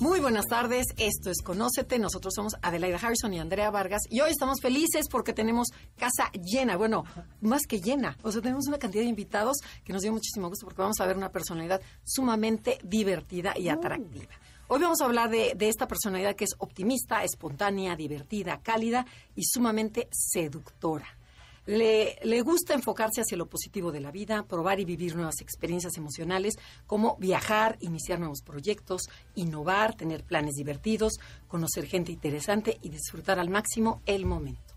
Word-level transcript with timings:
Muy 0.00 0.18
buenas 0.18 0.46
tardes, 0.46 0.86
esto 0.96 1.28
es 1.28 1.42
Conócete, 1.42 1.98
nosotros 1.98 2.32
somos 2.34 2.54
Adelaida 2.62 2.96
Harrison 2.96 3.34
y 3.34 3.38
Andrea 3.38 3.70
Vargas 3.70 4.00
y 4.08 4.22
hoy 4.22 4.30
estamos 4.30 4.62
felices 4.62 5.08
porque 5.10 5.34
tenemos 5.34 5.68
casa 5.98 6.32
llena, 6.32 6.78
bueno, 6.78 7.04
más 7.42 7.66
que 7.68 7.82
llena, 7.82 8.16
o 8.22 8.32
sea, 8.32 8.40
tenemos 8.40 8.66
una 8.66 8.78
cantidad 8.78 9.02
de 9.02 9.10
invitados 9.10 9.58
que 9.84 9.92
nos 9.92 10.00
dio 10.00 10.10
muchísimo 10.10 10.48
gusto 10.48 10.64
porque 10.64 10.80
vamos 10.80 10.98
a 11.00 11.06
ver 11.06 11.18
una 11.18 11.30
personalidad 11.30 11.82
sumamente 12.02 12.78
divertida 12.82 13.52
y 13.58 13.68
atractiva. 13.68 14.32
Hoy 14.68 14.80
vamos 14.80 15.02
a 15.02 15.04
hablar 15.04 15.28
de, 15.28 15.52
de 15.54 15.68
esta 15.68 15.86
personalidad 15.86 16.34
que 16.34 16.44
es 16.44 16.54
optimista, 16.56 17.22
espontánea, 17.22 17.94
divertida, 17.94 18.62
cálida 18.62 19.04
y 19.36 19.44
sumamente 19.44 20.08
seductora. 20.10 21.19
Le, 21.66 22.40
gusta 22.42 22.74
enfocarse 22.74 23.20
hacia 23.20 23.36
lo 23.36 23.46
positivo 23.46 23.92
de 23.92 24.00
la 24.00 24.10
vida, 24.10 24.44
probar 24.44 24.80
y 24.80 24.84
vivir 24.84 25.14
nuevas 25.14 25.40
experiencias 25.40 25.96
emocionales, 25.96 26.54
como 26.86 27.16
viajar, 27.16 27.76
iniciar 27.80 28.18
nuevos 28.18 28.40
proyectos, 28.42 29.02
innovar, 29.34 29.94
tener 29.94 30.24
planes 30.24 30.54
divertidos, 30.54 31.14
conocer 31.48 31.86
gente 31.86 32.12
interesante 32.12 32.78
y 32.82 32.88
disfrutar 32.88 33.38
al 33.38 33.50
máximo 33.50 34.00
el 34.06 34.26
momento. 34.26 34.74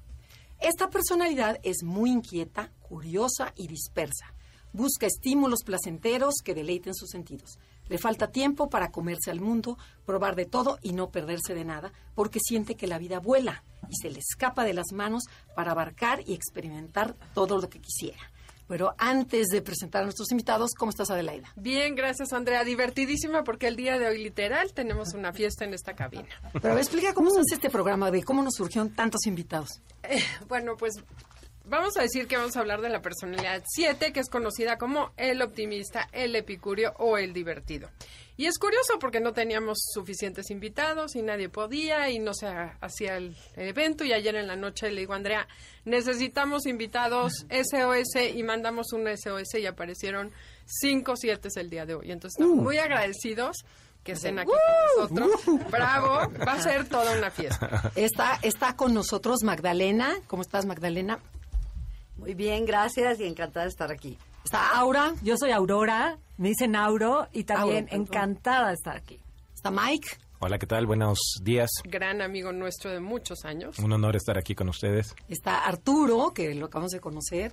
Esta 0.60 0.90
personalidad 0.90 1.60
es 1.64 1.84
muy 1.84 2.12
inquieta, 2.12 2.72
curiosa 2.82 3.54
y 3.56 3.68
dispersa. 3.68 4.34
Busca 4.72 5.08
estímulos 5.08 5.60
placenteros 5.66 6.36
que 6.44 6.54
deleiten 6.54 6.94
sus 6.96 7.10
sentidos. 7.10 7.60
Le 7.90 7.98
falta 7.98 8.32
tiempo 8.32 8.70
para 8.70 8.92
comerse 8.92 9.32
al 9.32 9.42
mundo, 9.42 9.78
probar 10.06 10.36
de 10.36 10.46
todo 10.46 10.80
y 10.82 10.94
no 10.94 11.10
perderse 11.10 11.54
de 11.54 11.66
nada, 11.66 11.92
porque 12.16 12.40
siente 12.40 12.76
que 12.76 12.88
la 12.88 12.98
vida 12.98 13.20
vuela 13.20 13.64
y 13.90 13.96
se 14.02 14.10
le 14.10 14.20
escapa 14.20 14.64
de 14.64 14.74
las 14.74 14.92
manos 14.94 15.24
para 15.56 15.72
abarcar 15.72 16.22
y 16.26 16.34
experimentar 16.34 17.16
todo 17.34 17.60
lo 17.60 17.70
que 17.70 17.80
quisiera. 17.80 18.20
Pero 18.68 18.96
antes 18.98 19.48
de 19.50 19.62
presentar 19.62 20.02
a 20.02 20.06
nuestros 20.06 20.32
invitados, 20.32 20.72
¿cómo 20.78 20.90
estás, 20.90 21.12
Adelaida? 21.12 21.52
Bien, 21.56 21.96
gracias, 21.96 22.32
Andrea. 22.32 22.64
Divertidísima 22.64 23.44
porque 23.44 23.68
el 23.68 23.76
día 23.76 24.00
de 24.00 24.08
hoy, 24.08 24.24
literal, 24.24 24.74
tenemos 24.74 25.14
una 25.14 25.34
fiesta 25.34 25.66
en 25.66 25.74
esta 25.74 25.96
cabina. 25.96 26.30
Pero 26.62 26.78
explica 26.78 27.14
cómo 27.14 27.30
se 27.30 27.42
hace 27.42 27.56
este 27.56 27.70
programa, 27.70 28.10
de 28.10 28.24
cómo 28.24 28.42
nos 28.42 28.56
surgieron 28.56 28.90
tantos 28.92 29.28
invitados. 29.28 29.82
Eh, 30.04 30.24
bueno, 30.48 30.76
pues 30.78 30.94
vamos 31.66 31.98
a 31.98 32.02
decir 32.02 32.28
que 32.28 32.38
vamos 32.38 32.56
a 32.56 32.60
hablar 32.60 32.82
de 32.82 32.90
la 32.90 33.02
personalidad 33.02 33.64
7, 33.66 34.12
que 34.14 34.20
es 34.20 34.30
conocida 34.30 34.78
como 34.78 35.12
el 35.18 35.42
optimista, 35.42 36.08
el 36.12 36.36
epicurio 36.36 36.94
o 36.98 37.18
el 37.18 37.34
divertido. 37.34 37.90
Y 38.36 38.48
es 38.48 38.58
curioso 38.58 38.98
porque 39.00 39.20
no 39.20 39.34
teníamos 39.34 39.78
suficientes 39.94 40.50
invitados 40.50 41.16
y 41.16 41.22
nadie 41.22 41.50
podía 41.50 42.10
y 42.10 42.18
no 42.18 42.34
se 42.34 42.48
hacía 42.48 43.18
el 43.18 43.36
evento. 43.56 44.04
Y 44.04 44.14
ayer 44.14 44.36
en 44.36 44.48
la 44.48 44.56
noche 44.56 44.90
le 44.90 45.02
digo, 45.02 45.14
Andrea, 45.14 45.48
necesitamos 45.86 46.66
invitados 46.66 47.46
SOS 47.50 48.34
y 48.34 48.42
mandamos 48.42 48.92
un 48.92 49.08
SOS 49.08 49.56
y 49.60 49.68
aparecieron 49.68 50.32
cinco 50.66 51.16
siete 51.16 51.50
el 51.56 51.70
día 51.70 51.86
de 51.86 51.94
hoy. 51.94 52.12
Entonces 52.12 52.40
estamos 52.40 52.64
muy 52.64 52.78
agradecidos 52.78 53.58
que 54.04 54.14
estén 54.14 54.40
aquí 54.40 54.52
con 54.98 55.20
nosotros. 55.22 55.70
Bravo, 55.72 56.32
va 56.46 56.54
a 56.54 56.62
ser 56.62 56.90
toda 56.90 57.16
una 57.16 57.30
fiesta. 57.30 57.92
Está, 57.96 58.40
está 58.42 58.76
con 58.76 58.96
nosotros 58.96 59.44
Magdalena. 59.44 60.16
¿Cómo 60.28 60.42
estás, 60.42 60.66
Magdalena? 60.66 61.20
Muy 62.24 62.36
bien, 62.36 62.66
gracias 62.66 63.20
y 63.20 63.26
encantada 63.26 63.66
de 63.66 63.70
estar 63.70 63.92
aquí. 63.92 64.18
Está 64.46 64.78
Aura. 64.78 65.14
Yo 65.24 65.36
soy 65.36 65.52
Aurora, 65.52 66.18
me 66.38 66.48
dicen 66.48 66.74
Auro 66.74 67.28
y 67.34 67.44
también 67.44 67.84
Aura, 67.92 67.98
encantada 67.98 68.68
de 68.70 68.76
estar 68.76 68.96
aquí. 68.96 69.20
Está 69.54 69.72
Mike. 69.72 70.08
Hola, 70.40 70.58
¿qué 70.58 70.66
tal? 70.66 70.86
Buenos 70.86 71.20
días. 71.42 71.70
Gran 71.84 72.22
amigo 72.22 72.54
nuestro 72.54 72.92
de 72.92 73.02
muchos 73.02 73.44
años. 73.44 73.78
Un 73.78 73.92
honor 73.92 74.16
estar 74.16 74.38
aquí 74.38 74.56
con 74.56 74.70
ustedes. 74.70 75.14
Está 75.28 75.66
Arturo, 75.66 76.32
que 76.34 76.56
lo 76.56 76.68
acabamos 76.68 76.92
de 76.92 77.02
conocer. 77.02 77.52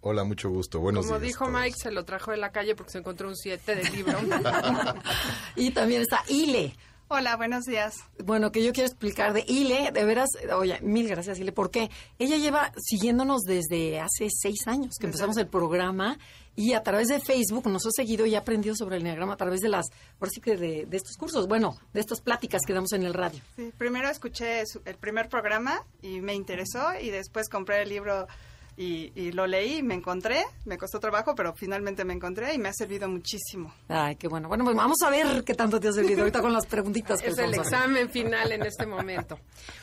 Hola, 0.00 0.24
mucho 0.24 0.48
gusto. 0.48 0.80
Buenos 0.80 1.04
Como 1.04 1.18
días. 1.18 1.32
dijo 1.34 1.44
todos. 1.44 1.60
Mike, 1.60 1.76
se 1.78 1.90
lo 1.90 2.06
trajo 2.06 2.30
de 2.30 2.38
la 2.38 2.52
calle 2.52 2.74
porque 2.74 2.92
se 2.92 2.98
encontró 3.00 3.28
un 3.28 3.36
7 3.36 3.74
del 3.74 3.92
libro. 3.92 4.18
y 5.56 5.72
también 5.72 6.00
está 6.00 6.22
Ile. 6.30 6.74
Hola, 7.08 7.36
buenos 7.36 7.66
días. 7.66 7.94
Bueno, 8.24 8.50
que 8.50 8.64
yo 8.64 8.72
quiero 8.72 8.88
explicar 8.88 9.32
de 9.32 9.44
Ile, 9.46 9.92
de 9.92 10.04
veras, 10.04 10.28
oye, 10.56 10.80
mil 10.82 11.06
gracias 11.08 11.38
Ile, 11.38 11.52
porque 11.52 11.88
ella 12.18 12.36
lleva 12.36 12.72
siguiéndonos 12.76 13.42
desde 13.42 14.00
hace 14.00 14.26
seis 14.28 14.66
años 14.66 14.96
que 14.98 15.06
empezamos 15.06 15.36
el 15.36 15.46
programa 15.46 16.18
y 16.56 16.72
a 16.72 16.82
través 16.82 17.06
de 17.06 17.20
Facebook 17.20 17.68
nos 17.68 17.86
ha 17.86 17.90
seguido 17.92 18.26
y 18.26 18.34
ha 18.34 18.40
aprendido 18.40 18.74
sobre 18.74 18.96
el 18.96 19.02
Enneagrama 19.02 19.34
a 19.34 19.36
través 19.36 19.60
de 19.60 19.68
las, 19.68 19.86
ahora 20.18 20.30
sí 20.34 20.40
que 20.40 20.56
de, 20.56 20.86
de 20.86 20.96
estos 20.96 21.16
cursos, 21.16 21.46
bueno, 21.46 21.76
de 21.94 22.00
estas 22.00 22.20
pláticas 22.20 22.62
que 22.66 22.72
damos 22.72 22.92
en 22.92 23.04
el 23.04 23.14
radio. 23.14 23.40
Sí, 23.54 23.72
primero 23.78 24.08
escuché 24.08 24.66
su- 24.66 24.80
el 24.84 24.96
primer 24.96 25.28
programa 25.28 25.84
y 26.02 26.20
me 26.20 26.34
interesó 26.34 26.88
y 27.00 27.10
después 27.10 27.48
compré 27.48 27.82
el 27.82 27.88
libro 27.88 28.26
y, 28.76 29.12
y 29.14 29.32
lo 29.32 29.46
leí 29.46 29.78
y 29.78 29.82
me 29.82 29.94
encontré. 29.94 30.44
Me 30.64 30.76
costó 30.76 31.00
trabajo, 31.00 31.34
pero 31.34 31.54
finalmente 31.54 32.04
me 32.04 32.14
encontré 32.14 32.54
y 32.54 32.58
me 32.58 32.68
ha 32.68 32.72
servido 32.72 33.08
muchísimo. 33.08 33.72
Ay, 33.88 34.16
qué 34.16 34.28
bueno. 34.28 34.48
Bueno, 34.48 34.64
pues 34.64 34.76
vamos 34.76 34.98
a 35.02 35.10
ver 35.10 35.44
qué 35.44 35.54
tanto 35.54 35.80
te 35.80 35.88
ha 35.88 35.92
servido 35.92 36.20
ahorita 36.20 36.40
con 36.40 36.52
las 36.52 36.66
preguntitas 36.66 37.20
que 37.22 37.28
es 37.28 37.38
el 37.38 37.54
examen 37.54 38.10
final 38.10 38.52
en 38.52 38.62
este 38.62 38.86
momento. 38.86 39.38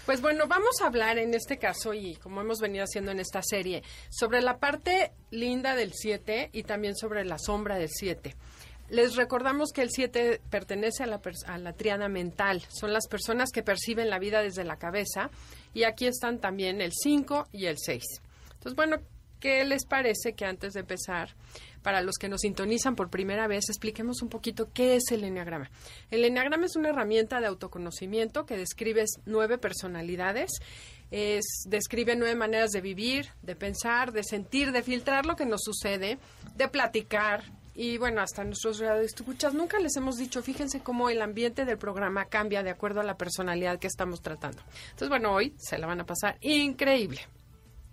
Pues 0.05 0.21
bueno, 0.21 0.47
vamos 0.47 0.81
a 0.81 0.87
hablar 0.87 1.17
en 1.17 1.33
este 1.33 1.57
caso 1.57 1.93
y 1.93 2.15
como 2.15 2.41
hemos 2.41 2.59
venido 2.59 2.83
haciendo 2.83 3.11
en 3.11 3.19
esta 3.19 3.41
serie, 3.41 3.83
sobre 4.09 4.41
la 4.41 4.57
parte 4.57 5.11
linda 5.31 5.75
del 5.75 5.93
7 5.93 6.49
y 6.53 6.63
también 6.63 6.95
sobre 6.95 7.25
la 7.25 7.37
sombra 7.39 7.77
del 7.77 7.89
7. 7.89 8.35
Les 8.89 9.15
recordamos 9.15 9.71
que 9.71 9.81
el 9.81 9.89
7 9.89 10.41
pertenece 10.49 11.03
a 11.03 11.07
la, 11.07 11.19
a 11.47 11.57
la 11.57 11.73
triada 11.73 12.09
mental. 12.09 12.61
Son 12.69 12.93
las 12.93 13.07
personas 13.07 13.49
que 13.51 13.63
perciben 13.63 14.09
la 14.09 14.19
vida 14.19 14.41
desde 14.41 14.63
la 14.63 14.77
cabeza. 14.77 15.31
Y 15.73 15.83
aquí 15.85 16.05
están 16.05 16.39
también 16.39 16.79
el 16.79 16.91
5 16.93 17.47
y 17.51 17.65
el 17.65 17.77
6. 17.79 18.03
Entonces, 18.63 18.77
bueno, 18.77 18.97
¿qué 19.41 19.65
les 19.65 19.85
parece 19.85 20.35
que 20.35 20.45
antes 20.45 20.71
de 20.71 20.79
empezar, 20.79 21.35
para 21.81 21.99
los 21.99 22.15
que 22.15 22.29
nos 22.29 22.39
sintonizan 22.39 22.95
por 22.95 23.09
primera 23.09 23.45
vez, 23.45 23.65
expliquemos 23.67 24.21
un 24.21 24.29
poquito 24.29 24.69
qué 24.73 24.95
es 24.95 25.11
el 25.11 25.25
enneagrama? 25.25 25.69
El 26.11 26.23
enneagrama 26.23 26.65
es 26.65 26.77
una 26.77 26.89
herramienta 26.89 27.41
de 27.41 27.47
autoconocimiento 27.47 28.45
que 28.45 28.55
describe 28.55 29.03
nueve 29.25 29.57
personalidades. 29.57 30.49
Es, 31.11 31.43
describe 31.67 32.15
nueve 32.15 32.35
maneras 32.35 32.71
de 32.71 32.79
vivir, 32.79 33.27
de 33.41 33.57
pensar, 33.57 34.13
de 34.13 34.23
sentir, 34.23 34.71
de 34.71 34.81
filtrar 34.81 35.25
lo 35.25 35.35
que 35.35 35.45
nos 35.45 35.61
sucede, 35.61 36.19
de 36.55 36.67
platicar, 36.69 37.43
y 37.75 37.97
bueno, 37.97 38.21
hasta 38.21 38.45
nuestros 38.45 38.79
radioescuchas 38.79 39.53
nunca 39.53 39.77
les 39.79 39.97
hemos 39.97 40.15
dicho, 40.15 40.41
fíjense 40.41 40.79
cómo 40.79 41.09
el 41.09 41.21
ambiente 41.21 41.65
del 41.65 41.77
programa 41.77 42.25
cambia 42.25 42.63
de 42.63 42.69
acuerdo 42.69 43.01
a 43.01 43.03
la 43.03 43.17
personalidad 43.17 43.77
que 43.77 43.87
estamos 43.87 44.21
tratando. 44.21 44.61
Entonces, 44.85 45.09
bueno, 45.09 45.33
hoy 45.33 45.53
se 45.57 45.77
la 45.77 45.85
van 45.85 45.99
a 45.99 46.05
pasar 46.05 46.37
increíble. 46.39 47.27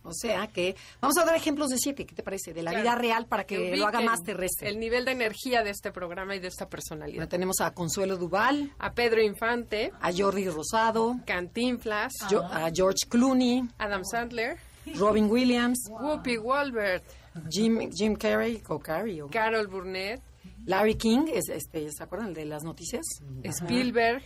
O 0.02 0.12
sea 0.14 0.46
que 0.46 0.74
vamos 1.00 1.18
a 1.18 1.24
dar 1.24 1.36
ejemplos 1.36 1.68
de 1.68 1.76
siete, 1.78 2.06
¿qué 2.06 2.14
te 2.14 2.22
parece? 2.22 2.52
De 2.54 2.62
la 2.62 2.70
Claro. 2.70 2.82
vida 2.84 2.94
real 2.94 3.26
para 3.26 3.44
que, 3.44 3.76
lo 3.76 3.86
haga 3.86 4.00
más 4.00 4.20
terrestre. 4.22 4.68
El 4.68 4.80
nivel 4.80 5.04
de 5.04 5.12
energía 5.12 5.62
de 5.62 5.70
este 5.70 5.92
programa 5.92 6.34
y 6.34 6.38
de 6.40 6.48
esta 6.48 6.68
personalidad. 6.68 7.16
Bueno, 7.16 7.28
tenemos 7.28 7.60
a 7.60 7.72
Consuelo 7.74 8.16
Duval, 8.16 8.72
A 8.78 8.92
Pedro 8.94 9.20
Infante, 9.22 9.92
a 10.00 10.10
Jordi 10.12 10.48
Rosado, 10.48 11.16
Cantinflas, 11.26 12.12
Jo- 12.30 12.42
a 12.44 12.70
George 12.74 13.06
Clooney, 13.08 13.68
Adam 13.78 14.02
Sandler, 14.04 14.56
Robin 14.96 15.30
Williams, 15.30 15.78
Whoopi 15.90 16.36
Goldberg, 16.36 17.02
Jim, 17.50 17.90
Jim 17.92 18.16
Carrey, 18.16 18.62
o 18.68 18.78
Carrey, 18.78 19.20
o 19.20 19.28
Carol 19.28 19.66
Burnett, 19.66 20.20
Larry 20.66 20.94
King, 20.94 21.26
es, 21.32 21.48
este, 21.48 21.90
¿se 21.92 22.02
acuerdan 22.02 22.28
el 22.30 22.34
de 22.34 22.44
las 22.46 22.62
noticias? 22.64 23.02
Spielberg, 23.44 24.22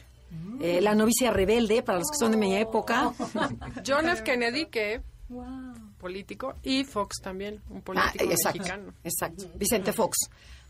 Eh, 0.60 0.80
la 0.80 0.94
novicia 0.96 1.30
rebelde, 1.30 1.82
para 1.84 1.98
los 1.98 2.10
que 2.10 2.16
son 2.18 2.32
de 2.32 2.36
mi 2.36 2.56
época. 2.56 3.12
John 3.86 4.08
F. 4.08 4.24
Kennedy, 4.24 4.66
que 4.66 5.00
político, 5.98 6.54
y 6.62 6.84
Fox 6.84 7.16
también, 7.22 7.60
un 7.70 7.78
Ah, 7.78 7.82
político 7.82 8.24
exacto, 8.24 8.58
mexicano. 8.58 8.94
exacto. 9.04 9.50
Vicente 9.56 9.92
Fox. 9.92 10.16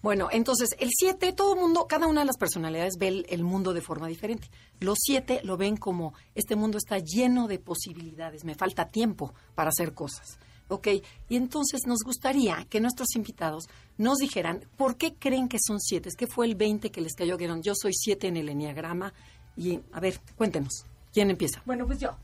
Bueno, 0.02 0.28
entonces, 0.31 0.70
el 0.78 0.90
7, 0.93 1.32
todo 1.32 1.55
el 1.55 1.61
mundo, 1.61 1.87
cada 1.88 2.06
una 2.06 2.20
de 2.20 2.26
las 2.26 2.37
personalidades 2.37 2.94
ve 2.99 3.08
el, 3.08 3.26
el 3.31 3.43
mundo 3.43 3.72
de 3.72 3.81
forma 3.81 4.06
diferente. 4.06 4.50
Los 4.81 4.99
7 5.00 5.40
lo 5.44 5.56
ven 5.56 5.76
como, 5.78 6.12
este 6.34 6.56
mundo 6.56 6.76
está 6.78 6.99
lleno 6.99 7.49
de 7.49 7.58
posibilidades, 7.58 8.44
me 8.44 8.55
falta 8.55 8.90
tiempo 8.90 9.32
para 9.55 9.70
hacer 9.70 9.94
cosas. 9.94 10.38
¿Ok? 10.69 10.88
Y 11.28 11.37
entonces 11.37 11.82
nos 11.87 11.99
gustaría 12.05 12.64
que 12.70 12.81
nuestros 12.81 13.14
invitados 13.17 13.67
nos 13.99 14.17
dijeran 14.19 14.64
por 14.78 14.96
qué 14.96 15.14
creen 15.14 15.46
que 15.49 15.58
son 15.60 15.78
7, 15.81 16.08
¿Qué 16.17 16.26
fue 16.26 16.46
el 16.46 16.55
20 16.55 16.90
que 16.90 17.00
les 17.02 17.14
cayó? 17.14 17.37
Que 17.37 17.44
dijeron, 17.44 17.62
yo 17.62 17.75
soy 17.75 17.93
7 17.94 18.28
en 18.28 18.37
el 18.38 18.49
Enneagrama. 18.49 19.12
Y, 19.56 19.78
a 19.93 20.00
ver, 20.00 20.20
cuéntenos, 20.37 20.84
¿quién 21.12 21.31
empieza? 21.31 21.62
Bueno, 21.67 21.87
pues 21.87 21.99
yo. 22.00 22.17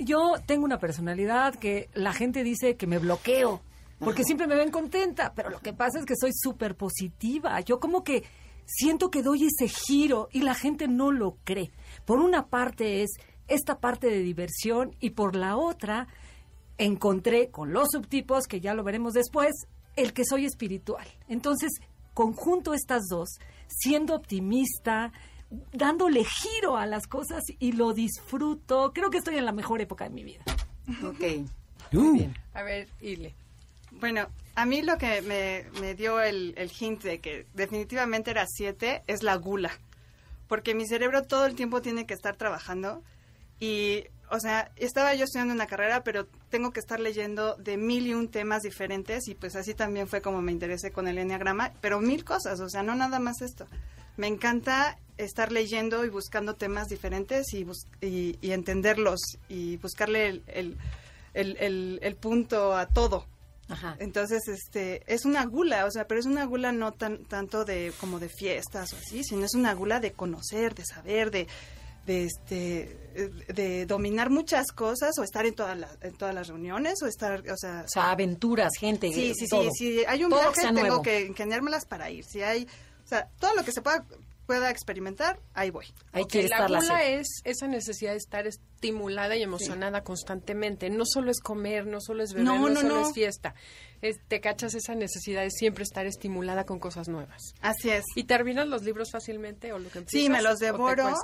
Yo 0.00 0.34
tengo 0.46 0.64
una 0.64 0.78
personalidad 0.78 1.54
que 1.54 1.88
la 1.94 2.12
gente 2.12 2.44
dice 2.44 2.76
que 2.76 2.86
me 2.86 2.98
bloqueo, 2.98 3.60
porque 3.98 4.24
siempre 4.24 4.46
me 4.46 4.56
ven 4.56 4.70
contenta, 4.70 5.32
pero 5.34 5.50
lo 5.50 5.60
que 5.60 5.72
pasa 5.72 5.98
es 5.98 6.04
que 6.04 6.14
soy 6.16 6.30
súper 6.32 6.76
positiva. 6.76 7.60
Yo 7.60 7.80
como 7.80 8.04
que 8.04 8.24
siento 8.64 9.10
que 9.10 9.22
doy 9.22 9.46
ese 9.46 9.68
giro 9.68 10.28
y 10.30 10.42
la 10.42 10.54
gente 10.54 10.86
no 10.86 11.10
lo 11.10 11.36
cree. 11.44 11.72
Por 12.04 12.20
una 12.20 12.46
parte 12.46 13.02
es 13.02 13.10
esta 13.48 13.80
parte 13.80 14.08
de 14.08 14.20
diversión 14.20 14.94
y 15.00 15.10
por 15.10 15.34
la 15.34 15.56
otra 15.56 16.06
encontré 16.76 17.50
con 17.50 17.72
los 17.72 17.88
subtipos, 17.90 18.46
que 18.46 18.60
ya 18.60 18.74
lo 18.74 18.84
veremos 18.84 19.14
después, 19.14 19.52
el 19.96 20.12
que 20.12 20.24
soy 20.24 20.44
espiritual. 20.44 21.06
Entonces, 21.26 21.72
conjunto 22.14 22.72
estas 22.72 23.02
dos, 23.10 23.38
siendo 23.66 24.14
optimista, 24.14 25.12
dándole 25.72 26.24
giro 26.24 26.76
a 26.76 26.86
las 26.86 27.06
cosas 27.06 27.42
y 27.58 27.72
lo 27.72 27.92
disfruto. 27.92 28.92
Creo 28.92 29.10
que 29.10 29.18
estoy 29.18 29.36
en 29.36 29.44
la 29.44 29.52
mejor 29.52 29.80
época 29.80 30.04
de 30.04 30.10
mi 30.10 30.24
vida. 30.24 30.42
Ok. 31.04 31.48
A 32.54 32.62
ver, 32.62 32.88
Ile. 33.00 33.34
Bueno, 33.92 34.28
a 34.54 34.66
mí 34.66 34.82
lo 34.82 34.98
que 34.98 35.22
me, 35.22 35.64
me 35.80 35.94
dio 35.94 36.20
el, 36.20 36.54
el 36.56 36.70
hint 36.78 37.02
de 37.02 37.20
que 37.20 37.46
definitivamente 37.54 38.30
era 38.30 38.44
siete 38.46 39.02
es 39.06 39.22
la 39.22 39.36
gula. 39.36 39.70
Porque 40.48 40.74
mi 40.74 40.86
cerebro 40.86 41.22
todo 41.22 41.46
el 41.46 41.54
tiempo 41.54 41.80
tiene 41.80 42.06
que 42.06 42.14
estar 42.14 42.36
trabajando. 42.36 43.02
Y, 43.60 44.04
o 44.30 44.40
sea, 44.40 44.70
estaba 44.76 45.14
yo 45.14 45.24
estudiando 45.24 45.54
una 45.54 45.66
carrera, 45.66 46.02
pero 46.04 46.26
tengo 46.50 46.72
que 46.72 46.80
estar 46.80 47.00
leyendo 47.00 47.54
de 47.56 47.76
mil 47.76 48.06
y 48.06 48.14
un 48.14 48.28
temas 48.28 48.62
diferentes. 48.62 49.28
Y 49.28 49.34
pues 49.34 49.56
así 49.56 49.74
también 49.74 50.08
fue 50.08 50.20
como 50.20 50.42
me 50.42 50.52
interesé 50.52 50.90
con 50.90 51.08
el 51.08 51.18
enneagrama. 51.18 51.72
Pero 51.80 52.00
mil 52.00 52.24
cosas, 52.24 52.60
o 52.60 52.68
sea, 52.68 52.82
no 52.82 52.94
nada 52.94 53.18
más 53.18 53.40
esto. 53.42 53.66
Me 54.18 54.26
encanta 54.26 54.98
estar 55.16 55.50
leyendo 55.50 56.04
y 56.04 56.10
buscando 56.10 56.54
temas 56.54 56.88
diferentes 56.88 57.52
y, 57.54 57.64
bus- 57.64 57.86
y, 58.00 58.38
y 58.40 58.52
entenderlos 58.52 59.18
y 59.48 59.76
buscarle 59.78 60.26
el, 60.28 60.42
el, 60.46 60.76
el, 61.34 61.56
el- 61.58 61.98
el 62.02 62.16
punto 62.16 62.76
a 62.76 62.86
todo. 62.86 63.26
Ajá. 63.70 63.96
Entonces, 63.98 64.46
este, 64.48 65.02
es 65.12 65.24
una 65.24 65.44
gula, 65.44 65.84
o 65.86 65.90
sea, 65.90 66.06
pero 66.06 66.20
es 66.20 66.26
una 66.26 66.44
gula 66.44 66.72
no 66.72 66.92
tan 66.92 67.24
tanto 67.24 67.64
de 67.64 67.92
como 68.00 68.18
de 68.18 68.28
fiestas 68.28 68.92
o 68.92 68.96
así, 68.96 69.22
sino 69.24 69.44
es 69.44 69.54
una 69.54 69.74
gula 69.74 70.00
de 70.00 70.12
conocer, 70.12 70.74
de 70.74 70.84
saber, 70.84 71.30
de 71.30 71.46
de 72.06 72.24
este 72.24 73.42
de 73.52 73.84
dominar 73.84 74.30
muchas 74.30 74.72
cosas 74.72 75.18
o 75.18 75.22
estar 75.22 75.44
en 75.44 75.54
todas 75.54 75.76
las 75.76 75.98
en 76.00 76.14
todas 76.14 76.34
las 76.34 76.48
reuniones 76.48 76.94
o 77.02 77.06
estar, 77.06 77.40
o 77.50 77.56
sea, 77.58 77.82
O 77.84 77.88
sea, 77.88 78.10
aventuras, 78.12 78.70
gente, 78.78 79.12
sí, 79.12 79.34
sí, 79.36 79.46
todo. 79.48 79.64
sí, 79.64 79.98
si 79.98 80.04
hay 80.06 80.24
un 80.24 80.30
Todo 80.30 80.38
que 80.40 80.46
viaje 80.46 80.60
sea 80.62 80.68
tengo 80.70 80.80
nuevo. 80.86 81.02
que 81.02 81.26
ingeniármelas 81.26 81.84
para 81.84 82.08
ir. 82.10 82.24
Si 82.24 82.40
hay, 82.40 82.66
o 83.08 83.10
sea, 83.10 83.28
todo 83.40 83.54
lo 83.54 83.64
que 83.64 83.72
se 83.72 83.80
pueda 83.80 84.04
pueda 84.44 84.70
experimentar, 84.70 85.38
ahí 85.52 85.70
voy. 85.70 85.84
Ahí 86.12 86.22
Ok, 86.22 86.30
quiere 86.30 86.48
la 86.48 86.60
la 86.68 86.78
gula 86.80 86.98
sed. 87.00 87.18
es 87.20 87.26
esa 87.44 87.66
necesidad 87.66 88.12
de 88.12 88.16
estar 88.16 88.46
estimulada 88.46 89.36
y 89.36 89.42
emocionada 89.42 90.02
constantemente. 90.04 90.88
No 90.88 91.04
solo 91.04 91.30
es 91.30 91.40
comer, 91.40 91.86
no 91.86 92.00
solo 92.00 92.22
es 92.22 92.32
beber, 92.32 92.44
No, 92.46 92.58
no, 92.58 92.68
no, 92.70 92.80
solo 92.80 92.94
no. 92.94 93.08
es 93.08 93.12
fiesta. 93.12 93.54
Es- 94.00 94.16
te 94.26 94.40
cachas 94.40 94.72
esa 94.74 94.94
necesidad 94.94 95.42
de 95.42 95.50
siempre 95.50 95.84
estar 95.84 96.06
estimulada 96.06 96.64
con 96.64 96.78
cosas 96.78 97.08
nuevas. 97.08 97.42
Así 97.60 97.90
es. 97.90 98.04
¿Y 98.14 98.24
terminas 98.24 98.66
los 98.66 98.84
libros 98.84 99.10
fácilmente 99.12 99.74
o 99.74 99.78
lo 99.78 99.90
que 99.90 99.98
empiezas? 99.98 100.18
Sí, 100.24 100.30
me 100.30 100.40
los 100.40 100.58
devoro, 100.58 101.14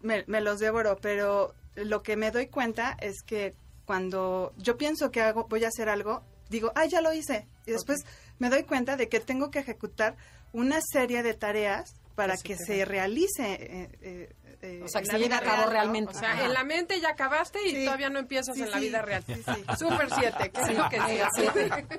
me, 0.00 0.24
me 0.26 0.40
los 0.40 0.58
devoro, 0.58 0.96
pero 1.00 1.54
lo 1.76 2.02
que 2.02 2.16
me 2.16 2.32
doy 2.32 2.48
cuenta 2.48 2.96
es 3.00 3.22
que 3.24 3.54
cuando 3.84 4.52
yo 4.56 4.76
pienso 4.76 5.12
que 5.12 5.20
hago, 5.20 5.44
voy 5.48 5.62
a 5.62 5.68
hacer 5.68 5.88
algo, 5.88 6.24
digo, 6.50 6.72
ay, 6.74 6.88
ya 6.88 7.00
lo 7.00 7.12
hice. 7.12 7.46
Y 7.64 7.70
después 7.70 8.00
me 8.40 8.50
doy 8.50 8.64
cuenta 8.64 8.96
de 8.96 9.08
que 9.08 9.20
tengo 9.20 9.52
que 9.52 9.60
ejecutar 9.60 10.16
una 10.52 10.80
serie 10.80 11.22
de 11.22 11.34
tareas 11.34 11.94
para 12.14 12.36
que 12.36 12.56
se 12.56 12.84
realice. 12.84 13.52
eh, 13.54 13.88
eh, 14.02 14.32
eh, 14.62 14.82
O 14.84 14.88
sea, 14.88 15.00
que 15.00 15.06
en 15.06 15.06
se 15.06 15.12
la 15.12 15.18
lleve 15.18 15.28
vida 15.28 15.38
a 15.38 15.40
cabo 15.42 15.56
real, 15.56 15.66
¿no? 15.66 15.70
realmente. 15.72 16.10
O 16.16 16.18
sea, 16.18 16.32
Ajá. 16.32 16.44
en 16.44 16.52
la 16.52 16.62
mente 16.64 17.00
ya 17.00 17.08
acabaste 17.10 17.58
y 17.66 17.70
Sí. 17.74 17.84
todavía 17.84 18.10
no 18.10 18.18
empiezas 18.20 18.54
Sí, 18.54 18.62
en 18.62 18.70
la 18.70 18.78
sí. 18.78 18.84
vida 18.84 19.02
real. 19.02 19.24
Sí, 19.26 19.34
sí. 19.34 19.64
Super 19.78 20.08
7, 20.14 20.50
que 20.50 20.60
es 20.60 20.78
lo 20.78 20.88
que 20.88 21.00
digas. 21.00 21.30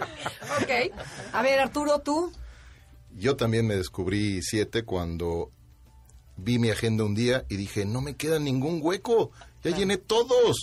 ok. 0.62 1.00
A 1.34 1.42
ver, 1.42 1.60
Arturo, 1.60 2.00
tú. 2.00 2.32
Yo 3.16 3.36
también 3.36 3.68
me 3.68 3.76
descubrí 3.76 4.42
siete 4.42 4.84
cuando 4.84 5.52
vi 6.36 6.58
mi 6.58 6.70
agenda 6.72 7.04
un 7.04 7.14
día 7.16 7.46
y 7.50 7.58
dije, 7.58 7.86
no 7.86 8.02
me 8.02 8.16
queda 8.16 8.40
ningún 8.40 8.80
hueco, 8.82 9.32
ya 9.64 9.72
llené 9.76 9.98
todos. 9.98 10.58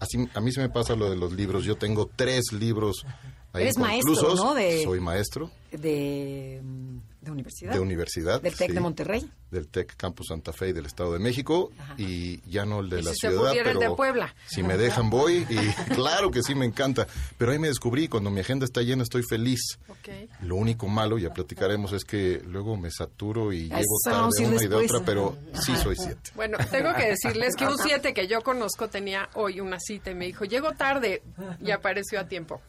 Así, 0.00 0.28
a 0.34 0.40
mí 0.40 0.52
se 0.52 0.60
me 0.60 0.68
pasa 0.68 0.94
lo 0.94 1.08
de 1.08 1.16
los 1.16 1.32
libros, 1.32 1.64
yo 1.64 1.76
tengo 1.76 2.10
tres 2.14 2.52
libros 2.52 3.06
ahí 3.54 3.62
Eres 3.62 3.78
maestro. 3.78 4.34
¿no? 4.34 4.54
De- 4.54 4.82
Soy 4.84 5.00
maestro 5.00 5.50
De, 5.72 6.60
mm, 6.62 6.98
de 7.20 7.30
universidad. 7.30 7.72
de 7.72 7.80
universidad. 7.80 8.40
Del 8.40 8.54
TEC 8.56 8.68
de 8.68 8.74
sí, 8.74 8.80
Monterrey. 8.80 9.30
Del 9.50 9.68
TEC 9.68 9.96
Campus 9.96 10.28
Santa 10.28 10.52
Fe 10.52 10.68
y 10.68 10.72
del 10.72 10.86
Estado 10.86 11.12
de 11.12 11.18
México 11.18 11.70
y 11.96 12.40
ya 12.48 12.64
no 12.64 12.80
el 12.80 12.88
de 12.90 13.00
Y 13.00 13.02
la 13.02 13.10
si 13.12 13.18
se 13.18 13.28
ciudad, 13.30 13.52
el 13.56 13.62
pero 13.64 13.80
de 13.80 13.90
Puebla. 13.90 14.34
si 14.46 14.62
me 14.62 14.76
dejan 14.76 15.10
voy 15.10 15.46
y 15.48 15.56
claro 15.94 16.30
que 16.30 16.42
sí 16.42 16.54
me 16.54 16.66
encanta. 16.66 17.06
Pero 17.36 17.52
ahí 17.52 17.58
me 17.58 17.68
descubrí, 17.68 18.06
cuando 18.08 18.30
mi 18.30 18.40
agenda 18.40 18.64
está 18.64 18.80
llena 18.82 19.02
estoy 19.02 19.22
feliz. 19.28 19.78
Ok. 19.88 20.08
Lo 20.42 20.56
único 20.56 20.86
malo, 20.88 21.18
ya 21.18 21.32
platicaremos, 21.32 21.92
es 21.92 22.04
que 22.04 22.42
luego 22.46 22.76
me 22.76 22.90
saturo 22.90 23.52
y 23.52 23.64
A 23.72 23.78
llego 23.78 23.80
eso 23.80 24.10
tarde 24.10 24.30
de 24.36 24.42
ir 24.42 24.48
una 24.48 24.56
y 24.56 24.58
de 24.60 24.68
después. 24.68 24.90
otra, 24.92 25.04
pero 25.04 25.36
sí 25.64 25.76
soy 25.76 25.96
siete. 25.96 26.30
Bueno, 26.34 26.58
tengo 26.70 26.94
que 26.94 27.06
decirles 27.08 27.54
que 27.56 27.66
un 27.66 27.76
7 27.78 28.14
que 28.14 28.28
yo 28.28 28.40
conozco 28.42 28.88
tenía 28.88 29.28
hoy 29.34 29.60
una 29.60 29.78
cita 29.80 30.10
y 30.10 30.14
me 30.14 30.26
dijo, 30.26 30.44
llego 30.44 30.72
tarde 30.72 31.22
y 31.60 31.70
apareció 31.72 32.20
a 32.20 32.24
tiempo. 32.28 32.60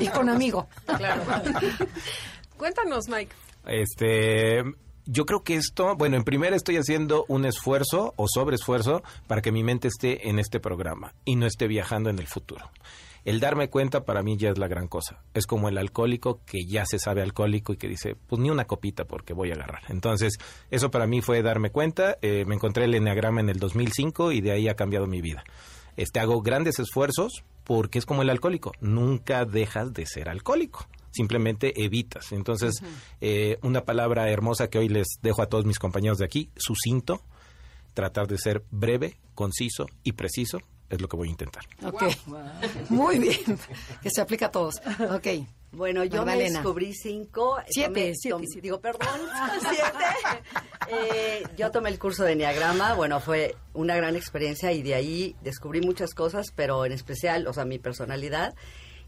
Y 0.00 0.08
con 0.08 0.28
amigo. 0.28 0.66
Claro. 0.86 1.22
Cuéntanos, 2.58 3.08
Mike. 3.08 3.34
Este, 3.66 4.62
yo 5.06 5.24
creo 5.24 5.42
que 5.42 5.54
esto, 5.54 5.96
bueno, 5.96 6.16
en 6.16 6.24
primera 6.24 6.54
estoy 6.54 6.76
haciendo 6.76 7.24
un 7.28 7.46
esfuerzo 7.46 8.12
o 8.16 8.26
sobreesfuerzo 8.28 9.02
para 9.26 9.40
que 9.40 9.52
mi 9.52 9.62
mente 9.64 9.88
esté 9.88 10.28
en 10.28 10.38
este 10.38 10.60
programa 10.60 11.14
y 11.24 11.36
no 11.36 11.46
esté 11.46 11.66
viajando 11.66 12.10
en 12.10 12.18
el 12.18 12.26
futuro. 12.26 12.70
El 13.24 13.40
darme 13.40 13.68
cuenta 13.68 14.04
para 14.04 14.22
mí 14.22 14.36
ya 14.36 14.50
es 14.50 14.58
la 14.58 14.68
gran 14.68 14.88
cosa. 14.88 15.22
Es 15.34 15.46
como 15.46 15.68
el 15.68 15.78
alcohólico 15.78 16.40
que 16.46 16.64
ya 16.66 16.84
se 16.86 16.98
sabe 16.98 17.22
alcohólico 17.22 17.72
y 17.72 17.76
que 17.76 17.88
dice, 17.88 18.16
pues 18.26 18.40
ni 18.40 18.50
una 18.50 18.66
copita 18.66 19.04
porque 19.04 19.34
voy 19.34 19.50
a 19.50 19.54
agarrar. 19.54 19.82
Entonces, 19.88 20.34
eso 20.70 20.90
para 20.90 21.06
mí 21.06 21.20
fue 21.20 21.42
darme 21.42 21.70
cuenta. 21.70 22.18
Eh, 22.22 22.44
me 22.46 22.54
encontré 22.54 22.84
el 22.84 22.94
enneagrama 22.94 23.40
en 23.40 23.48
el 23.48 23.58
2005 23.58 24.32
y 24.32 24.40
de 24.40 24.52
ahí 24.52 24.68
ha 24.68 24.76
cambiado 24.76 25.06
mi 25.06 25.20
vida. 25.20 25.44
Este, 25.96 26.20
hago 26.20 26.40
grandes 26.42 26.78
esfuerzos 26.78 27.44
porque 27.64 27.98
es 27.98 28.06
como 28.06 28.22
el 28.22 28.30
alcohólico. 28.30 28.72
Nunca 28.80 29.44
dejas 29.44 29.92
de 29.92 30.06
ser 30.06 30.28
alcohólico. 30.28 30.86
Simplemente 31.10 31.82
evitas. 31.84 32.32
Entonces, 32.32 32.74
eh, 33.20 33.58
una 33.62 33.84
palabra 33.84 34.30
hermosa 34.30 34.68
que 34.68 34.78
hoy 34.78 34.88
les 34.88 35.06
dejo 35.22 35.42
a 35.42 35.46
todos 35.46 35.64
mis 35.64 35.78
compañeros 35.78 36.18
de 36.18 36.24
aquí, 36.24 36.50
sucinto, 36.56 37.22
tratar 37.94 38.26
de 38.28 38.38
ser 38.38 38.64
breve, 38.70 39.16
conciso 39.34 39.86
y 40.04 40.12
preciso, 40.12 40.58
es 40.90 41.00
lo 41.00 41.08
que 41.08 41.16
voy 41.16 41.28
a 41.28 41.30
intentar. 41.32 41.64
Ok. 41.84 42.02
Muy 42.88 43.18
bien. 43.18 43.58
Que 44.02 44.10
se 44.10 44.20
aplica 44.20 44.46
a 44.46 44.50
todos. 44.50 44.76
Ok. 45.10 45.26
Bueno, 45.70 46.02
yo 46.04 46.24
me 46.24 46.34
descubrí 46.38 46.94
cinco. 46.94 47.58
Siete, 47.68 48.12
Tomé- 48.12 48.14
siete, 48.16 48.38
siete. 48.46 48.60
Digo, 48.62 48.80
perdón, 48.80 49.20
siete. 49.60 50.42
Eh, 50.90 51.42
yo 51.58 51.70
tomé 51.70 51.90
el 51.90 51.98
curso 51.98 52.24
de 52.24 52.32
Enneagrama. 52.32 52.94
Bueno, 52.94 53.20
fue 53.20 53.54
una 53.74 53.94
gran 53.96 54.16
experiencia 54.16 54.72
y 54.72 54.82
de 54.82 54.94
ahí 54.94 55.36
descubrí 55.42 55.80
muchas 55.82 56.14
cosas, 56.14 56.46
pero 56.54 56.86
en 56.86 56.92
especial, 56.92 57.46
o 57.46 57.52
sea, 57.52 57.64
mi 57.66 57.78
personalidad. 57.78 58.54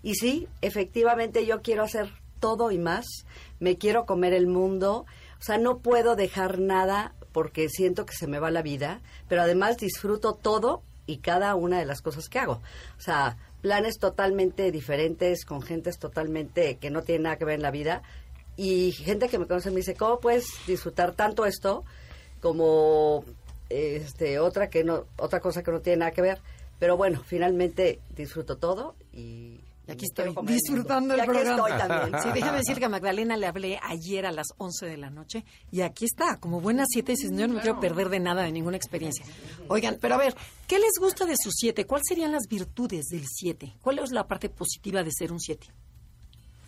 Y 0.02 0.14
sí, 0.14 0.48
efectivamente 0.62 1.46
yo 1.46 1.62
quiero 1.62 1.82
hacer 1.82 2.10
todo 2.40 2.70
y 2.70 2.78
más. 2.78 3.06
Me 3.58 3.76
quiero 3.76 4.06
comer 4.06 4.32
el 4.32 4.46
mundo. 4.46 5.06
O 5.38 5.42
sea, 5.42 5.58
no 5.58 5.78
puedo 5.78 6.16
dejar 6.16 6.58
nada 6.58 7.14
porque 7.32 7.68
siento 7.68 8.06
que 8.06 8.14
se 8.14 8.26
me 8.26 8.38
va 8.38 8.50
la 8.50 8.62
vida, 8.62 9.00
pero 9.28 9.42
además 9.42 9.76
disfruto 9.76 10.34
todo 10.34 10.82
y 11.06 11.18
cada 11.18 11.54
una 11.54 11.78
de 11.78 11.86
las 11.86 12.02
cosas 12.02 12.28
que 12.28 12.38
hago. 12.38 12.60
O 12.98 13.00
sea, 13.00 13.36
planes 13.60 13.98
totalmente 13.98 14.70
diferentes, 14.70 15.44
con 15.44 15.62
gentes 15.62 15.98
totalmente 15.98 16.76
que 16.78 16.90
no 16.90 17.02
tienen 17.02 17.24
nada 17.24 17.36
que 17.36 17.44
ver 17.44 17.56
en 17.56 17.62
la 17.62 17.70
vida. 17.70 18.02
Y 18.56 18.92
gente 18.92 19.28
que 19.28 19.38
me 19.38 19.46
conoce 19.46 19.70
me 19.70 19.76
dice, 19.76 19.94
¿cómo 19.94 20.20
puedes 20.20 20.46
disfrutar 20.66 21.12
tanto 21.12 21.46
esto 21.46 21.84
como 22.40 23.24
este 23.68 24.38
otra 24.38 24.68
que 24.68 24.82
no 24.82 25.04
otra 25.16 25.40
cosa 25.40 25.62
que 25.62 25.70
no 25.70 25.80
tiene 25.80 25.98
nada 25.98 26.10
que 26.10 26.22
ver? 26.22 26.40
Pero 26.78 26.96
bueno, 26.96 27.22
finalmente 27.24 28.00
disfruto 28.16 28.56
todo 28.56 28.94
y 29.12 29.60
Y 29.90 29.92
aquí 29.92 30.04
estoy 30.04 30.32
disfrutando 30.44 31.14
el 31.14 31.18
Y 31.18 31.22
aquí 31.22 31.30
programa. 31.30 31.68
estoy 31.68 31.78
también. 31.88 32.22
Sí, 32.22 32.28
déjame 32.34 32.58
decir 32.58 32.78
que 32.78 32.84
a 32.84 32.88
Magdalena 32.88 33.36
le 33.36 33.46
hablé 33.46 33.80
ayer 33.82 34.24
a 34.24 34.30
las 34.32 34.46
11 34.58 34.86
de 34.86 34.96
la 34.96 35.10
noche 35.10 35.44
y 35.72 35.80
aquí 35.80 36.04
está, 36.04 36.36
como 36.38 36.60
buena 36.60 36.84
siete, 36.88 37.12
dices, 37.12 37.30
yo 37.32 37.48
no 37.48 37.54
me 37.54 37.60
quiero 37.60 37.80
perder 37.80 38.08
de 38.08 38.20
nada, 38.20 38.42
de 38.42 38.52
ninguna 38.52 38.76
experiencia. 38.76 39.24
Oigan, 39.68 39.98
pero 40.00 40.14
a 40.14 40.18
ver, 40.18 40.34
¿qué 40.68 40.78
les 40.78 40.92
gusta 41.00 41.26
de 41.26 41.34
su 41.36 41.50
siete? 41.50 41.86
¿Cuáles 41.86 42.04
serían 42.08 42.30
las 42.30 42.46
virtudes 42.48 43.06
del 43.06 43.24
siete? 43.26 43.74
¿Cuál 43.80 43.98
es 43.98 44.12
la 44.12 44.26
parte 44.28 44.48
positiva 44.48 45.02
de 45.02 45.10
ser 45.12 45.32
un 45.32 45.40
siete? 45.40 45.66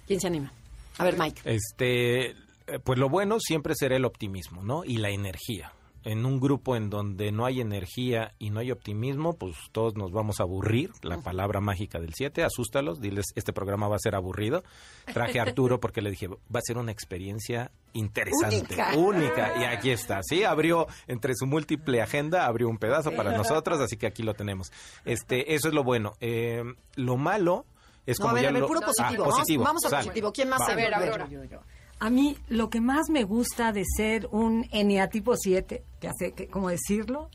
¿Quién 0.07 0.21
se 0.21 0.27
anima? 0.27 0.53
A 0.99 1.05
ver, 1.05 1.17
Mike. 1.17 1.43
Este, 1.45 2.31
eh, 2.31 2.35
pues 2.83 2.99
lo 2.99 3.09
bueno 3.09 3.39
siempre 3.39 3.75
será 3.77 3.97
el 3.97 4.05
optimismo, 4.05 4.63
¿no? 4.63 4.85
Y 4.85 4.97
la 4.97 5.11
energía. 5.11 5.73
En 6.05 6.27
un 6.27 6.41
grupo 6.41 6.75
en 6.77 6.91
donde 6.91 7.31
no 7.33 7.45
hay 7.47 7.61
energía 7.61 8.35
y 8.39 8.51
no 8.51 8.61
hay 8.61 8.71
optimismo, 8.73 9.35
pues 9.35 9.55
todos 9.71 9.95
nos 9.97 10.11
vamos 10.13 10.41
a 10.41 10.43
aburrir. 10.43 10.91
La 11.03 11.19
palabra 11.19 11.61
mágica 11.61 12.01
del 12.01 12.13
7, 12.15 12.43
asústalos, 12.43 13.01
diles, 13.01 13.27
este 13.37 13.53
programa 13.53 13.87
va 13.89 13.97
a 13.97 14.01
ser 14.01 14.15
aburrido. 14.15 14.65
Traje 15.13 15.39
a 15.39 15.43
Arturo 15.43 15.79
porque 15.81 16.03
le 16.03 16.11
dije, 16.11 16.27
va 16.29 16.59
a 16.59 16.63
ser 16.63 16.77
una 16.79 16.91
experiencia 16.93 17.71
interesante, 17.93 18.57
Única. 18.75 18.97
única. 18.97 19.61
Y 19.61 19.65
aquí 19.65 19.91
está, 19.91 20.21
sí, 20.23 20.45
abrió 20.45 20.87
entre 21.07 21.35
su 21.35 21.47
múltiple 21.47 22.03
agenda, 22.03 22.47
abrió 22.47 22.69
un 22.69 22.79
pedazo 22.79 23.13
para 23.13 23.37
nosotros, 23.37 23.81
así 23.81 23.97
que 23.97 24.07
aquí 24.07 24.23
lo 24.23 24.35
tenemos. 24.35 24.73
Este, 25.05 25.55
eso 25.55 25.69
es 25.69 25.75
lo 25.75 25.85
bueno. 25.85 26.15
Eh, 26.21 26.63
lo 26.97 27.17
malo 27.17 27.65
es 28.07 28.19
No, 28.19 28.25
como 28.25 28.31
a 28.33 28.35
ver, 28.35 28.43
ya 28.43 28.49
a 28.49 28.53
ver, 28.53 28.61
lo- 28.63 28.67
puro 28.67 28.81
Ah, 28.83 28.87
positivo. 28.87 29.63
Vamos- 29.65 29.85
a 29.85 29.91
positivo. 29.99 30.33
¿Quién 30.33 30.49
más? 30.49 30.61
Va. 30.63 30.67
se 30.67 30.73
A 30.73 30.75
ver, 30.77 30.91
vuelve? 30.95 31.11
Aurora. 31.13 31.61
A 32.03 32.11
mí 32.11 32.37
lo 32.49 32.69
que 32.69 32.81
más 32.81 33.11
me 33.11 33.23
gusta 33.23 33.71
de 33.71 33.85
ser 33.85 34.27
un 34.33 34.67
eneatipo 34.73 35.37
7, 35.37 35.85
que 36.01 36.09
hace, 36.09 36.33
que, 36.33 36.49
¿cómo 36.49 36.69
decirlo? 36.69 37.31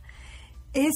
Es 0.73 0.91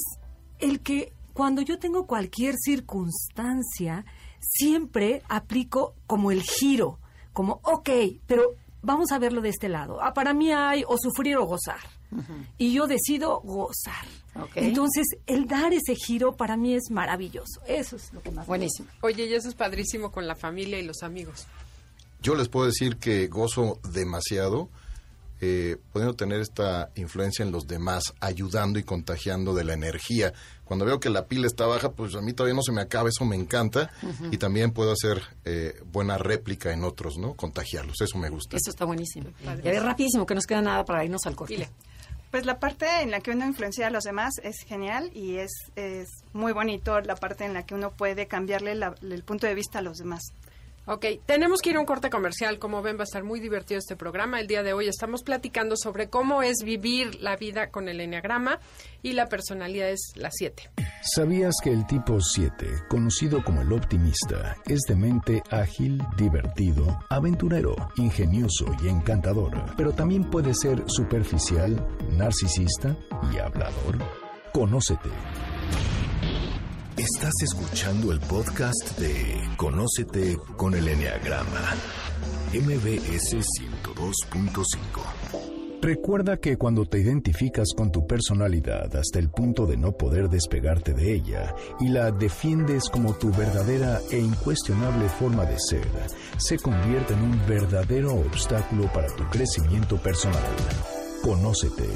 el 0.58 0.80
que 0.80 1.14
cuando 1.32 1.62
yo 1.62 1.78
tengo 1.78 2.06
cualquier 2.06 2.54
circunstancia, 2.62 4.04
siempre 4.40 5.22
aplico 5.26 5.94
como 6.06 6.32
el 6.32 6.42
giro, 6.42 6.98
como, 7.32 7.60
ok, 7.62 7.88
pero 8.26 8.56
vamos 8.82 9.10
a 9.10 9.18
verlo 9.18 9.40
de 9.40 9.48
este 9.48 9.70
lado. 9.70 10.02
Ah, 10.02 10.12
para 10.12 10.34
mí 10.34 10.52
hay 10.52 10.84
o 10.86 10.98
sufrir 10.98 11.38
o 11.38 11.46
gozar. 11.46 11.80
Y 12.58 12.74
yo 12.74 12.86
decido 12.86 13.40
gozar. 13.40 14.04
Ok. 14.36 14.56
Entonces, 14.56 15.06
el 15.26 15.46
dar 15.46 15.72
ese 15.72 15.94
giro 15.94 16.36
para 16.36 16.58
mí 16.58 16.74
es 16.74 16.90
maravilloso. 16.90 17.62
Eso 17.66 17.96
es 17.96 18.12
lo 18.12 18.20
que 18.20 18.32
más 18.32 18.44
me 18.44 18.48
Buenísimo. 18.48 18.90
Oye, 19.00 19.24
y 19.24 19.32
eso 19.32 19.48
es 19.48 19.54
padrísimo 19.54 20.12
con 20.12 20.26
la 20.26 20.36
familia 20.36 20.78
y 20.78 20.84
los 20.84 21.02
amigos. 21.02 21.46
Yo 22.22 22.34
les 22.34 22.48
puedo 22.48 22.66
decir 22.66 22.96
que 22.96 23.26
gozo 23.26 23.78
demasiado 23.92 24.68
eh, 25.40 25.76
pudiendo 25.92 26.14
tener 26.14 26.40
esta 26.40 26.90
influencia 26.94 27.44
en 27.44 27.50
los 27.50 27.66
demás, 27.66 28.14
ayudando 28.20 28.78
y 28.78 28.84
contagiando 28.84 29.54
de 29.54 29.64
la 29.64 29.72
energía. 29.72 30.32
Cuando 30.64 30.84
veo 30.84 31.00
que 31.00 31.10
la 31.10 31.26
pila 31.26 31.48
está 31.48 31.66
baja, 31.66 31.90
pues 31.90 32.14
a 32.14 32.20
mí 32.20 32.32
todavía 32.32 32.54
no 32.54 32.62
se 32.62 32.70
me 32.70 32.80
acaba, 32.80 33.08
eso 33.08 33.24
me 33.24 33.34
encanta. 33.34 33.90
Y 34.30 34.36
también 34.36 34.70
puedo 34.70 34.92
hacer 34.92 35.20
eh, 35.44 35.82
buena 35.92 36.16
réplica 36.16 36.72
en 36.72 36.84
otros, 36.84 37.18
¿no? 37.18 37.34
Contagiarlos, 37.34 38.00
eso 38.00 38.18
me 38.18 38.28
gusta. 38.30 38.56
Eso 38.56 38.70
está 38.70 38.84
buenísimo. 38.84 39.30
Y 39.42 39.48
a 39.48 39.54
ver, 39.72 39.82
rapidísimo, 39.82 40.26
que 40.26 40.36
nos 40.36 40.46
queda 40.46 40.62
nada 40.62 40.84
para 40.84 41.04
irnos 41.04 41.26
al 41.26 41.34
corte. 41.34 41.54
Pues 42.30 42.46
la 42.46 42.60
parte 42.60 42.86
en 43.02 43.10
la 43.10 43.18
que 43.20 43.32
uno 43.32 43.44
influencia 43.44 43.88
a 43.88 43.90
los 43.90 44.04
demás 44.04 44.34
es 44.44 44.56
genial 44.64 45.10
y 45.12 45.38
es, 45.38 45.50
es 45.74 46.08
muy 46.32 46.52
bonito 46.52 47.00
la 47.00 47.16
parte 47.16 47.44
en 47.44 47.52
la 47.52 47.66
que 47.66 47.74
uno 47.74 47.90
puede 47.90 48.26
cambiarle 48.28 48.74
la- 48.76 48.94
el 49.02 49.24
punto 49.24 49.48
de 49.48 49.54
vista 49.54 49.80
a 49.80 49.82
los 49.82 49.98
demás. 49.98 50.22
Ok, 50.84 51.06
tenemos 51.26 51.60
que 51.60 51.70
ir 51.70 51.76
a 51.76 51.80
un 51.80 51.86
corte 51.86 52.10
comercial. 52.10 52.58
Como 52.58 52.82
ven, 52.82 52.96
va 52.96 53.02
a 53.02 53.04
estar 53.04 53.22
muy 53.22 53.38
divertido 53.38 53.78
este 53.78 53.94
programa. 53.94 54.40
El 54.40 54.48
día 54.48 54.64
de 54.64 54.72
hoy 54.72 54.88
estamos 54.88 55.22
platicando 55.22 55.76
sobre 55.76 56.08
cómo 56.08 56.42
es 56.42 56.64
vivir 56.64 57.22
la 57.22 57.36
vida 57.36 57.70
con 57.70 57.88
el 57.88 58.00
enneagrama 58.00 58.58
y 59.00 59.12
la 59.12 59.28
personalidad 59.28 59.90
es 59.90 60.12
la 60.16 60.30
7. 60.32 60.70
¿Sabías 61.02 61.54
que 61.62 61.70
el 61.70 61.86
tipo 61.86 62.20
7, 62.20 62.66
conocido 62.88 63.44
como 63.44 63.62
el 63.62 63.72
optimista, 63.72 64.56
es 64.66 64.80
de 64.88 64.96
mente 64.96 65.42
ágil, 65.50 66.02
divertido, 66.16 66.98
aventurero, 67.10 67.76
ingenioso 67.96 68.66
y 68.82 68.88
encantador, 68.88 69.52
pero 69.76 69.92
también 69.92 70.28
puede 70.30 70.52
ser 70.52 70.82
superficial, 70.88 71.76
narcisista 72.10 72.96
y 73.32 73.38
hablador? 73.38 73.98
Conócete. 74.52 75.10
Estás 76.96 77.32
escuchando 77.42 78.12
el 78.12 78.20
podcast 78.20 78.98
de 78.98 79.40
Conócete 79.56 80.36
con 80.58 80.74
el 80.74 80.86
Enneagrama, 80.86 81.74
MBS 82.52 83.34
102.5. 83.34 84.66
Recuerda 85.80 86.36
que 86.36 86.58
cuando 86.58 86.84
te 86.84 87.00
identificas 87.00 87.68
con 87.74 87.90
tu 87.90 88.06
personalidad 88.06 88.94
hasta 88.94 89.18
el 89.18 89.30
punto 89.30 89.64
de 89.66 89.78
no 89.78 89.92
poder 89.92 90.28
despegarte 90.28 90.92
de 90.92 91.14
ella 91.14 91.54
y 91.80 91.88
la 91.88 92.10
defiendes 92.12 92.90
como 92.90 93.14
tu 93.14 93.32
verdadera 93.32 93.98
e 94.10 94.18
incuestionable 94.18 95.08
forma 95.08 95.46
de 95.46 95.58
ser, 95.58 95.88
se 96.36 96.58
convierte 96.58 97.14
en 97.14 97.22
un 97.22 97.46
verdadero 97.48 98.14
obstáculo 98.16 98.92
para 98.92 99.08
tu 99.16 99.24
crecimiento 99.30 99.96
personal. 99.96 100.44
Conócete. 101.22 101.88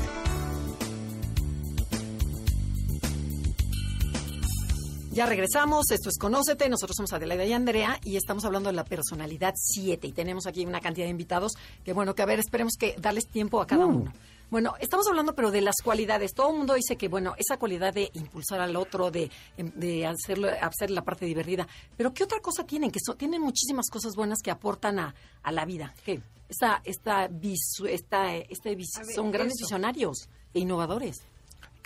Ya 5.17 5.25
regresamos, 5.25 5.91
esto 5.93 6.11
es 6.11 6.19
Conócete, 6.19 6.69
nosotros 6.69 6.95
somos 6.95 7.11
Adelaida 7.15 7.47
y 7.47 7.53
Andrea 7.55 7.99
y 8.05 8.17
estamos 8.17 8.45
hablando 8.45 8.69
de 8.69 8.75
la 8.77 8.85
personalidad 8.85 9.55
7 9.57 10.07
y 10.09 10.13
tenemos 10.13 10.47
aquí 10.47 10.67
una 10.67 10.81
cantidad 10.83 11.07
de 11.07 11.11
invitados 11.11 11.53
que 11.87 11.95
bueno, 11.95 12.15
que 12.15 12.21
a 12.21 12.27
ver, 12.27 12.39
esperemos 12.39 12.75
que 12.79 12.95
darles 12.99 13.27
tiempo 13.27 13.63
a 13.63 13.67
cada 13.67 13.87
uno. 13.87 14.13
Bueno, 14.51 14.75
estamos 14.79 15.07
hablando 15.09 15.35
pero 15.35 15.51
de 15.51 15.63
las 15.63 15.77
cualidades. 15.83 16.35
Todo 16.35 16.51
el 16.51 16.59
mundo 16.59 16.75
dice 16.75 16.97
que 16.97 17.09
bueno, 17.09 17.35
esa 17.39 17.57
cualidad 17.59 17.95
de 17.95 18.11
impulsar 18.13 18.61
al 18.61 18.77
otro, 18.77 19.11
de, 19.11 19.31
em, 19.57 19.71
de 19.75 20.07
hacerlo, 20.07 20.49
hacer 20.61 20.91
la 20.91 21.03
parte 21.03 21.25
divertida. 21.25 21.67
Pero 21.97 22.13
¿qué 22.13 22.23
otra 22.25 22.41
cosa 22.41 22.65
tienen? 22.67 22.91
Que 22.91 23.01
so- 23.03 23.15
tienen 23.17 23.41
muchísimas 23.41 23.89
cosas 23.89 24.13
buenas 24.17 24.41
que 24.45 24.51
aportan 24.51 24.99
a, 24.99 25.15
a 25.43 25.51
la 25.51 25.65
vida. 25.65 25.95
¿Qué? 26.05 26.21
Esta, 26.51 26.83
esta, 26.85 27.29
visu- 27.31 27.89
esta, 27.89 28.37
este 28.37 28.75
vis- 28.75 28.97
A 28.99 29.01
ver, 29.01 29.15
son 29.15 29.31
grandes 29.33 29.55
eso. 29.57 29.65
visionarios 29.65 30.29
e 30.53 30.61
innovadores. 30.61 31.23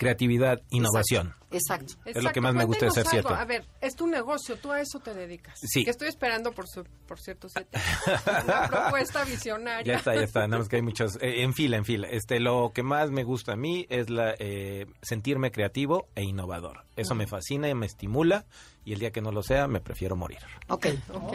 Creatividad, 0.01 0.59
innovación. 0.71 1.35
Exacto. 1.51 1.93
Es 2.05 2.23
lo 2.23 2.31
que 2.31 2.41
más 2.41 2.55
me 2.55 2.65
gusta 2.65 2.85
de 2.85 2.91
ser 2.91 3.01
algo. 3.01 3.11
cierto. 3.11 3.35
A 3.35 3.45
ver, 3.45 3.67
es 3.81 3.95
tu 3.95 4.07
negocio, 4.07 4.57
tú 4.57 4.71
a 4.71 4.81
eso 4.81 4.99
te 4.99 5.13
dedicas. 5.13 5.59
Sí. 5.61 5.83
Que 5.83 5.91
estoy 5.91 6.07
esperando, 6.07 6.51
por, 6.53 6.67
su, 6.67 6.83
por 7.07 7.19
cierto. 7.19 7.47
Una 8.43 8.67
propuesta 8.67 9.23
visionaria. 9.25 9.93
Ya 9.93 9.99
está, 9.99 10.15
ya 10.15 10.21
está. 10.23 10.47
Nada 10.47 10.57
más 10.57 10.69
que 10.69 10.77
hay 10.77 10.81
muchos. 10.81 11.17
eh, 11.21 11.43
en 11.43 11.53
fila, 11.53 11.77
en 11.77 11.85
fila. 11.85 12.07
Este, 12.07 12.39
lo 12.39 12.71
que 12.73 12.81
más 12.81 13.11
me 13.11 13.23
gusta 13.23 13.53
a 13.53 13.55
mí 13.55 13.85
es 13.89 14.09
la 14.09 14.33
eh, 14.39 14.87
sentirme 15.03 15.51
creativo 15.51 16.07
e 16.15 16.23
innovador. 16.23 16.83
Eso 16.95 17.13
me 17.13 17.27
fascina 17.27 17.69
y 17.69 17.75
me 17.75 17.85
estimula. 17.85 18.45
Y 18.83 18.93
el 18.93 18.99
día 18.99 19.11
que 19.11 19.21
no 19.21 19.31
lo 19.31 19.43
sea, 19.43 19.67
me 19.67 19.81
prefiero 19.81 20.15
morir. 20.15 20.39
Ok. 20.67 20.87
Ok. 21.13 21.33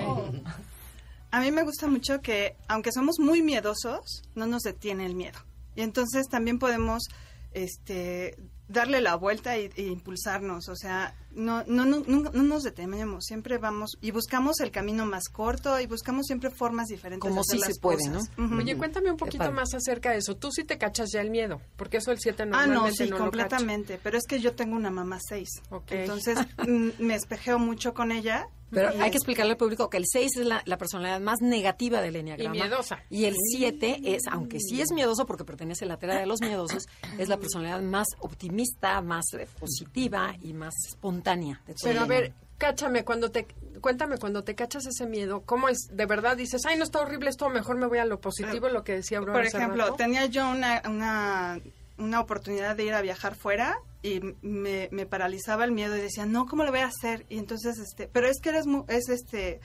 A 1.30 1.40
mí 1.40 1.52
me 1.52 1.62
gusta 1.62 1.86
mucho 1.86 2.20
que, 2.20 2.56
aunque 2.66 2.90
somos 2.90 3.20
muy 3.20 3.42
miedosos, 3.42 4.22
no 4.34 4.46
nos 4.46 4.62
detiene 4.62 5.06
el 5.06 5.14
miedo. 5.14 5.38
Y 5.76 5.82
entonces 5.82 6.26
también 6.28 6.58
podemos 6.58 7.04
este, 7.52 8.36
darle 8.68 9.00
la 9.00 9.14
vuelta 9.16 9.56
y- 9.58 9.70
e, 9.76 9.82
impulsarnos. 9.82 10.68
O 10.68 10.76
sea, 10.76 11.14
no, 11.32 11.62
no, 11.66 11.84
no, 11.84 12.02
no, 12.06 12.30
no 12.32 12.42
nos 12.42 12.62
detenemos, 12.62 13.24
siempre 13.24 13.58
vamos 13.58 13.92
y 14.00 14.10
buscamos 14.10 14.60
el 14.60 14.70
camino 14.70 15.04
más 15.06 15.28
corto 15.28 15.78
y 15.80 15.86
buscamos 15.86 16.26
siempre 16.26 16.50
formas 16.50 16.86
diferentes 16.88 17.20
Como 17.20 17.34
de 17.36 17.40
hacer 17.42 17.56
sí 17.56 17.60
las 17.60 17.74
se 17.74 17.80
puede, 17.80 17.98
cosas. 18.10 18.30
¿no? 18.38 18.56
Oye, 18.56 18.76
cuéntame 18.76 19.10
un 19.10 19.16
poquito 19.16 19.52
más 19.52 19.74
acerca 19.74 20.10
de 20.12 20.18
eso. 20.18 20.36
Tú 20.36 20.50
sí 20.50 20.64
te 20.64 20.78
cachas 20.78 21.10
ya 21.12 21.20
el 21.20 21.30
miedo, 21.30 21.60
porque 21.76 21.98
eso 21.98 22.10
el 22.10 22.18
7 22.18 22.42
Ah, 22.44 22.46
normalmente 22.46 22.90
no, 22.90 22.94
sí, 22.96 23.10
no 23.10 23.18
lo 23.18 23.24
completamente. 23.24 24.00
Pero 24.02 24.16
es 24.18 24.24
que 24.26 24.40
yo 24.40 24.54
tengo 24.54 24.76
una 24.76 24.90
mamá 24.90 25.18
seis. 25.20 25.48
Ok. 25.70 25.92
Entonces 25.92 26.38
mm, 26.66 26.88
me 26.98 27.14
espejeo 27.14 27.58
mucho 27.58 27.92
con 27.94 28.10
ella. 28.12 28.48
Pero 28.70 28.90
hay 29.00 29.10
que 29.10 29.16
explicarle 29.16 29.52
al 29.52 29.56
público 29.56 29.88
que 29.88 29.96
el 29.96 30.04
6 30.06 30.36
es 30.38 30.46
la, 30.46 30.62
la 30.64 30.76
personalidad 30.76 31.20
más 31.20 31.40
negativa 31.40 32.00
del 32.00 32.16
enneagrama. 32.16 32.56
Y 32.56 32.60
miedosa. 32.60 32.98
Y 33.10 33.24
el 33.26 33.34
7 33.36 34.00
es, 34.04 34.22
aunque 34.30 34.58
sí 34.60 34.80
es 34.80 34.90
miedoso 34.92 35.26
porque 35.26 35.44
pertenece 35.44 35.84
a 35.84 35.88
la 35.88 35.98
tierra 35.98 36.18
de 36.18 36.26
los 36.26 36.40
miedosos, 36.40 36.88
es 37.18 37.28
la 37.28 37.36
personalidad 37.36 37.80
más 37.80 38.08
optimista, 38.18 39.00
más 39.00 39.24
positiva 39.60 40.34
y 40.42 40.52
más 40.52 40.74
espontánea. 40.88 41.62
de 41.66 41.74
todo 41.74 41.84
Pero 41.84 42.00
a 42.00 42.06
ver, 42.06 42.32
cáchame, 42.58 43.04
cuando 43.04 43.30
te, 43.30 43.46
cuéntame, 43.80 44.18
cuando 44.18 44.42
te 44.42 44.54
cachas 44.54 44.86
ese 44.86 45.06
miedo, 45.06 45.42
¿cómo 45.44 45.68
es? 45.68 45.88
¿De 45.92 46.06
verdad 46.06 46.36
dices, 46.36 46.62
ay, 46.66 46.76
no 46.76 46.84
está 46.84 47.00
horrible 47.00 47.30
esto, 47.30 47.48
mejor 47.48 47.76
me 47.76 47.86
voy 47.86 47.98
a 47.98 48.04
lo 48.04 48.20
positivo, 48.20 48.68
lo 48.68 48.84
que 48.84 48.94
decía 48.94 49.18
Aurora 49.18 49.38
Por 49.38 49.46
ejemplo, 49.46 49.84
rato"? 49.84 49.96
tenía 49.96 50.26
yo 50.26 50.48
una, 50.48 50.82
una, 50.88 51.60
una 51.98 52.20
oportunidad 52.20 52.76
de 52.76 52.84
ir 52.84 52.94
a 52.94 53.00
viajar 53.00 53.34
fuera 53.34 53.78
y 54.06 54.20
me, 54.42 54.88
me 54.92 55.06
paralizaba 55.06 55.64
el 55.64 55.72
miedo 55.72 55.96
y 55.96 56.00
decía, 56.00 56.26
no, 56.26 56.46
¿cómo 56.46 56.64
lo 56.64 56.70
voy 56.70 56.80
a 56.80 56.86
hacer? 56.86 57.26
Y 57.28 57.38
entonces, 57.38 57.78
este, 57.78 58.08
pero 58.08 58.28
es 58.28 58.40
que 58.40 58.50
eres, 58.50 58.66
mu- 58.66 58.84
es 58.88 59.08
este, 59.08 59.60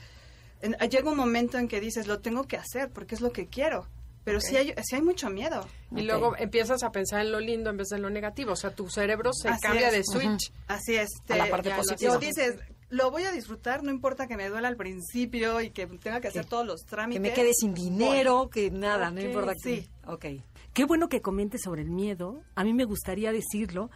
en- 0.60 0.76
llega 0.90 1.10
un 1.10 1.16
momento 1.16 1.58
en 1.58 1.68
que 1.68 1.80
dices, 1.80 2.06
lo 2.06 2.20
tengo 2.20 2.44
que 2.44 2.56
hacer 2.56 2.90
porque 2.90 3.14
es 3.14 3.20
lo 3.20 3.30
que 3.32 3.46
quiero. 3.46 3.86
Pero 4.24 4.40
sí, 4.40 4.56
hay, 4.56 4.72
sí 4.84 4.94
hay 4.94 5.02
mucho 5.02 5.30
miedo. 5.30 5.66
Y 5.96 6.02
luego 6.02 6.36
empiezas 6.36 6.84
a 6.84 6.92
pensar 6.92 7.22
en 7.22 7.32
lo 7.32 7.40
lindo 7.40 7.70
en 7.70 7.76
vez 7.76 7.88
de 7.88 7.98
lo 7.98 8.08
negativo. 8.08 8.52
O 8.52 8.56
sea, 8.56 8.72
tu 8.72 8.88
cerebro 8.88 9.32
se 9.32 9.48
Así 9.48 9.60
cambia 9.60 9.88
es. 9.88 9.94
de 9.94 10.04
switch. 10.04 10.52
Así 10.68 10.94
es. 10.94 11.08
A 11.28 11.36
la 11.36 11.48
parte 11.50 11.70
lo 11.70 11.76
positiva. 11.78 12.14
O 12.14 12.18
dices, 12.18 12.54
lo 12.88 13.10
voy 13.10 13.24
a 13.24 13.32
disfrutar, 13.32 13.82
no 13.82 13.90
importa 13.90 14.28
que 14.28 14.36
me 14.36 14.48
duela 14.48 14.68
al 14.68 14.76
principio 14.76 15.60
y 15.60 15.70
que 15.70 15.88
tenga 15.88 16.20
que 16.20 16.28
hacer 16.28 16.42
Que- 16.44 16.48
todos 16.50 16.64
los 16.64 16.82
Que 16.84 16.90
trámites. 16.90 17.20
me 17.20 17.32
quede 17.32 17.52
sin 17.52 17.74
dinero, 17.74 18.48
que 18.48 18.70
nada, 18.70 19.10
no 19.10 19.20
importa 19.20 19.54
que... 19.54 19.80
sí. 19.82 19.88
Ok. 20.06 20.26
Qué 20.72 20.84
bueno 20.84 21.08
que 21.08 21.20
comentes 21.20 21.62
sobre 21.64 21.82
el 21.82 21.90
miedo. 21.90 22.42
A 22.54 22.62
mí 22.62 22.72
me 22.74 22.84
gustaría 22.84 23.32
decirlo. 23.32 23.90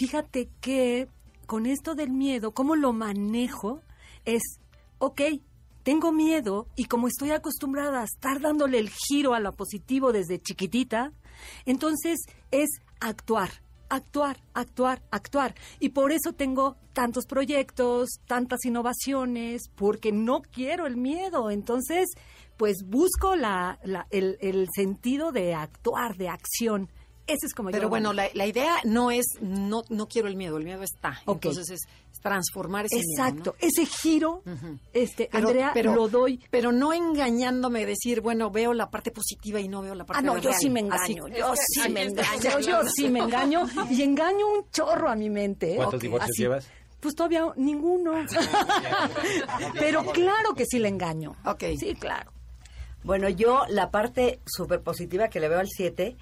Fíjate 0.00 0.48
que 0.62 1.08
con 1.44 1.66
esto 1.66 1.94
del 1.94 2.08
miedo, 2.10 2.52
cómo 2.52 2.74
lo 2.74 2.94
manejo 2.94 3.82
es, 4.24 4.40
ok, 4.96 5.20
tengo 5.82 6.10
miedo 6.10 6.68
y 6.74 6.86
como 6.86 7.06
estoy 7.06 7.32
acostumbrada 7.32 8.00
a 8.00 8.04
estar 8.04 8.40
dándole 8.40 8.78
el 8.78 8.88
giro 8.88 9.34
a 9.34 9.40
lo 9.40 9.52
positivo 9.52 10.10
desde 10.10 10.40
chiquitita, 10.40 11.12
entonces 11.66 12.18
es 12.50 12.70
actuar, 12.98 13.50
actuar, 13.90 14.38
actuar, 14.54 15.02
actuar. 15.10 15.54
Y 15.80 15.90
por 15.90 16.12
eso 16.12 16.32
tengo 16.32 16.76
tantos 16.94 17.26
proyectos, 17.26 18.08
tantas 18.26 18.64
innovaciones, 18.64 19.68
porque 19.74 20.12
no 20.12 20.40
quiero 20.40 20.86
el 20.86 20.96
miedo. 20.96 21.50
Entonces, 21.50 22.08
pues 22.56 22.86
busco 22.86 23.36
la, 23.36 23.78
el 24.08 24.68
sentido 24.74 25.30
de 25.30 25.52
actuar, 25.52 26.16
de 26.16 26.30
acción. 26.30 26.88
Ese 27.32 27.46
es 27.46 27.54
como 27.54 27.70
yo 27.70 27.72
Pero 27.72 27.88
bueno, 27.88 28.12
la, 28.12 28.28
la 28.34 28.46
idea 28.46 28.76
no 28.84 29.10
es, 29.10 29.24
no, 29.40 29.82
no 29.88 30.06
quiero 30.08 30.28
el 30.28 30.36
miedo, 30.36 30.56
el 30.58 30.64
miedo 30.64 30.82
está. 30.82 31.20
Entonces 31.26 31.70
es, 31.70 31.80
transformar 32.22 32.84
ese 32.86 32.96
miedo, 32.96 33.06
¿no? 33.16 33.24
Exacto, 33.28 33.56
ese 33.60 33.86
giro, 33.86 34.42
este, 34.92 35.28
Pero- 35.32 35.48
Andrea, 35.48 35.70
pero- 35.72 35.94
lo 35.94 36.08
doy. 36.08 36.38
Pero 36.50 36.70
no 36.72 36.92
engañándome, 36.92 37.86
decir, 37.86 38.20
bueno, 38.20 38.50
veo 38.50 38.74
la 38.74 38.90
parte 38.90 39.10
positiva 39.10 39.58
y 39.60 39.68
no 39.68 39.80
veo 39.82 39.94
la 39.94 40.04
parte 40.04 40.20
Ah, 40.20 40.22
no, 40.26 40.36
yo 40.36 40.50
real. 40.50 40.60
sí 40.60 40.68
me 40.70 40.80
Así- 40.90 41.12
engaño, 41.12 41.28
yo 41.36 41.54
sí 41.56 41.88
me 41.88 42.02
engaño, 42.02 42.58
yo 42.60 42.82
sí 42.94 43.08
me 43.08 43.20
engaño 43.20 43.66
y 43.90 44.02
engaño 44.02 44.46
un 44.48 44.70
chorro 44.70 45.08
a 45.08 45.16
mi 45.16 45.30
mente. 45.30 45.72
¿eh? 45.72 45.76
¿Cuántos 45.76 45.96
Ok, 45.98 46.02
divorcios 46.02 46.30
así. 46.30 46.42
llevas? 46.42 46.68
Pues 47.00 47.14
todavía 47.14 47.46
ninguno. 47.56 48.12
Pero 49.78 50.04
claro 50.06 50.54
que 50.54 50.64
sí 50.66 50.78
le 50.78 50.88
engaño. 50.88 51.36
Ok. 51.44 51.64
Sí, 51.78 51.94
claro. 51.94 52.32
Bueno, 53.02 53.28
yo 53.30 53.62
la 53.68 53.90
parte 53.90 54.40
súper 54.44 54.82
positiva 54.82 55.28
que 55.28 55.40
le 55.40 55.48
veo 55.48 55.58
al 55.60 55.68
7, 55.68 56.16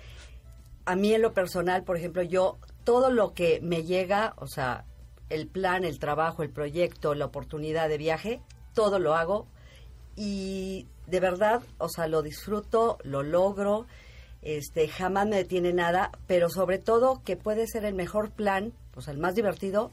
a 0.88 0.96
mí 0.96 1.12
en 1.12 1.20
lo 1.20 1.34
personal, 1.34 1.84
por 1.84 1.98
ejemplo, 1.98 2.22
yo 2.22 2.56
todo 2.82 3.10
lo 3.10 3.34
que 3.34 3.60
me 3.60 3.84
llega, 3.84 4.32
o 4.38 4.46
sea, 4.46 4.86
el 5.28 5.46
plan, 5.46 5.84
el 5.84 5.98
trabajo, 5.98 6.42
el 6.42 6.48
proyecto, 6.48 7.14
la 7.14 7.26
oportunidad 7.26 7.90
de 7.90 7.98
viaje, 7.98 8.40
todo 8.72 8.98
lo 8.98 9.14
hago 9.14 9.46
y 10.16 10.86
de 11.06 11.20
verdad, 11.20 11.60
o 11.76 11.90
sea, 11.90 12.08
lo 12.08 12.22
disfruto, 12.22 12.96
lo 13.02 13.22
logro, 13.22 13.84
este, 14.40 14.88
jamás 14.88 15.26
me 15.26 15.36
detiene 15.36 15.74
nada, 15.74 16.10
pero 16.26 16.48
sobre 16.48 16.78
todo 16.78 17.20
que 17.22 17.36
puede 17.36 17.66
ser 17.66 17.84
el 17.84 17.92
mejor 17.92 18.30
plan, 18.30 18.72
o 18.96 19.02
sea, 19.02 19.12
el 19.12 19.20
más 19.20 19.34
divertido, 19.34 19.90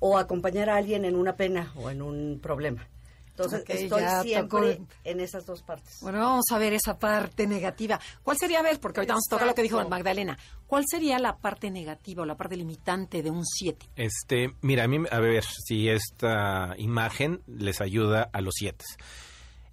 o 0.00 0.16
acompañar 0.16 0.70
a 0.70 0.76
alguien 0.76 1.04
en 1.04 1.14
una 1.14 1.36
pena 1.36 1.74
o 1.76 1.90
en 1.90 2.00
un 2.00 2.40
problema. 2.42 2.88
Entonces, 3.36 3.64
estoy 3.66 4.02
siempre 4.22 4.74
tocó. 4.76 4.86
en 5.04 5.20
esas 5.20 5.46
dos 5.46 5.62
partes. 5.62 5.98
Bueno, 6.02 6.18
vamos 6.18 6.44
a 6.50 6.58
ver 6.58 6.74
esa 6.74 6.98
parte 6.98 7.46
negativa. 7.46 7.98
¿Cuál 8.22 8.36
sería, 8.36 8.60
a 8.60 8.62
ver, 8.62 8.78
porque 8.78 9.00
ahorita 9.00 9.14
vamos 9.14 9.24
a 9.28 9.34
tocar 9.34 9.46
lo 9.46 9.54
que 9.54 9.62
dijo. 9.62 9.82
Magdalena, 9.88 10.38
¿cuál 10.66 10.84
sería 10.86 11.18
la 11.18 11.38
parte 11.38 11.70
negativa 11.70 12.22
o 12.22 12.26
la 12.26 12.36
parte 12.36 12.56
limitante 12.56 13.22
de 13.22 13.30
un 13.30 13.44
7? 13.44 13.88
Este, 13.96 14.54
mira, 14.60 14.84
a 14.84 14.88
mí, 14.88 14.98
a 15.10 15.18
ver 15.18 15.44
si 15.44 15.88
esta 15.88 16.74
imagen 16.76 17.42
les 17.46 17.80
ayuda 17.80 18.28
a 18.32 18.40
los 18.42 18.54
siete. 18.54 18.84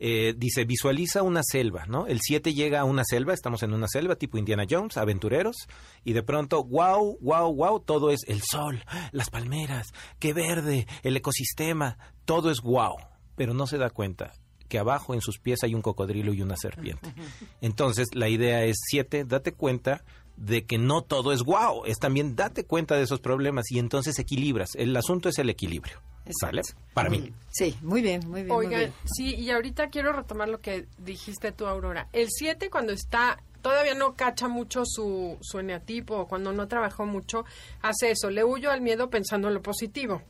Eh, 0.01 0.33
dice, 0.37 0.63
visualiza 0.63 1.23
una 1.23 1.41
selva, 1.43 1.85
¿no? 1.85 2.07
El 2.07 2.21
7 2.21 2.53
llega 2.53 2.79
a 2.79 2.85
una 2.85 3.03
selva, 3.03 3.33
estamos 3.33 3.63
en 3.63 3.73
una 3.73 3.87
selva 3.89 4.15
tipo 4.15 4.37
Indiana 4.37 4.65
Jones, 4.69 4.95
aventureros, 4.95 5.57
y 6.05 6.13
de 6.13 6.23
pronto, 6.23 6.63
wow, 6.63 7.17
wow, 7.19 7.53
wow, 7.53 7.81
todo 7.81 8.09
es 8.09 8.21
el 8.27 8.41
sol, 8.41 8.81
las 9.11 9.29
palmeras, 9.29 9.87
qué 10.17 10.31
verde, 10.31 10.87
el 11.03 11.17
ecosistema, 11.17 11.97
todo 12.23 12.49
es 12.49 12.61
wow, 12.61 12.95
pero 13.39 13.53
no 13.53 13.67
se 13.67 13.77
da 13.77 13.89
cuenta 13.89 14.33
que 14.67 14.79
abajo 14.79 15.13
en 15.13 15.21
sus 15.21 15.39
pies 15.39 15.63
hay 15.63 15.73
un 15.73 15.81
cocodrilo 15.81 16.33
y 16.33 16.41
una 16.41 16.57
serpiente. 16.57 17.13
Entonces, 17.61 18.09
la 18.13 18.27
idea 18.27 18.65
es, 18.65 18.75
7, 18.89 19.23
date 19.23 19.53
cuenta 19.53 20.03
de 20.35 20.65
que 20.65 20.77
no 20.77 21.03
todo 21.03 21.31
es 21.31 21.43
wow, 21.43 21.85
es 21.85 21.99
también 21.99 22.35
date 22.35 22.65
cuenta 22.65 22.97
de 22.97 23.03
esos 23.03 23.21
problemas 23.21 23.71
y 23.71 23.79
entonces 23.79 24.19
equilibras. 24.19 24.71
El 24.75 24.93
asunto 24.97 25.29
es 25.29 25.39
el 25.39 25.49
equilibrio. 25.49 26.01
¿Sale? 26.37 26.63
Para 26.93 27.09
mí. 27.09 27.31
Sí, 27.49 27.77
muy 27.81 28.01
bien, 28.01 28.27
muy 28.27 28.43
bien. 28.43 28.53
muy 28.53 28.65
Oigan, 28.65 28.79
bien. 28.81 28.93
sí, 29.05 29.35
y 29.35 29.51
ahorita 29.51 29.87
quiero 29.87 30.11
retomar 30.11 30.49
lo 30.49 30.59
que 30.59 30.85
dijiste 30.97 31.53
tú, 31.53 31.65
Aurora. 31.65 32.09
El 32.11 32.27
7 32.29 32.69
cuando 32.69 32.91
está, 32.91 33.41
todavía 33.61 33.93
no 33.93 34.15
cacha 34.15 34.49
mucho 34.49 34.83
su, 34.83 35.37
su 35.39 35.59
eneatipo, 35.59 36.17
o 36.17 36.27
cuando 36.27 36.51
no 36.51 36.67
trabajó 36.67 37.05
mucho, 37.05 37.45
hace 37.81 38.11
eso, 38.11 38.29
le 38.29 38.43
huyo 38.43 38.69
al 38.69 38.81
miedo 38.81 39.09
pensando 39.09 39.47
en 39.47 39.53
lo 39.53 39.61
positivo. 39.61 40.23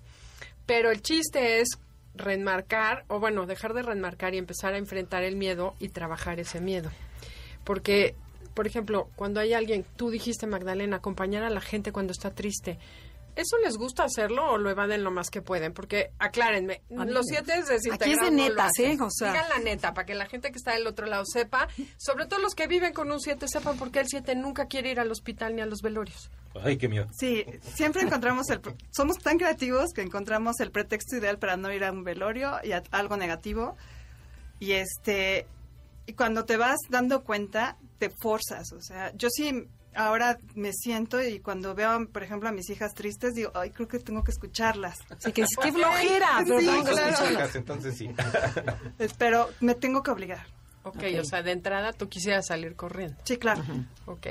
Pero 0.68 0.92
el 0.92 1.02
chiste 1.02 1.62
es 1.62 1.80
reenmarcar, 2.16 3.06
o 3.08 3.20
bueno, 3.20 3.46
dejar 3.46 3.74
de 3.74 3.84
reenmarcar 3.84 4.34
y 4.34 4.38
empezar 4.38 4.74
a 4.74 4.78
enfrentar 4.78 5.24
el 5.24 5.36
miedo 5.36 5.76
y 5.80 5.90
trabajar 5.90 6.40
ese 6.40 6.62
miedo. 6.62 6.90
Porque, 7.64 8.16
por 8.54 8.68
ejemplo, 8.68 9.10
cuando 9.16 9.40
hay 9.40 9.54
alguien, 9.54 9.86
tú 9.96 10.10
dijiste, 10.10 10.48
Magdalena, 10.48 10.98
acompañar 10.98 11.44
a 11.44 11.50
la 11.50 11.62
gente 11.62 11.92
cuando 11.92 12.12
está 12.12 12.32
triste. 12.32 12.78
¿Eso 13.36 13.58
les 13.64 13.78
gusta 13.78 14.04
hacerlo 14.04 14.52
o 14.52 14.58
lo 14.58 14.70
evaden 14.70 15.04
lo 15.04 15.12
más 15.12 15.30
que 15.30 15.42
pueden? 15.42 15.74
Porque, 15.74 16.12
aclárenme, 16.20 16.82
los 16.90 17.26
siete 17.26 17.54
es 17.58 17.68
decir, 17.68 17.94
Aquí 17.94 18.12
es 18.12 18.20
de 18.20 18.32
netas, 18.32 18.72
¿eh? 18.80 18.98
O 19.00 19.10
sea- 19.10 19.32
Digan 19.32 19.50
la 19.50 19.60
neta, 19.60 19.94
para 19.94 20.06
que 20.06 20.14
la 20.16 20.26
gente 20.26 20.52
que 20.52 20.58
está 20.58 20.74
del 20.74 20.86
otro 20.88 21.06
lado 21.06 21.24
sepa, 21.26 21.68
sobre 21.98 22.26
todo 22.26 22.40
los 22.40 22.54
que 22.56 22.68
viven 22.68 22.94
con 22.94 23.12
un 23.12 23.20
7, 23.22 23.48
sepan 23.48 23.78
por 23.78 23.92
qué 23.92 24.00
el 24.02 24.08
7 24.08 24.36
nunca 24.36 24.66
quiere 24.68 24.92
ir 24.92 25.00
al 25.00 25.10
hospital 25.12 25.56
ni 25.56 25.62
a 25.62 25.66
los 25.66 25.82
velorios. 25.82 26.30
Ay, 26.62 26.78
qué 26.78 26.90
miedo. 26.90 27.08
Sí, 27.18 27.46
siempre 27.76 28.02
encontramos 28.02 28.50
el... 28.50 28.60
Somos 28.92 29.20
tan 29.20 29.38
creativos 29.38 29.92
que 29.94 30.02
encontramos 30.02 30.60
el 30.60 30.72
pretexto 30.72 31.16
ideal 31.18 31.38
para 31.40 31.56
no 31.58 31.72
ir 31.72 31.84
a 31.86 31.92
un 31.92 32.04
velorio 32.04 32.58
y 32.64 32.72
a 32.74 32.84
algo 32.92 33.16
negativo. 33.18 33.78
Y 34.60 34.74
este... 34.74 35.48
Y 36.08 36.14
cuando 36.14 36.44
te 36.46 36.58
vas 36.58 36.78
dando 36.90 37.24
cuenta, 37.24 37.78
te 38.00 38.10
forzas. 38.10 38.72
O 38.74 38.82
sea, 38.82 39.12
yo 39.16 39.30
sí 39.30 39.68
ahora 39.96 40.38
me 40.56 40.72
siento 40.74 41.22
y 41.22 41.40
cuando 41.40 41.74
veo, 41.76 42.08
por 42.12 42.24
ejemplo, 42.24 42.50
a 42.50 42.52
mis 42.52 42.70
hijas 42.70 42.94
tristes, 42.94 43.34
digo, 43.36 43.52
ay, 43.56 43.72
creo 43.72 43.88
que 43.88 44.00
tengo 44.00 44.24
que 44.24 44.32
escucharlas. 44.32 45.00
Así 45.10 45.32
que 45.32 45.44
qué 45.62 45.72
flojera, 45.72 46.28
pero 46.46 46.60
Sí, 46.60 46.66
tengo 46.66 46.84
que 46.84 46.92
claro. 46.92 47.10
escucharlas. 47.10 47.56
Entonces 47.56 47.98
sí. 47.98 48.10
Pero 49.18 49.50
me 49.60 49.76
tengo 49.76 50.04
que 50.04 50.12
obligar. 50.12 50.46
Ok, 50.84 51.04
o 51.20 51.24
sea, 51.26 51.44
de 51.44 51.52
entrada 51.52 51.94
tú 51.94 52.08
quisieras 52.10 52.48
salir 52.48 52.76
corriendo. 52.76 53.16
Sí, 53.26 53.38
claro. 53.38 53.64
Ok. 54.06 54.28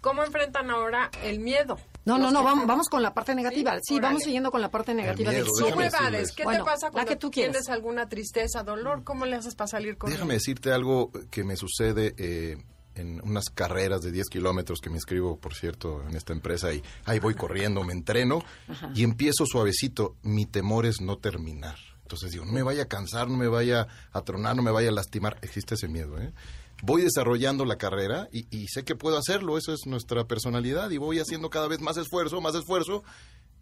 ¿Cómo 0.00 0.22
enfrentan 0.22 0.70
ahora 0.70 1.10
el 1.24 1.40
miedo? 1.40 1.76
No, 2.04 2.18
no, 2.18 2.30
no, 2.30 2.40
que- 2.40 2.44
vamos, 2.44 2.66
vamos 2.66 2.88
con 2.88 3.02
la 3.02 3.12
parte 3.14 3.34
negativa. 3.34 3.76
Sí, 3.82 3.94
órale. 3.94 4.06
vamos 4.08 4.22
siguiendo 4.22 4.50
con 4.50 4.60
la 4.60 4.70
parte 4.70 4.94
negativa 4.94 5.30
del 5.32 5.42
miedo, 5.42 5.52
¿Cómo 5.54 5.66
déjame 5.66 5.82
7. 5.90 5.96
evades? 5.96 6.12
decirles. 6.12 6.36
¿Qué 6.36 6.44
Bueno, 6.44 6.64
te 6.64 6.70
pasa 6.70 6.86
la 6.86 6.92
cuando 6.92 7.08
que 7.10 7.16
tú 7.16 7.30
tienes 7.30 7.68
alguna 7.68 8.08
tristeza, 8.08 8.62
dolor? 8.62 9.02
¿Cómo 9.04 9.26
le 9.26 9.36
haces 9.36 9.54
para 9.54 9.68
salir 9.68 9.98
corriendo? 9.98 10.18
Déjame 10.18 10.34
decirte 10.34 10.72
algo 10.72 11.10
que 11.30 11.42
me 11.44 11.56
sucede 11.56 12.14
eh, 12.16 12.58
en 12.98 13.20
unas 13.22 13.46
carreras 13.46 14.02
de 14.02 14.12
10 14.12 14.26
kilómetros 14.28 14.80
que 14.80 14.90
me 14.90 14.96
inscribo, 14.96 15.38
por 15.38 15.54
cierto, 15.54 16.02
en 16.08 16.16
esta 16.16 16.32
empresa 16.32 16.72
y 16.72 16.82
ahí 17.04 17.18
voy 17.18 17.34
corriendo, 17.34 17.84
me 17.84 17.92
entreno 17.92 18.42
y 18.94 19.02
empiezo 19.04 19.46
suavecito. 19.46 20.16
Mi 20.22 20.46
temor 20.46 20.86
es 20.86 21.00
no 21.00 21.18
terminar. 21.18 21.76
Entonces 22.02 22.32
digo, 22.32 22.44
no 22.44 22.52
me 22.52 22.62
vaya 22.62 22.84
a 22.84 22.88
cansar, 22.88 23.28
no 23.28 23.36
me 23.36 23.48
vaya 23.48 23.86
a 24.12 24.20
tronar, 24.22 24.56
no 24.56 24.62
me 24.62 24.70
vaya 24.70 24.88
a 24.88 24.92
lastimar. 24.92 25.38
Existe 25.42 25.74
ese 25.74 25.88
miedo, 25.88 26.18
¿eh? 26.18 26.32
Voy 26.82 27.02
desarrollando 27.02 27.64
la 27.64 27.76
carrera 27.76 28.28
y, 28.32 28.46
y 28.56 28.68
sé 28.68 28.84
que 28.84 28.94
puedo 28.94 29.18
hacerlo, 29.18 29.58
esa 29.58 29.72
es 29.72 29.80
nuestra 29.86 30.24
personalidad 30.26 30.90
y 30.90 30.96
voy 30.96 31.18
haciendo 31.18 31.50
cada 31.50 31.66
vez 31.66 31.80
más 31.80 31.96
esfuerzo, 31.96 32.40
más 32.40 32.54
esfuerzo 32.54 33.02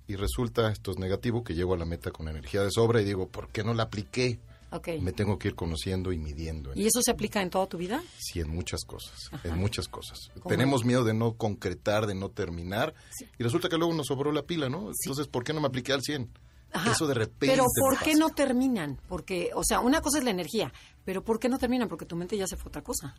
y 0.06 0.16
resulta, 0.16 0.70
esto 0.70 0.92
es 0.92 0.98
negativo, 0.98 1.42
que 1.42 1.54
llego 1.54 1.74
a 1.74 1.78
la 1.78 1.84
meta 1.84 2.10
con 2.10 2.28
energía 2.28 2.62
de 2.62 2.70
sobra 2.70 3.00
y 3.00 3.04
digo, 3.04 3.28
¿por 3.28 3.48
qué 3.48 3.64
no 3.64 3.74
la 3.74 3.84
apliqué? 3.84 4.38
Ok. 4.70 4.88
Me 5.00 5.12
tengo 5.12 5.38
que 5.38 5.48
ir 5.48 5.54
conociendo 5.54 6.12
y 6.12 6.18
midiendo. 6.18 6.72
en 6.72 6.78
¿Y 6.78 6.86
eso 6.86 7.00
se 7.02 7.10
aplica 7.10 7.40
en 7.40 7.50
toda 7.50 7.66
tu 7.66 7.78
vida? 7.78 8.02
Sí, 8.18 8.40
en 8.40 8.50
muchas 8.50 8.84
cosas, 8.84 9.30
en 9.44 9.58
muchas 9.58 9.88
cosas. 9.88 10.30
¿Cómo? 10.34 10.48
Tenemos 10.48 10.84
miedo 10.84 11.04
de 11.04 11.14
no 11.14 11.34
concretar, 11.34 12.06
de 12.06 12.14
no 12.14 12.30
terminar, 12.30 12.94
y 13.38 13.42
resulta 13.42 13.68
que 13.68 13.76
luego 13.76 13.94
nos 13.94 14.06
sobró 14.06 14.32
la 14.32 14.42
pila, 14.42 14.68
¿no? 14.68 14.90
Entonces, 15.04 15.28
¿por 15.28 15.44
qué 15.44 15.52
no 15.52 15.60
me 15.60 15.68
apliqué 15.68 15.92
al 15.92 16.02
100? 16.02 16.28
Ajá. 16.72 16.92
Eso 16.92 17.06
de 17.06 17.14
repente. 17.14 17.46
Pero 17.46 17.64
¿por 17.80 17.98
qué 17.98 18.14
no 18.16 18.30
terminan? 18.30 19.00
Porque, 19.08 19.50
o 19.54 19.62
sea, 19.64 19.80
una 19.80 20.00
cosa 20.00 20.18
es 20.18 20.24
la 20.24 20.30
energía, 20.30 20.72
pero 21.04 21.22
¿por 21.22 21.38
qué 21.38 21.48
no 21.48 21.58
terminan? 21.58 21.88
Porque 21.88 22.04
tu 22.04 22.16
mente 22.16 22.36
ya 22.36 22.46
se 22.46 22.56
fue 22.56 22.66
a 22.66 22.68
otra 22.68 22.82
cosa. 22.82 23.16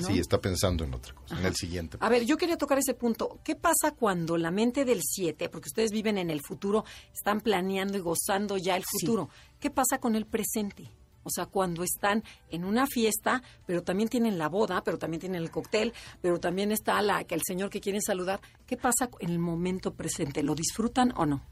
¿No? 0.00 0.08
Sí, 0.08 0.18
está 0.18 0.40
pensando 0.40 0.84
en 0.84 0.94
otra 0.94 1.14
cosa, 1.14 1.38
en 1.38 1.46
el 1.46 1.54
siguiente. 1.54 1.98
A 2.00 2.08
ver, 2.08 2.24
yo 2.24 2.36
quería 2.36 2.56
tocar 2.56 2.78
ese 2.78 2.94
punto. 2.94 3.38
¿Qué 3.44 3.56
pasa 3.56 3.92
cuando 3.92 4.36
la 4.36 4.50
mente 4.50 4.84
del 4.84 5.00
7, 5.02 5.48
porque 5.48 5.68
ustedes 5.68 5.90
viven 5.90 6.18
en 6.18 6.30
el 6.30 6.40
futuro, 6.42 6.84
están 7.12 7.40
planeando 7.40 7.98
y 7.98 8.00
gozando 8.00 8.56
ya 8.56 8.76
el 8.76 8.84
futuro? 8.84 9.28
¿Qué 9.58 9.70
pasa 9.70 9.98
con 9.98 10.14
el 10.16 10.26
presente? 10.26 10.90
O 11.22 11.30
sea, 11.30 11.46
cuando 11.46 11.82
están 11.82 12.24
en 12.50 12.64
una 12.64 12.86
fiesta, 12.86 13.42
pero 13.66 13.82
también 13.82 14.08
tienen 14.08 14.38
la 14.38 14.48
boda, 14.48 14.82
pero 14.82 14.98
también 14.98 15.20
tienen 15.20 15.42
el 15.42 15.50
cóctel, 15.50 15.92
pero 16.22 16.40
también 16.40 16.72
está 16.72 17.00
la, 17.02 17.24
que 17.24 17.34
el 17.34 17.42
señor 17.46 17.70
que 17.70 17.80
quieren 17.80 18.00
saludar. 18.00 18.40
¿Qué 18.66 18.76
pasa 18.76 19.10
en 19.20 19.30
el 19.30 19.38
momento 19.38 19.92
presente? 19.92 20.42
¿Lo 20.42 20.54
disfrutan 20.54 21.12
o 21.16 21.26
no? 21.26 21.42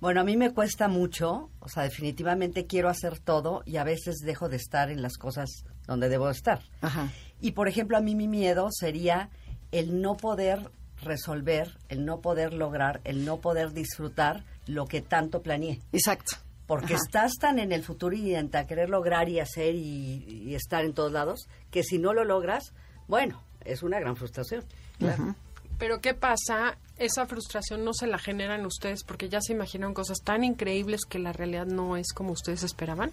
Bueno, 0.00 0.20
a 0.20 0.24
mí 0.24 0.36
me 0.36 0.52
cuesta 0.52 0.86
mucho, 0.86 1.50
o 1.58 1.68
sea, 1.68 1.82
definitivamente 1.82 2.66
quiero 2.66 2.88
hacer 2.88 3.18
todo 3.18 3.62
y 3.66 3.78
a 3.78 3.84
veces 3.84 4.18
dejo 4.18 4.48
de 4.48 4.56
estar 4.56 4.90
en 4.90 5.02
las 5.02 5.16
cosas 5.16 5.64
donde 5.86 6.08
debo 6.08 6.30
estar. 6.30 6.60
Ajá. 6.82 7.08
Y 7.40 7.52
por 7.52 7.68
ejemplo, 7.68 7.96
a 7.96 8.00
mí 8.00 8.14
mi 8.14 8.28
miedo 8.28 8.68
sería 8.70 9.30
el 9.72 10.00
no 10.00 10.16
poder 10.16 10.70
resolver, 11.02 11.76
el 11.88 12.04
no 12.04 12.20
poder 12.20 12.52
lograr, 12.54 13.00
el 13.04 13.24
no 13.24 13.38
poder 13.38 13.72
disfrutar 13.72 14.44
lo 14.66 14.86
que 14.86 15.00
tanto 15.00 15.42
planeé. 15.42 15.80
Exacto. 15.92 16.36
Porque 16.66 16.94
Ajá. 16.94 17.02
estás 17.04 17.32
tan 17.40 17.58
en 17.58 17.72
el 17.72 17.82
futuro 17.82 18.14
y 18.14 18.34
en 18.34 18.50
querer 18.50 18.90
lograr 18.90 19.28
y 19.28 19.40
hacer 19.40 19.74
y, 19.74 20.24
y 20.28 20.54
estar 20.54 20.84
en 20.84 20.92
todos 20.92 21.10
lados, 21.10 21.48
que 21.70 21.82
si 21.82 21.98
no 21.98 22.12
lo 22.12 22.24
logras, 22.24 22.72
bueno, 23.06 23.42
es 23.64 23.82
una 23.82 23.98
gran 23.98 24.16
frustración. 24.16 24.64
Claro. 24.98 25.34
Pero 25.78 26.00
¿qué 26.00 26.14
pasa? 26.14 26.76
Esa 26.96 27.26
frustración 27.26 27.84
no 27.84 27.94
se 27.94 28.08
la 28.08 28.18
generan 28.18 28.66
ustedes 28.66 29.04
porque 29.04 29.28
ya 29.28 29.40
se 29.40 29.52
imaginan 29.52 29.94
cosas 29.94 30.18
tan 30.22 30.42
increíbles 30.42 31.02
que 31.08 31.20
la 31.20 31.32
realidad 31.32 31.66
no 31.66 31.96
es 31.96 32.12
como 32.12 32.32
ustedes 32.32 32.64
esperaban. 32.64 33.12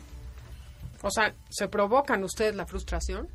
O 1.03 1.11
sea, 1.11 1.35
¿se 1.49 1.67
provocan 1.67 2.23
ustedes 2.23 2.55
la 2.55 2.65
frustración? 2.65 3.27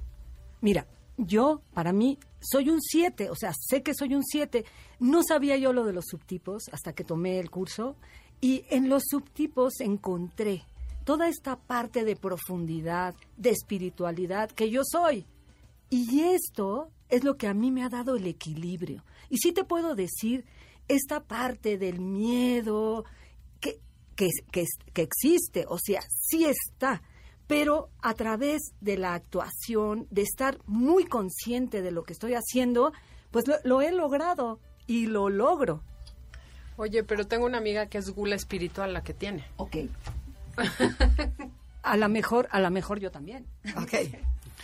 Mira, 0.61 0.87
yo, 1.17 1.61
para 1.73 1.93
mí, 1.93 2.19
soy 2.41 2.69
un 2.71 2.81
7, 2.81 3.31
o 3.31 3.37
sea, 3.37 3.53
sé 3.55 3.83
que 3.83 3.95
soy 3.95 4.15
un 4.15 4.25
7. 4.25 4.65
No 4.99 5.23
sabía 5.23 5.57
yo 5.57 5.73
lo 5.73 5.85
de 5.85 5.93
los 5.93 6.07
subtipos 6.07 6.65
hasta 6.73 6.93
que 6.93 7.05
tomé 7.05 7.39
el 7.39 7.51
curso 7.51 7.95
y 8.41 8.65
en 8.71 8.89
los 8.89 9.05
subtipos 9.09 9.81
encontré 9.81 10.65
toda 11.05 11.29
esta 11.29 11.57
parte 11.57 12.05
de 12.05 12.17
profundidad, 12.17 13.15
de 13.37 13.51
espiritualidad 13.51 14.51
que 14.51 14.71
yo 14.71 14.83
soy. 14.85 15.27
Y 15.91 16.21
esto 16.21 16.91
es 17.09 17.25
lo 17.25 17.37
que 17.37 17.49
a 17.49 17.55
mí 17.55 17.71
me 17.71 17.83
ha 17.83 17.89
dado 17.89 18.17
el 18.17 18.27
equilibrio. 18.27 19.05
Y 19.29 19.39
sí 19.39 19.53
te 19.53 19.65
puedo 19.65 19.95
decir, 19.95 20.45
esta 20.89 21.25
parte 21.25 21.79
del 21.79 22.01
miedo 22.01 23.05
que, 23.61 23.81
que, 24.15 24.29
que, 24.53 24.65
que 24.93 25.03
existe, 25.03 25.65
o 25.69 25.79
sea, 25.79 26.01
sí 26.09 26.45
está, 26.45 27.03
pero 27.47 27.91
a 28.01 28.15
través 28.15 28.73
de 28.81 28.97
la 28.97 29.15
actuación, 29.15 30.07
de 30.11 30.23
estar 30.23 30.59
muy 30.67 31.05
consciente 31.05 31.83
de 31.83 31.91
lo 31.91 32.05
que 32.05 32.13
estoy 32.13 32.35
haciendo, 32.35 32.93
pues 33.33 33.49
lo, 33.49 33.57
lo 33.65 33.83
he 33.83 33.91
logrado 33.91 34.61
y 34.87 35.07
lo 35.07 35.29
logro. 35.29 35.83
Oye, 36.77 37.03
pero 37.03 37.27
tengo 37.27 37.47
una 37.47 37.59
amiga 37.59 37.87
que 37.87 37.99
es 37.99 38.11
gula 38.11 38.37
espiritual 38.37 38.93
la 38.93 39.03
que 39.03 39.13
tiene. 39.13 39.45
Ok. 39.57 39.77
A 41.83 41.97
lo 41.97 42.09
mejor, 42.09 42.47
a 42.51 42.61
lo 42.61 42.71
mejor 42.71 43.01
yo 43.01 43.11
también. 43.11 43.47
Ok. 43.77 43.95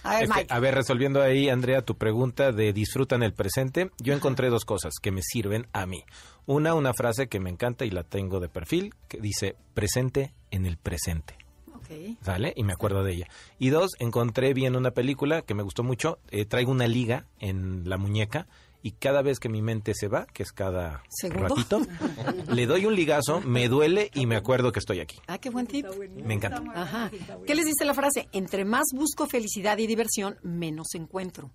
A 0.06 0.14
ver, 0.14 0.22
Este, 0.24 0.34
Mike. 0.34 0.54
a 0.54 0.58
ver, 0.60 0.74
resolviendo 0.74 1.22
ahí, 1.22 1.48
Andrea, 1.48 1.82
tu 1.82 1.96
pregunta 1.96 2.52
de 2.52 2.72
disfrutan 2.72 3.22
el 3.22 3.32
presente, 3.32 3.90
yo 3.98 4.14
encontré 4.14 4.48
dos 4.48 4.64
cosas 4.64 4.94
que 5.00 5.10
me 5.10 5.22
sirven 5.22 5.66
a 5.72 5.86
mí. 5.86 6.04
Una, 6.46 6.74
una 6.74 6.92
frase 6.94 7.26
que 7.28 7.40
me 7.40 7.50
encanta 7.50 7.84
y 7.84 7.90
la 7.90 8.02
tengo 8.04 8.40
de 8.40 8.48
perfil, 8.48 8.94
que 9.08 9.18
dice 9.20 9.56
presente 9.74 10.32
en 10.50 10.64
el 10.66 10.76
presente. 10.76 11.34
Ok. 11.74 12.16
¿Sale? 12.22 12.52
Y 12.56 12.64
me 12.64 12.72
acuerdo 12.72 13.04
de 13.04 13.12
ella. 13.12 13.28
Y 13.58 13.68
dos, 13.70 13.90
encontré 13.98 14.54
bien 14.54 14.76
una 14.76 14.90
película 14.92 15.42
que 15.42 15.54
me 15.54 15.62
gustó 15.62 15.82
mucho. 15.82 16.18
eh, 16.30 16.44
traigo 16.44 16.70
una 16.72 16.86
liga 16.86 17.26
en 17.38 17.88
la 17.88 17.96
muñeca 17.96 18.46
y 18.82 18.92
cada 18.92 19.22
vez 19.22 19.38
que 19.40 19.48
mi 19.48 19.62
mente 19.62 19.92
se 19.94 20.08
va, 20.08 20.26
que 20.26 20.42
es 20.42 20.52
cada 20.52 21.02
¿Segundo? 21.08 21.54
ratito, 21.54 21.80
le 22.52 22.66
doy 22.66 22.86
un 22.86 22.94
ligazo, 22.94 23.40
me 23.40 23.68
duele 23.68 24.10
y 24.14 24.26
me 24.26 24.36
acuerdo 24.36 24.72
que 24.72 24.78
estoy 24.78 25.00
aquí. 25.00 25.18
Ah, 25.26 25.38
qué 25.38 25.50
buen 25.50 25.66
tip. 25.66 25.86
Me 26.24 26.34
encanta. 26.34 26.62
Ajá. 26.74 27.10
¿Qué 27.46 27.54
les 27.54 27.66
dice 27.66 27.84
la 27.84 27.94
frase? 27.94 28.28
Entre 28.32 28.64
más 28.64 28.84
busco 28.94 29.26
felicidad 29.26 29.78
y 29.78 29.86
diversión, 29.86 30.38
menos 30.42 30.94
encuentro. 30.94 31.50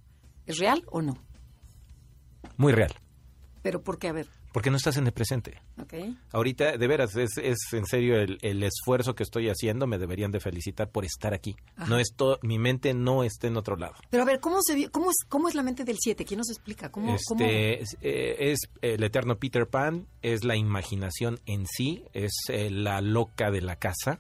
¿Es 0.46 0.58
real 0.58 0.84
o 0.88 1.02
no? 1.02 1.18
Muy 2.58 2.74
real. 2.74 2.94
Pero 3.62 3.82
¿por 3.82 4.00
qué? 4.00 4.10
A 4.10 4.14
ver, 4.14 4.28
Porque 4.54 4.70
no 4.70 4.78
estás 4.78 4.98
en 4.98 5.06
el 5.08 5.14
presente. 5.14 5.62
¿ok? 5.82 5.94
Ahorita, 6.34 6.78
de 6.78 6.88
veras, 6.88 7.16
es, 7.16 7.38
es 7.38 7.58
en 7.72 7.86
serio 7.86 8.18
el, 8.18 8.38
el 8.42 8.64
esfuerzo 8.64 9.16
que 9.16 9.24
estoy 9.24 9.48
haciendo. 9.50 9.88
Me 9.88 9.98
deberían 9.98 10.32
de 10.32 10.40
felicitar 10.40 10.90
por 10.92 11.06
estar 11.06 11.34
aquí. 11.34 11.56
No 11.88 11.98
esto, 11.98 12.38
mi 12.42 12.60
mente 12.60 12.94
no 12.94 13.24
está 13.24 13.48
en 13.48 13.56
otro 13.58 13.78
lado. 13.78 13.94
Pero 14.10 14.24
a 14.24 14.26
ver, 14.26 14.40
¿cómo, 14.42 14.58
se, 14.62 14.90
cómo, 14.92 15.10
es, 15.10 15.18
cómo 15.30 15.48
es 15.48 15.56
la 15.56 15.64
mente 15.64 15.84
del 15.86 15.98
7? 16.00 16.26
¿Quién 16.26 16.40
nos 16.40 16.50
explica? 16.50 16.92
¿Cómo, 16.92 17.16
cómo- 17.28 17.42
Este, 17.46 17.82
es, 17.82 17.98
eh, 18.02 18.36
es 18.52 18.60
el 18.82 19.04
eterno 19.04 19.38
Peter 19.38 19.68
Pan, 19.68 20.08
es 20.22 20.44
la 20.44 20.56
imaginación 20.58 21.40
en 21.46 21.66
sí, 21.66 22.04
es 22.14 22.32
eh, 22.50 22.70
la 22.70 23.00
loca 23.02 23.52
de 23.52 23.62
la 23.62 23.78
casa. 23.78 24.20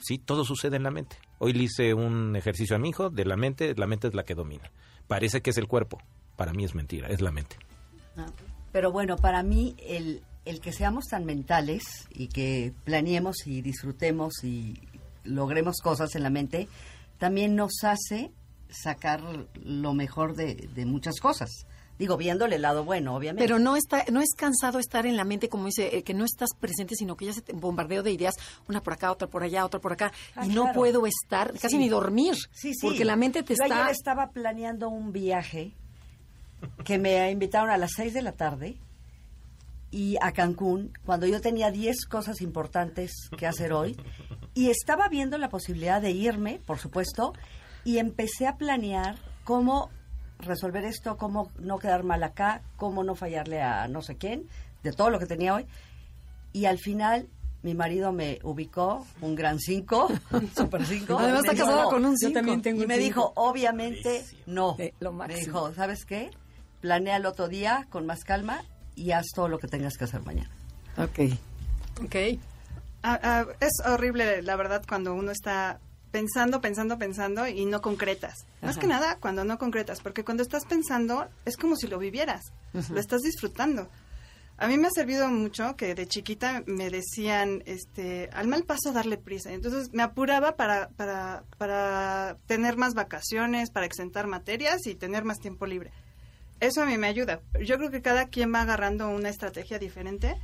Sí, 0.00 0.18
todo 0.18 0.44
sucede 0.44 0.76
en 0.76 0.82
la 0.82 0.90
mente. 0.90 1.16
Hoy 1.38 1.52
le 1.52 1.62
hice 1.64 1.94
un 1.94 2.34
ejercicio 2.34 2.74
a 2.74 2.78
mi 2.80 2.88
hijo 2.88 3.10
de 3.10 3.24
la 3.24 3.36
mente, 3.36 3.72
la 3.76 3.86
mente 3.86 4.08
es 4.08 4.14
la 4.14 4.24
que 4.24 4.34
domina. 4.34 4.72
Parece 5.06 5.40
que 5.40 5.50
es 5.50 5.56
el 5.58 5.68
cuerpo, 5.68 5.98
para 6.36 6.52
mí 6.52 6.64
es 6.64 6.74
mentira, 6.74 7.08
es 7.08 7.20
la 7.20 7.30
mente. 7.30 7.56
Pero 8.78 8.92
bueno, 8.92 9.16
para 9.16 9.42
mí 9.42 9.74
el, 9.88 10.22
el 10.44 10.60
que 10.60 10.72
seamos 10.72 11.06
tan 11.06 11.24
mentales 11.24 11.82
y 12.10 12.28
que 12.28 12.72
planeemos 12.84 13.44
y 13.44 13.60
disfrutemos 13.60 14.44
y 14.44 14.80
logremos 15.24 15.78
cosas 15.82 16.14
en 16.14 16.22
la 16.22 16.30
mente, 16.30 16.68
también 17.18 17.56
nos 17.56 17.72
hace 17.82 18.30
sacar 18.70 19.20
lo 19.64 19.94
mejor 19.94 20.36
de, 20.36 20.54
de 20.76 20.86
muchas 20.86 21.18
cosas. 21.18 21.50
Digo, 21.98 22.16
viéndole 22.16 22.54
el 22.54 22.62
lado 22.62 22.84
bueno, 22.84 23.16
obviamente. 23.16 23.42
Pero 23.44 23.58
no 23.58 23.74
está, 23.74 24.04
no 24.12 24.20
es 24.20 24.28
cansado 24.36 24.78
estar 24.78 25.06
en 25.06 25.16
la 25.16 25.24
mente, 25.24 25.48
como 25.48 25.64
dice, 25.66 25.96
eh, 25.96 26.04
que 26.04 26.14
no 26.14 26.24
estás 26.24 26.50
presente, 26.60 26.94
sino 26.94 27.16
que 27.16 27.24
ya 27.26 27.32
se 27.32 27.42
te 27.42 27.52
bombardeo 27.54 28.04
de 28.04 28.12
ideas, 28.12 28.36
una 28.68 28.80
por 28.80 28.92
acá, 28.92 29.10
otra 29.10 29.26
por 29.26 29.42
allá, 29.42 29.64
otra 29.64 29.80
por 29.80 29.92
acá, 29.92 30.12
Ah, 30.36 30.46
y 30.46 30.50
no 30.50 30.72
puedo 30.72 31.04
estar, 31.04 31.50
casi 31.54 31.70
Sí. 31.70 31.78
ni 31.78 31.88
dormir, 31.88 32.36
Sí, 32.52 32.74
sí. 32.74 32.78
porque 32.86 33.04
la 33.04 33.16
mente 33.16 33.42
te 33.42 33.56
Yo 33.56 33.64
está... 33.64 33.82
ayer 33.86 33.90
estaba 33.96 34.28
planeando 34.30 34.88
un 34.88 35.10
viaje 35.12 35.74
que 36.84 36.98
me 36.98 37.30
invitaron 37.30 37.70
a 37.70 37.76
las 37.76 37.92
6 37.96 38.14
de 38.14 38.22
la 38.22 38.32
tarde 38.32 38.76
y 39.90 40.16
a 40.20 40.32
Cancún 40.32 40.92
cuando 41.06 41.26
yo 41.26 41.40
tenía 41.40 41.70
10 41.70 42.06
cosas 42.06 42.40
importantes 42.42 43.12
que 43.38 43.46
hacer 43.46 43.72
hoy 43.72 43.96
y 44.54 44.70
estaba 44.70 45.08
viendo 45.08 45.38
la 45.38 45.48
posibilidad 45.48 46.00
de 46.02 46.10
irme, 46.10 46.60
por 46.66 46.78
supuesto, 46.78 47.32
y 47.84 47.98
empecé 47.98 48.46
a 48.46 48.56
planear 48.56 49.16
cómo 49.44 49.90
resolver 50.40 50.84
esto, 50.84 51.16
cómo 51.16 51.50
no 51.58 51.78
quedar 51.78 52.04
mal 52.04 52.22
acá, 52.22 52.62
cómo 52.76 53.02
no 53.04 53.14
fallarle 53.14 53.62
a 53.62 53.88
no 53.88 54.02
sé 54.02 54.16
quién, 54.16 54.46
de 54.82 54.92
todo 54.92 55.10
lo 55.10 55.18
que 55.18 55.26
tenía 55.26 55.54
hoy. 55.54 55.66
Y 56.52 56.66
al 56.66 56.78
final 56.78 57.28
mi 57.62 57.74
marido 57.74 58.12
me 58.12 58.38
ubicó 58.42 59.06
un 59.20 59.34
gran 59.34 59.58
5, 59.58 60.08
super 60.56 60.84
5. 60.84 61.18
Además 61.18 61.44
está 61.44 61.56
casado 61.56 61.88
con 61.90 62.04
un 62.04 62.12
Yo 62.12 62.16
cinco. 62.28 62.34
también 62.34 62.62
tengo 62.62 62.80
Y 62.80 62.82
un 62.82 62.88
me 62.88 62.94
cinco. 62.96 63.04
dijo, 63.06 63.32
obviamente, 63.36 64.24
no. 64.46 64.76
Eh, 64.78 64.92
lo 65.00 65.12
me 65.12 65.18
máximo. 65.18 65.40
dijo, 65.68 65.74
¿sabes 65.74 66.04
qué? 66.04 66.30
Planea 66.80 67.16
el 67.16 67.26
otro 67.26 67.48
día 67.48 67.86
con 67.90 68.06
más 68.06 68.24
calma 68.24 68.64
y 68.94 69.12
haz 69.12 69.26
todo 69.34 69.48
lo 69.48 69.58
que 69.58 69.68
tengas 69.68 69.96
que 69.96 70.04
hacer 70.04 70.22
mañana. 70.22 70.50
Ok. 70.96 71.32
Ok. 72.04 72.16
Ah, 73.02 73.18
ah, 73.22 73.46
es 73.60 73.72
horrible, 73.86 74.42
la 74.42 74.56
verdad, 74.56 74.82
cuando 74.88 75.14
uno 75.14 75.30
está 75.30 75.78
pensando, 76.10 76.60
pensando, 76.60 76.98
pensando 76.98 77.46
y 77.46 77.64
no 77.64 77.80
concretas. 77.80 78.46
Más 78.62 78.72
Ajá. 78.72 78.80
que 78.80 78.86
nada 78.86 79.16
cuando 79.20 79.44
no 79.44 79.58
concretas, 79.58 80.00
porque 80.00 80.24
cuando 80.24 80.42
estás 80.42 80.64
pensando 80.64 81.28
es 81.44 81.56
como 81.56 81.76
si 81.76 81.86
lo 81.86 81.98
vivieras, 81.98 82.52
lo 82.72 82.98
estás 82.98 83.20
disfrutando. 83.22 83.88
A 84.60 84.66
mí 84.66 84.76
me 84.76 84.88
ha 84.88 84.90
servido 84.90 85.28
mucho 85.28 85.76
que 85.76 85.94
de 85.94 86.08
chiquita 86.08 86.64
me 86.66 86.90
decían, 86.90 87.62
este, 87.64 88.28
al 88.32 88.48
mal 88.48 88.64
paso 88.64 88.92
darle 88.92 89.16
prisa. 89.16 89.52
Entonces 89.52 89.92
me 89.92 90.02
apuraba 90.02 90.56
para, 90.56 90.88
para, 90.88 91.44
para 91.58 92.36
tener 92.46 92.76
más 92.76 92.94
vacaciones, 92.94 93.70
para 93.70 93.86
exentar 93.86 94.26
materias 94.26 94.84
y 94.86 94.96
tener 94.96 95.22
más 95.22 95.38
tiempo 95.38 95.64
libre. 95.66 95.92
Eso 96.60 96.82
a 96.82 96.86
mí 96.86 96.96
me 96.98 97.06
ayuda. 97.06 97.40
Yo 97.64 97.76
creo 97.78 97.90
que 97.90 98.02
cada 98.02 98.28
quien 98.28 98.52
va 98.52 98.62
agarrando 98.62 99.08
una 99.08 99.28
estrategia 99.28 99.78
diferente 99.78 100.34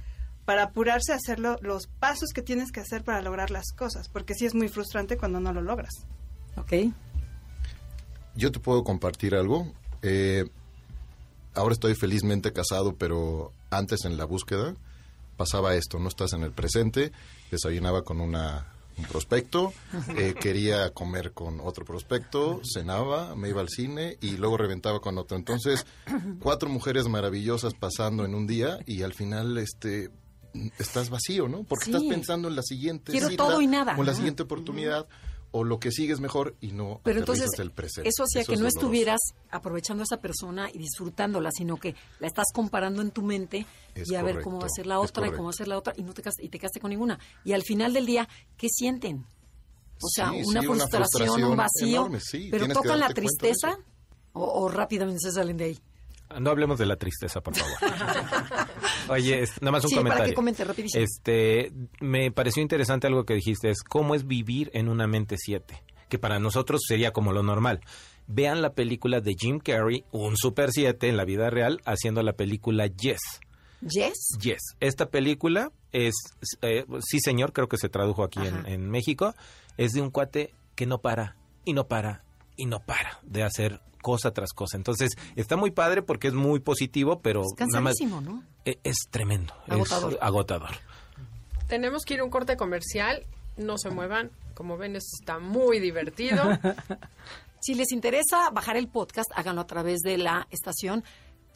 para 0.44 0.64
apurarse 0.64 1.12
a 1.12 1.16
hacer 1.16 1.38
lo- 1.40 1.58
los 1.62 1.86
pasos 1.86 2.30
que 2.34 2.42
tienes 2.42 2.70
que 2.70 2.80
hacer 2.80 3.02
para 3.02 3.22
lograr 3.22 3.50
las 3.50 3.72
cosas, 3.72 4.08
porque 4.08 4.34
sí 4.34 4.44
es 4.46 4.54
muy 4.54 4.68
frustrante 4.68 5.16
cuando 5.16 5.40
no 5.40 5.52
lo 5.52 5.62
logras. 5.62 5.92
Ok. 6.56 6.72
Yo 8.36 8.52
te 8.52 8.60
puedo 8.60 8.84
compartir 8.84 9.34
algo. 9.34 9.72
Eh, 10.02 10.44
ahora 11.54 11.72
estoy 11.72 11.94
felizmente 11.94 12.52
casado, 12.52 12.94
pero 12.96 13.52
antes 13.70 14.04
en 14.04 14.16
la 14.16 14.24
búsqueda 14.24 14.74
pasaba 15.36 15.74
esto. 15.74 15.98
No 15.98 16.08
estás 16.08 16.32
en 16.32 16.42
el 16.42 16.52
presente. 16.52 17.10
Desayunaba 17.50 18.02
con 18.02 18.20
una, 18.20 18.66
un 18.96 19.04
prospecto, 19.06 19.72
eh, 20.16 20.34
quería 20.40 20.90
comer 20.90 21.32
con 21.32 21.60
otro 21.60 21.84
prospecto, 21.84 22.60
cenaba, 22.64 23.34
me 23.34 23.48
iba 23.48 23.60
al 23.60 23.68
cine 23.68 24.18
y 24.20 24.36
luego 24.36 24.56
reventaba 24.56 25.00
con 25.00 25.18
otro. 25.18 25.36
Entonces, 25.36 25.84
cuatro 26.40 26.68
mujeres 26.68 27.08
maravillosas 27.08 27.74
pasando 27.74 28.24
en 28.24 28.34
un 28.34 28.46
día 28.46 28.78
y 28.86 29.02
al 29.02 29.12
final, 29.14 29.58
este 29.58 30.10
estás 30.78 31.10
vacío, 31.10 31.48
¿no? 31.48 31.64
Porque 31.64 31.86
Sí. 31.86 31.90
estás 31.90 32.04
pensando 32.08 32.46
en 32.46 32.54
la 32.54 32.62
siguiente 32.62 33.10
Quiero 33.10 33.28
cita, 33.28 33.42
todo 33.44 33.60
y 33.60 33.66
nada, 33.66 33.96
o 33.96 34.00
en 34.00 34.06
la 34.06 34.14
siguiente 34.14 34.44
oportunidad 34.44 35.08
o 35.56 35.62
lo 35.62 35.78
que 35.78 35.92
sigue 35.92 36.12
es 36.12 36.18
mejor 36.18 36.56
y 36.60 36.72
no 36.72 37.00
Pero 37.04 37.20
entonces, 37.20 37.44
aterrizas 37.44 37.60
el 37.64 37.70
presente. 37.70 38.08
eso 38.08 38.24
hacía 38.24 38.42
que 38.44 38.54
es 38.54 38.58
no 38.58 38.64
doloroso. 38.64 38.78
estuvieras 38.80 39.20
aprovechando 39.52 40.02
a 40.02 40.04
esa 40.04 40.16
persona 40.16 40.68
y 40.72 40.78
disfrutándola, 40.78 41.50
sino 41.52 41.76
que 41.76 41.94
la 42.18 42.26
estás 42.26 42.46
comparando 42.52 43.02
en 43.02 43.12
tu 43.12 43.22
mente 43.22 43.64
Es 43.94 44.10
y 44.10 44.16
a 44.16 44.24
ver 44.24 44.40
cómo 44.42 44.58
va 44.58 44.66
a 44.66 44.70
ser 44.74 44.86
la 44.86 44.98
otra 44.98 45.28
y 45.28 45.30
cómo 45.30 45.44
va 45.44 45.50
a 45.50 45.52
ser 45.52 45.68
la 45.68 45.78
otra 45.78 45.94
y 45.96 46.02
no 46.02 46.12
te 46.12 46.22
y 46.40 46.48
te 46.48 46.58
quedaste 46.58 46.80
con 46.80 46.90
ninguna. 46.90 47.20
Y 47.44 47.52
al 47.52 47.62
final 47.62 47.92
del 47.92 48.04
día, 48.04 48.28
¿qué 48.56 48.66
sienten? 48.68 49.24
O 50.02 50.08
sea, 50.08 50.30
Sí, 50.30 50.42
una, 50.44 50.60
sí, 50.60 50.66
una 50.66 50.88
frustración, 50.88 51.44
un 51.44 51.56
vacío, 51.56 51.96
enorme, 52.00 52.20
sí, 52.20 52.48
pero 52.50 52.66
tocan 52.66 52.98
la 52.98 53.08
tristeza 53.10 53.78
o, 54.32 54.42
o 54.42 54.68
rápidamente 54.68 55.20
se 55.20 55.30
salen 55.30 55.56
de 55.56 55.64
ahí. 55.66 55.78
No 56.40 56.50
hablemos 56.50 56.78
de 56.78 56.86
la 56.86 56.96
tristeza, 56.96 57.40
por 57.42 57.54
favor. 57.54 57.76
Oye, 59.08 59.42
es- 59.42 59.60
nada 59.60 59.72
más 59.72 59.84
un 59.84 59.90
Sí, 59.90 59.96
para 59.96 60.02
comentario. 60.04 60.32
que 60.32 60.34
comente 60.34 60.64
rapidísimo. 60.64 61.04
Este, 61.04 61.72
me 62.00 62.30
pareció 62.30 62.62
interesante 62.62 63.06
algo 63.06 63.24
que 63.24 63.34
dijiste, 63.34 63.70
es 63.70 63.82
cómo 63.82 64.14
es 64.14 64.26
vivir 64.26 64.70
en 64.74 64.88
una 64.88 65.06
mente 65.06 65.36
7, 65.38 65.82
que 66.08 66.18
para 66.18 66.38
nosotros 66.38 66.80
sería 66.86 67.12
como 67.12 67.32
lo 67.32 67.42
normal. 67.42 67.80
Vean 68.26 68.62
la 68.62 68.72
película 68.72 69.20
de 69.20 69.34
Jim 69.38 69.58
Carrey, 69.58 70.04
un 70.10 70.36
super 70.36 70.70
7 70.72 71.08
en 71.08 71.16
la 71.16 71.24
vida 71.24 71.50
real, 71.50 71.80
haciendo 71.84 72.22
la 72.22 72.32
película 72.34 72.86
Yes. 72.86 73.20
Yes. 73.82 74.14
Yes. 74.40 74.60
Esta 74.80 75.10
película 75.10 75.70
es, 75.92 76.14
eh, 76.62 76.86
sí 77.00 77.20
señor, 77.20 77.52
creo 77.52 77.68
que 77.68 77.76
se 77.76 77.90
tradujo 77.90 78.24
aquí 78.24 78.40
en 78.66 78.88
México, 78.90 79.34
es 79.76 79.92
de 79.92 80.00
un 80.00 80.10
cuate 80.10 80.54
que 80.74 80.86
no 80.86 80.98
para 81.02 81.36
y 81.66 81.74
no 81.74 81.86
para 81.86 82.24
y 82.56 82.64
no 82.66 82.80
para 82.80 83.18
de 83.24 83.42
hacer 83.42 83.80
cosa 84.04 84.32
tras 84.32 84.52
cosa. 84.52 84.76
Entonces, 84.76 85.16
está 85.34 85.56
muy 85.56 85.72
padre 85.72 86.02
porque 86.02 86.28
es 86.28 86.34
muy 86.34 86.60
positivo, 86.60 87.18
pero 87.20 87.40
Es 87.42 87.66
nada 87.68 87.80
más 87.80 87.94
¿no? 88.00 88.44
e- 88.64 88.78
es 88.84 88.96
tremendo, 89.10 89.52
Agotador. 89.66 90.12
es 90.12 90.18
agotador. 90.20 90.70
Tenemos 91.66 92.04
que 92.04 92.14
ir 92.14 92.20
a 92.20 92.24
un 92.24 92.30
corte 92.30 92.56
comercial. 92.56 93.26
No 93.56 93.78
se 93.78 93.88
muevan. 93.90 94.30
Como 94.54 94.76
ven, 94.76 94.94
esto 94.96 95.08
está 95.20 95.38
muy 95.38 95.78
divertido. 95.80 96.42
Si 97.66 97.74
les 97.74 97.92
interesa 97.92 98.50
bajar 98.50 98.76
el 98.76 98.88
podcast, 98.88 99.30
háganlo 99.34 99.62
a 99.62 99.66
través 99.66 100.00
de 100.00 100.18
la 100.18 100.46
estación 100.50 101.02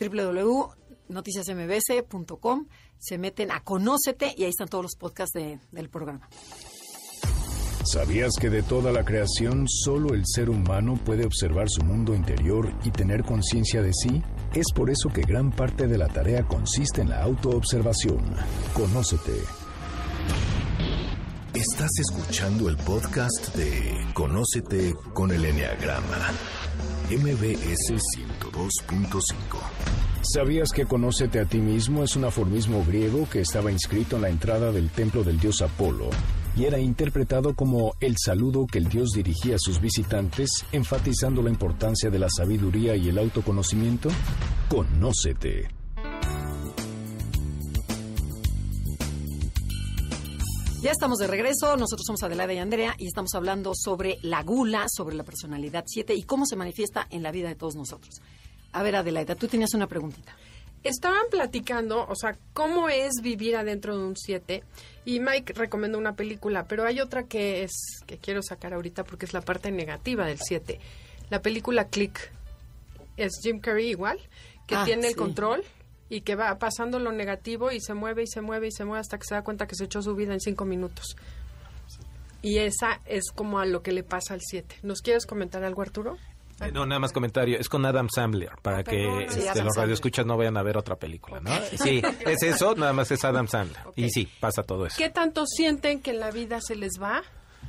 www.noticiasmbc.com. 0.01 2.67
Se 2.99 3.19
meten 3.19 3.51
a 3.53 3.63
Conócete 3.63 4.33
y 4.35 4.45
ahí 4.45 4.49
están 4.51 4.69
todos 4.69 4.85
los 4.85 4.97
podcasts 4.97 5.35
de- 5.35 5.61
del 5.71 5.91
programa. 5.91 6.27
¿Sabías 7.85 8.35
que 8.39 8.51
de 8.51 8.63
toda 8.63 8.93
la 8.93 9.05
creación 9.05 9.67
solo 9.69 10.15
el 10.15 10.25
ser 10.27 10.51
humano 10.51 10.99
puede 11.05 11.25
observar 11.25 11.71
su 11.71 11.83
mundo 11.85 12.15
interior 12.15 12.73
y 12.85 12.91
tener 12.91 13.23
conciencia 13.23 13.83
de 13.83 13.93
sí? 13.95 14.23
Es 14.55 14.67
por 14.75 14.91
eso 14.91 15.09
que 15.09 15.23
gran 15.23 15.53
parte 15.53 15.87
de 15.87 15.97
la 15.97 16.09
tarea 16.09 16.43
consiste 16.43 17.03
en 17.03 17.11
la 17.11 17.23
autoobservación. 17.23 18.19
Conócete. 18.75 19.33
Estás 21.55 21.91
escuchando 21.99 22.69
el 22.69 22.77
podcast 22.77 23.55
de 23.55 23.97
Conócete 24.13 24.95
con 25.15 25.31
el 25.33 25.45
Enneagrama, 25.45 26.33
MBS 27.11 27.95
102.5. 27.95 29.33
¿Sabías 30.23 30.71
que 30.73 30.85
Conócete 30.85 31.41
a 31.41 31.45
ti 31.47 31.59
mismo 31.59 32.03
es 32.05 32.17
un 32.17 32.25
aforismo 32.25 32.85
griego 32.85 33.27
que 33.31 33.41
estaba 33.41 33.73
inscrito 33.73 34.17
en 34.17 34.23
la 34.23 34.29
entrada 34.29 34.73
del 34.73 34.91
templo 34.91 35.25
del 35.25 35.41
dios 35.41 35.63
Apolo 35.63 36.11
y 36.59 36.65
era 36.65 36.81
interpretado 36.81 37.55
como 37.55 37.95
el 38.01 38.17
saludo 38.19 38.67
que 38.67 38.79
el 38.79 38.89
dios 38.89 39.11
dirigía 39.11 39.55
a 39.55 39.59
sus 39.61 39.81
visitantes, 39.81 40.51
enfatizando 40.73 41.41
la 41.41 41.51
importancia 41.51 42.11
de 42.11 42.19
la 42.19 42.29
sabiduría 42.29 42.97
y 42.97 43.09
el 43.09 43.19
autoconocimiento? 43.19 44.09
Conócete. 44.69 45.69
Ya 50.83 50.91
estamos 50.91 51.19
de 51.19 51.29
regreso, 51.29 51.77
nosotros 51.77 52.05
somos 52.05 52.23
Adelaida 52.25 52.53
y 52.53 52.59
Andrea 52.59 52.95
y 52.99 53.07
estamos 53.07 53.35
hablando 53.35 53.73
sobre 53.75 54.19
la 54.23 54.43
gula, 54.43 54.87
sobre 54.89 55.15
la 55.15 55.23
personalidad 55.23 55.85
7 55.87 56.13
y 56.17 56.23
cómo 56.23 56.45
se 56.45 56.57
manifiesta 56.57 57.07
en 57.11 57.23
la 57.23 57.31
vida 57.31 57.49
de 57.49 57.55
todos 57.55 57.77
nosotros. 57.77 58.21
A 58.73 58.83
ver, 58.83 58.97
Adelaida, 58.97 59.37
tú 59.37 59.47
tenías 59.47 59.75
una 59.75 59.87
preguntita. 59.87 60.37
Estaban 60.85 61.25
platicando, 61.31 62.07
o 62.09 62.15
sea, 62.15 62.39
cómo 62.53 62.89
es 62.89 63.21
vivir 63.23 63.57
adentro 63.57 63.97
de 63.99 64.05
un 64.05 64.17
7 64.17 64.63
y 65.09 65.21
Mike 65.21 65.55
recomendó 65.55 65.97
una 65.97 66.17
película, 66.17 66.67
pero 66.69 66.85
hay 66.85 67.01
otra 67.01 67.23
que 67.23 67.63
es 67.63 68.03
que 68.07 68.19
quiero 68.19 68.43
sacar 68.43 68.75
ahorita 68.75 69.05
porque 69.05 69.25
es 69.25 69.33
la 69.33 69.41
parte 69.41 69.71
negativa 69.71 70.27
del 70.27 70.39
7. 70.39 70.79
La 71.31 71.41
película 71.41 71.87
Click 71.87 72.31
es 73.17 73.41
Jim 73.43 73.59
Carrey 73.59 73.89
igual, 73.89 74.21
que 74.67 74.75
Ah, 74.75 74.85
tiene 74.85 75.09
el 75.09 75.17
control 75.17 75.65
y 76.11 76.21
que 76.21 76.35
va 76.35 76.59
pasando 76.59 76.99
lo 76.99 77.11
negativo 77.11 77.73
y 77.73 77.81
se 77.81 77.95
mueve 77.95 78.25
y 78.25 78.27
se 78.27 78.43
mueve 78.43 78.67
y 78.67 78.71
se 78.71 78.85
mueve 78.85 79.01
hasta 79.01 79.17
que 79.17 79.25
se 79.25 79.35
da 79.35 79.41
cuenta 79.41 79.67
que 79.67 79.77
se 79.77 79.85
echó 79.85 80.03
su 80.03 80.15
vida 80.15 80.35
en 80.35 80.41
cinco 80.41 80.67
minutos. 80.67 81.17
Y 82.43 82.59
esa 82.59 83.01
es 83.07 83.31
como 83.31 83.61
a 83.61 83.65
lo 83.65 83.83
que 83.83 83.93
le 83.93 84.03
pasa 84.03 84.35
al 84.35 84.43
7. 84.43 84.81
¿Nos 84.83 85.01
quieres 85.01 85.25
comentar 85.25 85.65
algo, 85.65 85.81
Arturo? 85.81 86.19
Eh, 86.61 86.71
No, 86.73 86.87
nada 86.87 86.99
más 86.99 87.13
comentario. 87.13 87.59
Es 87.59 87.69
con 87.69 87.85
Adam 87.87 88.09
Sandler, 88.09 88.53
para 88.63 88.83
que 88.85 89.25
este, 89.25 89.33
Sí, 89.35 89.47
los 89.47 89.57
Sandler. 89.57 89.75
radioescuchas 89.77 90.27
no 90.27 90.37
vayan 90.37 90.57
a 90.57 90.63
ver 90.63 90.77
otra 90.77 90.97
película, 90.97 91.41
¿no? 91.41 91.51
Sí, 91.77 92.03
es 92.27 92.43
eso, 92.43 92.75
nada 92.75 92.93
más 92.93 93.11
es 93.11 93.25
Adam 93.25 93.47
Sandler. 93.49 93.81
Y 93.97 94.11
sí, 94.11 94.29
pasa 94.41 94.63
todo 94.63 94.87
eso. 94.87 94.97
¿Qué 94.99 95.11
tanto 95.11 95.47
sienten 95.47 96.01
que 96.01 96.11
en 96.11 96.21
la 96.21 96.31
vida 96.31 96.59
se 96.61 96.75
les 96.77 96.93
va 97.01 97.23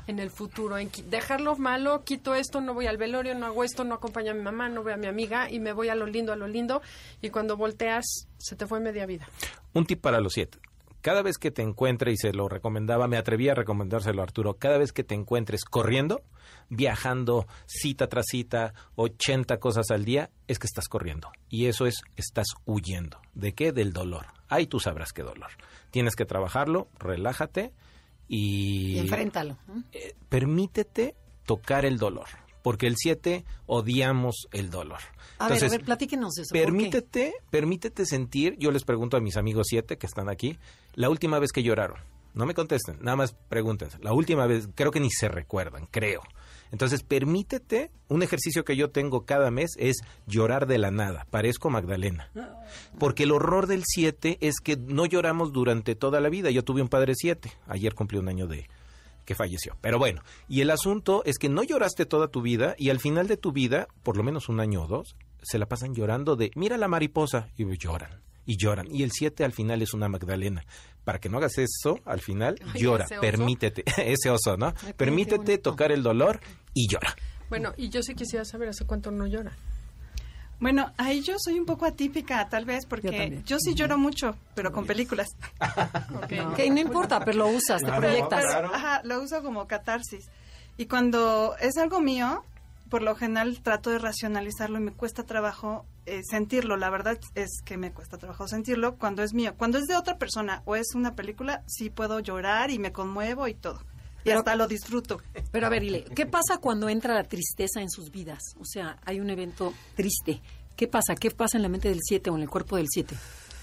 en 0.08 0.20
el 0.20 0.32
futuro? 0.32 0.78
En 0.78 0.90
dejarlo 1.08 1.56
malo, 1.56 2.04
quito 2.04 2.34
esto, 2.36 2.62
no 2.62 2.74
voy 2.74 2.88
al 2.88 2.98
velorio, 2.98 3.36
no 3.36 3.46
hago 3.46 3.64
esto, 3.64 3.84
no 3.84 3.96
acompaño 3.96 4.32
a 4.32 4.34
mi 4.34 4.42
mamá, 4.42 4.70
no 4.70 4.84
veo 4.84 4.96
a 4.96 4.98
mi 4.98 5.08
amiga 5.08 5.50
y 5.52 5.60
me 5.60 5.72
voy 5.74 5.90
a 5.90 5.96
lo 5.96 6.06
lindo, 6.08 6.34
a 6.34 6.36
lo 6.36 6.48
lindo. 6.48 6.82
Y 7.22 7.30
cuando 7.30 7.58
volteas, 7.58 8.28
se 8.38 8.56
te 8.56 8.66
fue 8.66 8.80
media 8.80 9.06
vida. 9.06 9.28
Un 9.74 9.86
tip 9.86 10.02
para 10.02 10.20
los 10.20 10.34
siete. 10.34 10.58
Cada 11.02 11.22
vez 11.22 11.38
que 11.38 11.52
te 11.52 11.62
encuentre, 11.62 12.12
y 12.12 12.18
se 12.18 12.34
lo 12.34 12.50
recomendaba, 12.50 13.08
me 13.08 13.18
atreví 13.18 13.48
a 13.50 13.56
recomendárselo 13.56 14.22
a 14.22 14.24
Arturo, 14.26 14.56
cada 14.58 14.78
vez 14.78 14.92
que 14.92 15.04
te 15.04 15.16
encuentres 15.16 15.64
corriendo, 15.64 16.22
viajando 16.70 17.48
cita 17.66 18.08
tras 18.08 18.26
cita, 18.28 18.74
80 18.96 19.58
cosas 19.60 19.92
al 19.92 20.04
día, 20.06 20.30
es 20.48 20.60
que 20.60 20.68
estás 20.68 20.88
corriendo. 20.90 21.32
Y 21.50 21.68
eso 21.68 21.86
es, 21.86 22.02
estás 22.18 22.48
huyendo. 22.66 23.22
¿De 23.34 23.54
qué? 23.54 23.72
Del 23.72 23.94
dolor. 23.94 24.28
Ahí 24.50 24.68
tú 24.68 24.80
sabrás 24.80 25.14
qué 25.14 25.24
dolor. 25.24 25.52
Tienes 25.92 26.16
que 26.16 26.26
trabajarlo, 26.26 26.90
relájate 27.00 27.72
y... 28.28 28.96
Y 28.96 29.00
enfréntalo. 29.00 29.58
eh, 29.92 30.16
permítete 30.28 31.16
tocar 31.46 31.86
el 31.86 31.98
dolor, 31.98 32.28
porque 32.62 32.88
el 32.88 32.96
7 32.98 33.46
odiamos 33.66 34.48
el 34.52 34.70
dolor. 34.70 35.00
A 35.38 35.48
ver, 35.48 35.64
a 35.64 35.70
ver, 35.70 35.84
platíquenos 35.84 36.38
eso. 36.38 36.52
permítete, 36.52 37.34
permítete 37.50 38.06
sentir, 38.06 38.58
yo 38.60 38.72
les 38.72 38.84
pregunto 38.84 39.18
a 39.18 39.22
mis 39.22 39.38
amigos 39.38 39.68
7 39.70 39.98
que 39.98 40.06
están 40.06 40.30
aquí, 40.30 40.58
la 40.96 41.10
última 41.10 41.40
vez 41.40 41.52
que 41.52 41.64
lloraron. 41.64 41.98
No 42.34 42.46
me 42.46 42.54
contesten, 42.54 42.98
nada 43.02 43.18
más 43.18 43.34
pregúntense. 43.50 43.98
La 44.02 44.14
última 44.14 44.46
vez, 44.46 44.70
creo 44.76 44.92
que 44.92 45.00
ni 45.00 45.10
se 45.10 45.28
recuerdan, 45.28 45.88
creo. 45.90 46.22
Entonces, 46.72 47.02
permítete, 47.02 47.92
un 48.08 48.22
ejercicio 48.22 48.64
que 48.64 48.76
yo 48.76 48.92
tengo 48.92 49.26
cada 49.26 49.50
mes 49.50 49.72
es 49.78 49.98
llorar 50.28 50.68
de 50.68 50.78
la 50.78 50.92
nada. 50.92 51.26
Parezco 51.32 51.70
Magdalena. 51.70 52.30
Porque 53.00 53.24
el 53.24 53.32
horror 53.32 53.66
del 53.66 53.84
7 53.86 54.38
es 54.42 54.56
que 54.64 54.78
no 54.78 55.06
lloramos 55.06 55.52
durante 55.52 55.96
toda 55.96 56.22
la 56.22 56.30
vida. 56.30 56.52
Yo 56.52 56.64
tuve 56.64 56.82
un 56.82 56.90
padre 56.90 57.14
7. 57.16 57.52
Ayer 57.68 57.96
cumplí 57.96 58.20
un 58.20 58.30
año 58.30 58.46
de 58.46 58.70
que 59.30 59.36
falleció. 59.36 59.78
Pero 59.80 60.00
bueno, 60.00 60.24
y 60.48 60.62
el 60.62 60.72
asunto 60.72 61.22
es 61.24 61.38
que 61.38 61.50
no 61.50 61.62
lloraste 61.62 62.08
toda 62.08 62.30
tu 62.30 62.42
vida 62.42 62.74
y 62.80 62.90
al 62.90 63.00
final 63.00 63.28
de 63.28 63.38
tu 63.38 63.52
vida, 63.52 63.88
por 64.02 64.18
lo 64.18 64.24
menos 64.24 64.50
un 64.50 64.60
año 64.60 64.82
o 64.82 64.88
dos, 64.88 65.16
se 65.44 65.60
la 65.60 65.68
pasan 65.68 65.94
llorando 65.94 66.36
de, 66.36 66.50
mira 66.56 66.78
la 66.78 66.88
mariposa, 66.88 67.50
y 67.56 67.64
lloran. 67.78 68.24
Y 68.48 68.58
lloran. 68.58 68.88
Y 68.90 69.04
el 69.04 69.12
7 69.12 69.46
al 69.46 69.52
final 69.52 69.84
es 69.84 69.94
una 69.94 70.10
Magdalena. 70.10 70.66
Para 71.04 71.20
que 71.20 71.30
no 71.30 71.38
hagas 71.38 71.60
eso, 71.60 72.00
al 72.06 72.22
final 72.22 72.56
Ay, 72.74 72.82
llora. 72.82 73.06
ese. 73.06 73.20
Permítete, 73.20 73.84
ese 74.12 74.32
oso, 74.32 74.58
¿no? 74.58 74.74
Permítete 74.98 75.60
tocar 75.60 75.92
el 75.92 76.02
dolor 76.02 76.40
y 76.74 76.88
llora. 76.88 77.16
Bueno, 77.52 77.74
y 77.78 77.90
yo 77.90 78.02
sí 78.02 78.16
quisiera 78.16 78.46
saber 78.46 78.70
hace 78.70 78.86
cuánto 78.86 79.12
no 79.12 79.28
llora. 79.28 79.52
Bueno, 80.60 80.92
ahí 80.98 81.22
yo 81.22 81.36
soy 81.38 81.58
un 81.58 81.66
poco 81.66 81.86
atípica, 81.86 82.48
tal 82.50 82.66
vez, 82.66 82.86
porque 82.86 83.42
yo, 83.46 83.58
sí 83.60 83.76
lloro 83.76 83.98
mucho, 83.98 84.36
pero 84.56 84.72
con 84.72 84.86
películas. 84.86 85.30
Que 86.56 86.70
no 86.70 86.80
importa, 86.80 87.24
pero 87.24 87.40
lo 87.40 87.48
usas, 87.48 87.82
te 87.82 87.92
proyectas. 87.92 88.44
Pero, 88.46 88.74
ajá, 88.74 89.02
lo 89.04 89.22
uso 89.22 89.42
como 89.42 89.68
catarsis. 89.68 90.30
Y 90.78 90.86
cuando 90.86 91.56
es 91.60 91.78
algo 91.78 92.02
mío, 92.02 92.44
por 92.90 93.02
lo 93.02 93.16
general 93.16 93.62
trato 93.62 93.90
de 93.90 94.00
racionalizarlo 94.00 94.80
y 94.80 94.82
me 94.82 94.92
cuesta 94.92 95.24
trabajo 95.24 95.86
eh, 96.06 96.22
sentirlo. 96.24 96.76
La 96.76 96.90
verdad 96.90 97.20
es 97.36 97.62
que 97.64 97.78
me 97.78 97.92
cuesta 97.92 98.18
trabajo 98.18 98.48
sentirlo 98.48 98.96
cuando 98.96 99.24
es 99.24 99.34
mío. 99.34 99.54
Cuando 99.58 99.78
es 99.78 99.86
de 99.86 99.96
otra 99.96 100.18
persona 100.18 100.64
o 100.66 100.76
es 100.76 100.96
una 100.96 101.16
película, 101.16 101.64
sí 101.68 101.90
puedo 101.90 102.20
llorar 102.20 102.72
y 102.72 102.80
me 102.80 102.92
conmuevo 102.92 103.48
y 103.48 103.54
todo. 103.54 103.82
Pero- 104.30 104.40
hasta 104.40 104.56
lo 104.56 104.68
disfruto. 104.68 105.22
Pero 105.52 105.68
a 105.68 105.70
ver, 105.70 105.84
Ile, 105.84 106.06
¿qué 106.16 106.26
pasa 106.26 106.58
cuando 106.60 106.90
entra 106.90 107.14
la 107.14 107.24
tristeza 107.24 107.82
en 107.82 107.90
sus 107.90 108.12
vidas? 108.12 108.40
O 108.60 108.66
sea, 108.66 108.98
hay 109.06 109.20
un 109.20 109.30
evento 109.30 109.74
triste. 109.96 110.42
¿Qué 110.76 110.88
pasa? 110.88 111.16
¿Qué 111.16 111.32
pasa 111.32 111.58
en 111.58 111.64
la 111.64 111.70
mente 111.70 111.90
del 111.90 112.00
7 112.02 112.30
o 112.30 112.36
en 112.36 112.42
el 112.44 112.50
cuerpo 112.50 112.78
del 112.78 112.88
7? 112.90 113.16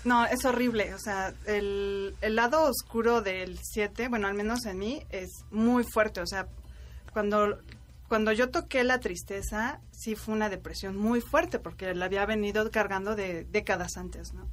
No, 0.05 0.25
es 0.27 0.45
horrible. 0.45 0.95
O 0.95 0.99
sea, 0.99 1.33
el, 1.47 2.15
el 2.21 2.37
lado 2.37 2.63
oscuro 2.65 3.23
del 3.23 3.59
7, 3.63 4.09
bueno, 4.09 4.29
al 4.29 4.35
menos 4.35 4.67
en 4.67 4.79
mí, 4.79 5.03
es 5.11 5.31
muy 5.51 5.83
fuerte. 5.85 6.21
O 6.21 6.27
sea, 6.27 6.47
cuando, 7.13 7.59
cuando 8.09 8.33
yo 8.33 8.51
toqué 8.51 8.85
la 8.85 9.01
tristeza, 9.01 9.81
sí 9.93 10.15
fue 10.15 10.35
una 10.35 10.49
depresión 10.51 10.97
muy 10.97 11.21
fuerte 11.21 11.59
porque 11.59 11.95
la 11.95 12.05
había 12.05 12.27
venido 12.27 12.71
cargando 12.71 13.17
de 13.17 13.45
décadas 13.45 13.97
antes, 13.97 14.33
¿no? 14.35 14.47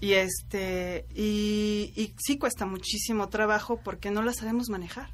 Y 0.00 0.12
este, 0.14 1.06
y, 1.14 1.92
y 1.96 2.14
sí 2.18 2.36
cuesta 2.38 2.66
muchísimo 2.66 3.28
trabajo 3.28 3.80
porque 3.82 4.10
no 4.10 4.22
la 4.22 4.32
sabemos 4.34 4.68
manejar. 4.68 5.10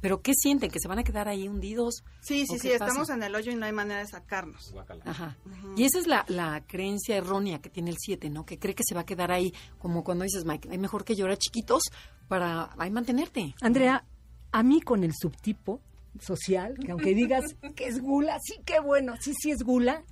¿Pero 0.00 0.22
qué 0.22 0.32
sienten? 0.34 0.70
¿Que 0.70 0.78
se 0.80 0.88
van 0.88 0.98
a 0.98 1.04
quedar 1.04 1.28
ahí 1.28 1.48
hundidos? 1.48 2.02
Sí, 2.20 2.44
¿O 2.48 2.52
sí, 2.52 2.58
sí, 2.58 2.68
pasa? 2.70 2.86
estamos 2.86 3.10
en 3.10 3.22
el 3.22 3.34
hoyo 3.34 3.52
y 3.52 3.56
no 3.56 3.66
hay 3.66 3.72
manera 3.72 4.00
de 4.00 4.06
sacarnos. 4.06 4.74
Ajá. 5.04 5.36
Y 5.76 5.84
esa 5.84 5.98
es 5.98 6.06
la, 6.06 6.24
la 6.28 6.62
creencia 6.66 7.16
errónea 7.16 7.60
que 7.60 7.68
tiene 7.68 7.90
el 7.90 7.96
7, 7.98 8.30
¿no? 8.30 8.46
Que 8.46 8.58
cree 8.58 8.74
que 8.74 8.84
se 8.86 8.94
va 8.94 9.02
a 9.02 9.06
quedar 9.06 9.32
ahí, 9.32 9.52
como 9.78 10.04
cuando 10.04 10.24
dices, 10.24 10.44
Mike, 10.44 10.68
es 10.70 10.78
mejor 10.78 11.04
que 11.04 11.14
llorar 11.14 11.38
chiquitos 11.38 11.82
para 12.28 12.70
ahí 12.78 12.90
mantenerte. 12.90 13.54
Andrea, 13.60 14.04
a 14.52 14.62
mí 14.62 14.80
con 14.80 15.04
el 15.04 15.12
subtipo 15.14 15.80
social, 16.20 16.74
que 16.84 16.92
aunque 16.92 17.14
digas 17.14 17.44
que 17.76 17.86
es 17.86 18.00
gula, 18.00 18.38
sí, 18.42 18.60
qué 18.64 18.80
bueno, 18.80 19.14
sí, 19.20 19.32
sí 19.40 19.50
es 19.50 19.62
gula, 19.62 20.02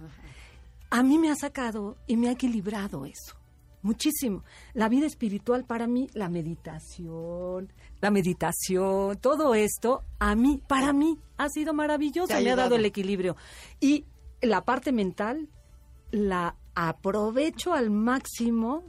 a 0.91 1.03
mí 1.03 1.19
me 1.19 1.31
ha 1.31 1.37
sacado 1.37 1.97
y 2.07 2.17
me 2.17 2.29
ha 2.29 2.33
equilibrado 2.33 3.07
eso. 3.07 3.37
Muchísimo. 3.87 4.43
La 4.75 4.89
vida 4.89 5.07
espiritual 5.07 5.65
para 5.65 5.87
mí, 5.87 6.09
la 6.13 6.29
meditación, 6.29 7.73
la 8.01 8.11
meditación, 8.11 9.17
todo 9.19 9.55
esto, 9.55 10.03
a 10.19 10.35
mí, 10.35 10.61
para 10.67 10.93
mí, 10.93 11.21
ha 11.39 11.49
sido 11.49 11.73
maravilloso, 11.73 12.35
ha 12.35 12.41
me 12.41 12.51
ha 12.51 12.57
dado 12.57 12.75
el 12.75 12.85
equilibrio. 12.85 13.37
Y 13.79 14.05
la 14.43 14.65
parte 14.65 14.91
mental 14.91 15.49
la 16.11 16.57
aprovecho 16.75 17.75
al 17.75 17.91
máximo 17.91 18.83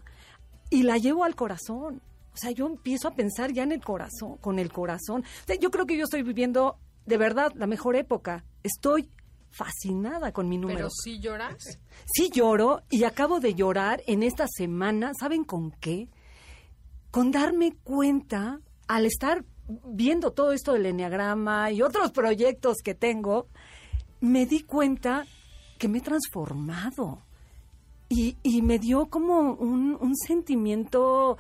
y 0.72 0.82
la 0.82 0.98
llevo 0.98 1.26
al 1.26 1.36
corazón. 1.36 2.02
O 2.34 2.38
sea, 2.38 2.50
yo 2.50 2.66
empiezo 2.66 3.08
a 3.08 3.14
pensar 3.14 3.54
ya 3.54 3.62
en 3.62 3.74
el 3.74 3.84
corazón, 3.84 4.38
con 4.38 4.58
el 4.58 4.72
corazón. 4.72 5.22
O 5.22 5.46
sea, 5.46 5.58
yo 5.58 5.70
creo 5.70 5.86
que 5.86 5.96
yo 5.96 6.06
estoy 6.06 6.24
viviendo 6.24 6.80
de 7.06 7.18
verdad 7.18 7.54
la 7.54 7.68
mejor 7.68 7.96
época. 7.96 8.46
Estoy 8.64 9.12
fascinada 9.58 10.32
con 10.32 10.48
mi 10.48 10.58
número. 10.58 10.78
Pero 10.78 10.90
sí 10.90 11.20
lloras. 11.20 11.80
Sí 12.06 12.30
lloro 12.32 12.82
y 12.90 13.04
acabo 13.04 13.40
de 13.40 13.56
llorar 13.56 14.04
en 14.08 14.24
esta 14.24 14.46
semana, 14.48 15.12
¿saben 15.20 15.44
con 15.44 15.72
qué? 15.72 16.10
Con 17.12 17.32
darme 17.32 17.76
cuenta, 17.84 18.60
al 18.88 19.06
estar 19.06 19.44
viendo 19.68 20.32
todo 20.32 20.52
esto 20.52 20.74
del 20.74 20.86
enneagrama 20.86 21.72
y 21.72 21.82
otros 21.82 22.12
proyectos 22.12 22.78
que 22.84 22.94
tengo, 22.94 23.48
me 24.22 24.46
di 24.46 24.62
cuenta 24.62 25.26
que 25.78 25.88
me 25.88 26.00
he 26.00 26.02
transformado. 26.02 27.24
Y, 28.10 28.38
y 28.42 28.62
me 28.62 28.80
dio 28.80 29.08
como 29.08 29.54
un, 29.54 29.98
un 30.00 30.16
sentimiento 30.16 31.38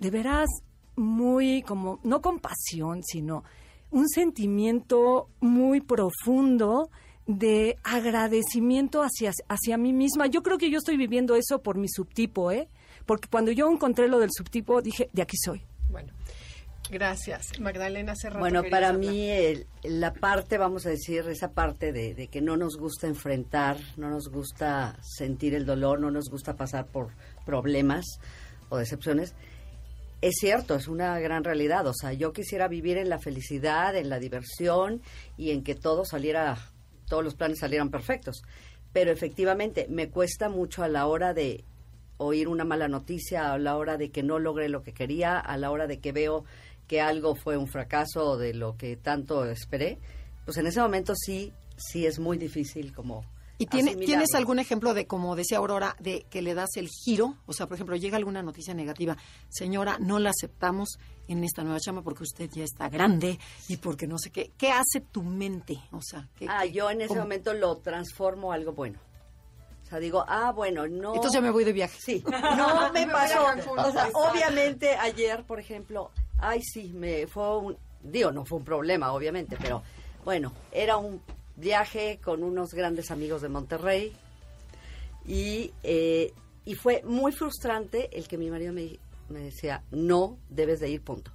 de 0.00 0.10
veras 0.10 0.48
muy 0.96 1.62
como, 1.62 2.00
no 2.02 2.20
compasión, 2.20 3.04
sino 3.04 3.44
un 3.90 4.08
sentimiento 4.08 5.28
muy 5.40 5.80
profundo 5.80 6.90
de 7.28 7.76
agradecimiento 7.84 9.02
hacia, 9.02 9.30
hacia 9.48 9.76
mí 9.76 9.92
misma. 9.92 10.26
Yo 10.26 10.42
creo 10.42 10.58
que 10.58 10.70
yo 10.70 10.78
estoy 10.78 10.96
viviendo 10.96 11.36
eso 11.36 11.62
por 11.62 11.76
mi 11.78 11.88
subtipo, 11.88 12.50
¿eh? 12.50 12.68
Porque 13.06 13.28
cuando 13.28 13.52
yo 13.52 13.70
encontré 13.70 14.08
lo 14.08 14.18
del 14.18 14.30
subtipo, 14.32 14.82
dije, 14.82 15.08
de 15.12 15.22
aquí 15.22 15.36
soy. 15.36 15.62
Bueno, 15.90 16.12
gracias. 16.90 17.58
Magdalena 17.60 18.14
Serrano. 18.16 18.40
Bueno, 18.40 18.62
para 18.70 18.88
hablar. 18.88 19.00
mí 19.00 19.28
el- 19.30 19.66
la 19.84 20.12
parte, 20.14 20.58
vamos 20.58 20.86
a 20.86 20.90
decir, 20.90 21.20
esa 21.28 21.52
parte 21.52 21.92
de, 21.92 22.14
de 22.14 22.28
que 22.28 22.40
no 22.40 22.56
nos 22.56 22.76
gusta 22.76 23.06
enfrentar, 23.06 23.76
no 23.96 24.10
nos 24.10 24.28
gusta 24.28 24.98
sentir 25.02 25.54
el 25.54 25.64
dolor, 25.66 26.00
no 26.00 26.10
nos 26.10 26.28
gusta 26.30 26.56
pasar 26.56 26.86
por 26.86 27.10
problemas 27.46 28.04
o 28.70 28.76
decepciones, 28.78 29.34
es 30.20 30.34
cierto, 30.40 30.74
es 30.74 30.88
una 30.88 31.18
gran 31.20 31.44
realidad. 31.44 31.86
O 31.86 31.94
sea, 31.94 32.12
yo 32.12 32.32
quisiera 32.32 32.68
vivir 32.68 32.96
en 32.98 33.08
la 33.08 33.18
felicidad, 33.18 33.94
en 33.96 34.08
la 34.08 34.18
diversión 34.18 35.00
y 35.36 35.52
en 35.52 35.62
que 35.62 35.74
todo 35.74 36.04
saliera, 36.04 36.58
todos 37.08 37.24
los 37.24 37.34
planes 37.34 37.60
salieran 37.60 37.90
perfectos. 37.90 38.42
Pero 38.92 39.10
efectivamente, 39.10 39.86
me 39.88 40.08
cuesta 40.08 40.48
mucho 40.48 40.82
a 40.82 40.88
la 40.88 41.06
hora 41.06 41.34
de 41.34 41.64
oír 42.16 42.48
una 42.48 42.64
mala 42.64 42.88
noticia, 42.88 43.52
a 43.52 43.58
la 43.58 43.76
hora 43.76 43.96
de 43.96 44.10
que 44.10 44.22
no 44.22 44.38
logré 44.38 44.68
lo 44.68 44.82
que 44.82 44.92
quería, 44.92 45.38
a 45.38 45.56
la 45.56 45.70
hora 45.70 45.86
de 45.86 46.00
que 46.00 46.12
veo 46.12 46.44
que 46.86 47.00
algo 47.00 47.34
fue 47.34 47.56
un 47.56 47.68
fracaso 47.68 48.36
de 48.38 48.54
lo 48.54 48.76
que 48.76 48.96
tanto 48.96 49.44
esperé. 49.44 49.98
Pues 50.44 50.56
en 50.56 50.66
ese 50.66 50.80
momento 50.80 51.14
sí, 51.14 51.52
sí 51.76 52.06
es 52.06 52.18
muy 52.18 52.38
difícil 52.38 52.92
como 52.92 53.24
¿Y 53.60 53.66
tiene, 53.66 53.96
tienes 53.96 54.34
algún 54.34 54.60
ejemplo 54.60 54.94
de, 54.94 55.06
como 55.08 55.34
decía 55.34 55.58
Aurora, 55.58 55.96
de 55.98 56.26
que 56.30 56.42
le 56.42 56.54
das 56.54 56.70
el 56.76 56.88
giro? 56.88 57.34
O 57.46 57.52
sea, 57.52 57.66
por 57.66 57.74
ejemplo, 57.74 57.96
llega 57.96 58.16
alguna 58.16 58.40
noticia 58.42 58.72
negativa. 58.72 59.16
Señora, 59.48 59.96
no 59.98 60.18
la 60.20 60.30
aceptamos 60.30 60.98
en 61.26 61.42
esta 61.42 61.64
nueva 61.64 61.80
chama 61.80 62.02
porque 62.02 62.22
usted 62.22 62.48
ya 62.50 62.62
está 62.62 62.88
grande 62.88 63.38
y 63.68 63.76
porque 63.78 64.06
no 64.06 64.16
sé 64.18 64.30
qué. 64.30 64.52
¿Qué 64.56 64.70
hace 64.70 65.00
tu 65.00 65.22
mente? 65.24 65.78
O 65.90 66.00
sea, 66.00 66.28
¿qué- 66.36 66.46
Ah, 66.48 66.60
qué- 66.62 66.72
yo 66.72 66.88
en 66.90 67.00
ese 67.00 67.08
cómo? 67.08 67.22
momento 67.22 67.52
lo 67.52 67.76
transformo 67.78 68.52
a 68.52 68.54
algo 68.54 68.72
bueno. 68.72 68.98
O 69.84 69.86
sea, 69.90 69.98
digo, 69.98 70.24
ah, 70.28 70.52
bueno, 70.52 70.86
no... 70.86 71.14
Entonces 71.14 71.32
ya 71.32 71.40
me 71.40 71.50
voy 71.50 71.64
de 71.64 71.72
viaje. 71.72 71.98
Sí, 72.00 72.22
no 72.56 72.92
me 72.92 73.06
pasó. 73.08 73.42
O 73.76 73.90
sea, 73.92 74.08
obviamente 74.14 74.94
ayer, 74.96 75.42
por 75.44 75.58
ejemplo, 75.58 76.10
ay, 76.38 76.62
sí, 76.62 76.92
me 76.94 77.26
fue 77.26 77.58
un... 77.58 77.76
Digo, 78.02 78.30
no 78.30 78.44
fue 78.44 78.58
un 78.58 78.64
problema, 78.64 79.12
obviamente, 79.12 79.56
pero 79.60 79.82
bueno, 80.24 80.52
era 80.70 80.96
un 80.98 81.20
viaje 81.58 82.18
con 82.22 82.42
unos 82.42 82.72
grandes 82.72 83.10
amigos 83.10 83.42
de 83.42 83.48
Monterrey 83.48 84.12
y, 85.26 85.72
eh, 85.82 86.32
y 86.64 86.74
fue 86.74 87.02
muy 87.04 87.32
frustrante 87.32 88.08
el 88.16 88.28
que 88.28 88.38
mi 88.38 88.50
marido 88.50 88.72
me, 88.72 88.98
me 89.28 89.40
decía, 89.40 89.82
no, 89.90 90.38
debes 90.48 90.80
de 90.80 90.88
ir, 90.90 91.02
punto. 91.02 91.30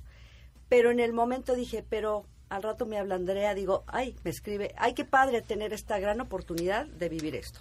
Pero 0.69 0.91
en 0.91 0.99
el 0.99 1.13
momento 1.13 1.53
dije, 1.55 1.83
pero 1.88 2.25
al 2.49 2.63
rato 2.63 2.86
me 2.86 2.97
habla 2.97 3.15
Andrea, 3.15 3.53
digo, 3.53 3.83
ay, 3.88 4.15
me 4.23 4.31
escribe, 4.31 4.73
ay, 4.77 4.93
qué 4.93 5.05
padre 5.05 5.41
tener 5.41 5.73
esta 5.73 5.99
gran 5.99 6.21
oportunidad 6.21 6.86
de 6.88 7.09
vivir 7.09 7.36
esto. 7.36 7.59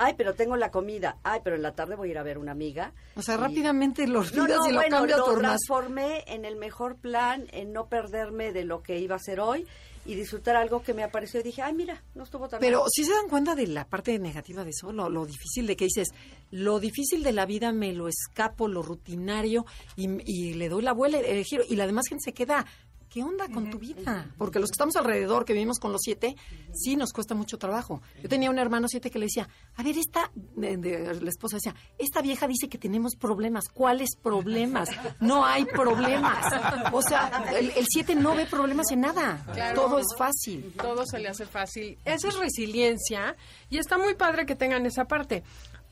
Ay, 0.00 0.14
pero 0.16 0.34
tengo 0.34 0.56
la 0.56 0.70
comida. 0.70 1.16
Ay, 1.24 1.40
pero 1.42 1.56
en 1.56 1.62
la 1.62 1.72
tarde 1.72 1.96
voy 1.96 2.08
a 2.08 2.10
ir 2.12 2.18
a 2.18 2.22
ver 2.22 2.38
una 2.38 2.52
amiga. 2.52 2.92
O 3.16 3.22
sea, 3.22 3.34
Y- 3.34 3.38
rápidamente 3.38 4.06
lo 4.06 4.20
no, 4.22 4.28
olvidas 4.28 4.58
no, 4.58 4.66
y 4.68 4.72
lo 4.72 4.78
bueno, 4.78 4.96
cambias 4.98 5.18
lo 5.18 5.34
transformé 5.38 6.24
en 6.28 6.44
el 6.44 6.54
mejor 6.54 6.96
plan, 6.96 7.48
en 7.50 7.72
no 7.72 7.88
perderme 7.88 8.52
de 8.52 8.64
lo 8.64 8.80
que 8.82 8.98
iba 9.00 9.14
a 9.14 9.18
hacer 9.18 9.40
hoy 9.40 9.66
y 10.08 10.14
disfrutar 10.14 10.56
algo 10.56 10.80
que 10.80 10.94
me 10.94 11.04
apareció 11.04 11.38
y 11.38 11.42
dije, 11.42 11.60
ay, 11.60 11.74
mira, 11.74 12.02
no 12.14 12.24
estuvo 12.24 12.48
tan 12.48 12.60
Pero 12.60 12.86
si 12.88 13.04
se 13.04 13.12
dan 13.12 13.28
cuenta 13.28 13.54
de 13.54 13.66
la 13.66 13.86
parte 13.86 14.18
negativa 14.18 14.64
de 14.64 14.70
eso, 14.70 14.90
lo, 14.90 15.10
lo 15.10 15.26
difícil 15.26 15.66
de 15.66 15.76
que 15.76 15.84
dices, 15.84 16.08
lo 16.50 16.80
difícil 16.80 17.22
de 17.22 17.32
la 17.32 17.44
vida 17.44 17.72
me 17.72 17.92
lo 17.92 18.08
escapo, 18.08 18.68
lo 18.68 18.80
rutinario, 18.80 19.66
y, 19.96 20.08
y 20.24 20.54
le 20.54 20.70
doy 20.70 20.82
la 20.82 20.92
vuelta, 20.92 21.18
el 21.18 21.44
giro, 21.44 21.62
y 21.68 21.76
la 21.76 21.86
demás 21.86 22.08
gente 22.08 22.24
se 22.24 22.32
queda, 22.32 22.64
¿qué 23.08 23.22
onda 23.22 23.48
con 23.48 23.70
tu 23.70 23.78
vida? 23.78 24.26
Porque 24.36 24.58
los 24.58 24.70
que 24.70 24.74
estamos 24.74 24.96
alrededor, 24.96 25.44
que 25.44 25.52
vivimos 25.52 25.78
con 25.78 25.92
los 25.92 26.00
siete, 26.02 26.36
sí 26.74 26.96
nos 26.96 27.12
cuesta 27.12 27.34
mucho 27.34 27.58
trabajo. 27.58 28.00
Yo 28.22 28.28
tenía 28.28 28.50
un 28.50 28.58
hermano 28.58 28.86
siete 28.88 29.10
que 29.10 29.18
le 29.18 29.26
decía, 29.26 29.48
a 29.76 29.82
ver, 29.82 29.96
esta, 29.98 30.30
de- 30.34 30.76
de- 30.76 31.20
la 31.20 31.28
esposa 31.30 31.56
decía, 31.56 31.74
esta 31.98 32.20
vieja 32.22 32.46
dice 32.46 32.68
que 32.68 32.78
tenemos 32.78 33.16
problemas. 33.16 33.68
¿Cuáles 33.72 34.10
problemas? 34.22 34.88
No 35.20 35.44
hay 35.44 35.64
problemas. 35.64 36.52
O 36.92 37.02
sea, 37.02 37.44
el, 37.58 37.70
el 37.70 37.86
siete 37.88 38.14
no 38.14 38.34
ve 38.34 38.46
problemas 38.46 38.90
en 38.90 39.00
nada. 39.00 39.42
Claro. 39.52 39.80
Todo 39.82 39.98
es 39.98 40.06
fácil. 40.16 40.72
Todo 40.80 41.04
se 41.06 41.18
le 41.18 41.28
hace 41.28 41.46
fácil. 41.46 41.98
Esa 42.04 42.28
es 42.28 42.38
resiliencia 42.38 43.36
y 43.70 43.78
está 43.78 43.98
muy 43.98 44.14
padre 44.14 44.46
que 44.46 44.54
tengan 44.54 44.84
esa 44.86 45.04
parte. 45.06 45.42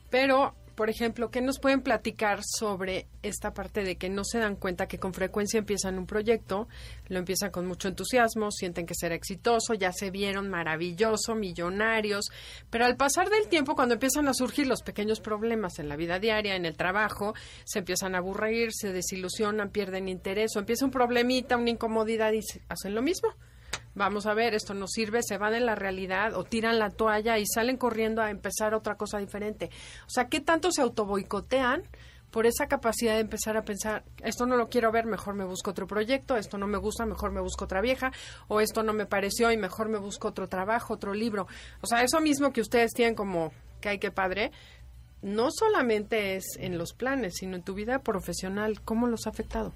Pero, 0.09 0.53
por 0.77 0.91
ejemplo, 0.91 1.31
¿qué 1.31 1.41
nos 1.41 1.57
pueden 1.57 1.81
platicar 1.81 2.41
sobre 2.43 3.07
esta 3.23 3.51
parte 3.51 3.81
de 3.81 3.95
que 3.95 4.11
no 4.11 4.23
se 4.23 4.37
dan 4.37 4.55
cuenta 4.55 4.87
que 4.87 4.99
con 4.99 5.11
frecuencia 5.11 5.57
empiezan 5.57 5.97
un 5.97 6.05
proyecto, 6.05 6.67
lo 7.07 7.17
empiezan 7.17 7.49
con 7.49 7.65
mucho 7.65 7.87
entusiasmo, 7.87 8.51
sienten 8.51 8.85
que 8.85 8.93
será 8.93 9.15
exitoso, 9.15 9.73
ya 9.73 9.91
se 9.91 10.11
vieron 10.11 10.49
maravilloso, 10.49 11.33
millonarios, 11.33 12.25
pero 12.69 12.85
al 12.85 12.95
pasar 12.95 13.31
del 13.31 13.47
tiempo, 13.47 13.73
cuando 13.73 13.95
empiezan 13.95 14.27
a 14.27 14.35
surgir 14.35 14.67
los 14.67 14.83
pequeños 14.83 15.19
problemas 15.19 15.79
en 15.79 15.89
la 15.89 15.95
vida 15.95 16.19
diaria, 16.19 16.55
en 16.55 16.67
el 16.67 16.77
trabajo, 16.77 17.33
se 17.65 17.79
empiezan 17.79 18.13
a 18.13 18.19
aburrir, 18.19 18.69
se 18.71 18.93
desilusionan, 18.93 19.71
pierden 19.71 20.07
interés, 20.07 20.55
o 20.55 20.59
empieza 20.59 20.85
un 20.85 20.91
problemita, 20.91 21.57
una 21.57 21.71
incomodidad 21.71 22.33
y 22.33 22.41
hacen 22.69 22.93
lo 22.93 23.01
mismo 23.01 23.29
vamos 23.97 24.25
a 24.27 24.33
ver, 24.33 24.53
esto 24.53 24.73
no 24.73 24.87
sirve, 24.87 25.21
se 25.23 25.37
van 25.37 25.53
de 25.53 25.59
la 25.59 25.75
realidad 25.75 26.35
o 26.35 26.43
tiran 26.43 26.79
la 26.79 26.89
toalla 26.89 27.37
y 27.37 27.45
salen 27.45 27.77
corriendo 27.77 28.21
a 28.21 28.29
empezar 28.29 28.73
otra 28.73 28.95
cosa 28.95 29.17
diferente. 29.17 29.69
O 30.05 30.09
sea, 30.09 30.27
¿qué 30.29 30.39
tanto 30.39 30.71
se 30.71 30.81
autoboicotean 30.81 31.83
por 32.31 32.45
esa 32.45 32.67
capacidad 32.67 33.15
de 33.15 33.21
empezar 33.21 33.57
a 33.57 33.63
pensar, 33.63 34.03
esto 34.23 34.45
no 34.45 34.57
lo 34.57 34.69
quiero 34.69 34.91
ver, 34.91 35.05
mejor 35.05 35.33
me 35.33 35.45
busco 35.45 35.71
otro 35.71 35.87
proyecto, 35.87 36.35
esto 36.35 36.57
no 36.57 36.67
me 36.67 36.77
gusta, 36.77 37.05
mejor 37.05 37.31
me 37.31 37.41
busco 37.41 37.65
otra 37.65 37.81
vieja, 37.81 38.11
o 38.47 38.59
esto 38.59 38.83
no 38.83 38.93
me 38.93 39.05
pareció 39.05 39.51
y 39.51 39.57
mejor 39.57 39.89
me 39.89 39.97
busco 39.97 40.27
otro 40.27 40.47
trabajo, 40.47 40.93
otro 40.93 41.13
libro? 41.13 41.47
O 41.81 41.87
sea, 41.87 42.03
eso 42.03 42.19
mismo 42.19 42.51
que 42.51 42.61
ustedes 42.61 42.91
tienen 42.91 43.15
como 43.15 43.53
que 43.81 43.89
hay 43.89 43.99
que 43.99 44.11
padre, 44.11 44.51
no 45.21 45.49
solamente 45.51 46.35
es 46.35 46.45
en 46.59 46.77
los 46.77 46.93
planes, 46.93 47.35
sino 47.37 47.55
en 47.55 47.63
tu 47.63 47.73
vida 47.73 47.99
profesional, 47.99 48.81
¿cómo 48.81 49.07
los 49.07 49.25
ha 49.25 49.29
afectado? 49.29 49.73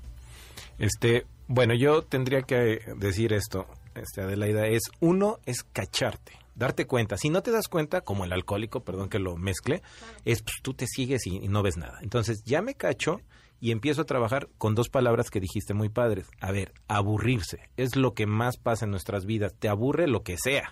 Este, 0.78 1.26
bueno, 1.48 1.74
yo 1.74 2.04
tendría 2.04 2.42
que 2.42 2.82
decir 2.98 3.34
esto, 3.34 3.66
este, 3.96 4.22
Adelaida, 4.22 4.68
es 4.68 4.84
uno 5.00 5.40
es 5.46 5.64
cacharte, 5.64 6.34
darte 6.56 6.88
cuenta. 6.88 7.18
Si 7.18 7.30
no 7.30 7.42
te 7.42 7.52
das 7.52 7.68
cuenta, 7.68 8.02
como 8.02 8.26
el 8.26 8.34
alcohólico, 8.34 8.84
perdón 8.84 9.10
que 9.10 9.20
lo 9.20 9.36
mezcle, 9.38 9.82
es 10.26 10.42
pues 10.42 10.58
tú 10.62 10.74
te 10.74 10.88
sigues 10.88 11.26
y, 11.28 11.38
y 11.38 11.48
no 11.48 11.64
ves 11.64 11.78
nada. 11.78 12.00
Entonces 12.02 12.44
ya 12.44 12.62
me 12.62 12.76
cacho 12.76 13.22
y 13.62 13.72
empiezo 13.72 14.02
a 14.02 14.06
trabajar 14.06 14.50
con 14.58 14.74
dos 14.74 14.90
palabras 14.90 15.30
que 15.30 15.40
dijiste 15.40 15.74
muy 15.74 15.88
padres. 15.88 16.28
A 16.42 16.52
ver, 16.52 16.74
aburrirse 16.88 17.70
es 17.78 17.96
lo 17.96 18.14
que 18.16 18.26
más 18.26 18.58
pasa 18.58 18.86
en 18.86 18.92
nuestras 18.92 19.26
vidas. 19.26 19.54
Te 19.58 19.70
aburre 19.70 20.08
lo 20.08 20.24
que 20.24 20.36
sea. 20.38 20.72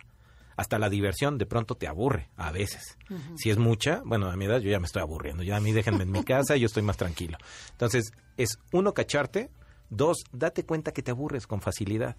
Hasta 0.57 0.77
la 0.77 0.89
diversión 0.89 1.37
de 1.37 1.45
pronto 1.45 1.75
te 1.75 1.87
aburre, 1.87 2.27
a 2.35 2.51
veces. 2.51 2.97
Si 3.37 3.49
es 3.49 3.57
mucha, 3.57 4.01
bueno, 4.03 4.29
a 4.29 4.35
mi 4.35 4.43
edad 4.43 4.59
yo 4.59 4.69
ya 4.69 4.79
me 4.79 4.87
estoy 4.87 5.01
aburriendo. 5.01 5.41
Ya 5.41 5.55
a 5.55 5.61
mí 5.61 5.71
déjenme 5.71 6.03
en 6.03 6.11
mi 6.11 6.23
casa, 6.25 6.57
yo 6.57 6.65
estoy 6.65 6.83
más 6.83 6.97
tranquilo. 6.97 7.37
Entonces, 7.71 8.11
es 8.35 8.59
uno, 8.73 8.93
cacharte. 8.93 9.51
Dos, 9.89 10.17
date 10.33 10.65
cuenta 10.65 10.91
que 10.91 11.01
te 11.01 11.11
aburres 11.11 11.47
con 11.47 11.61
facilidad. 11.61 12.17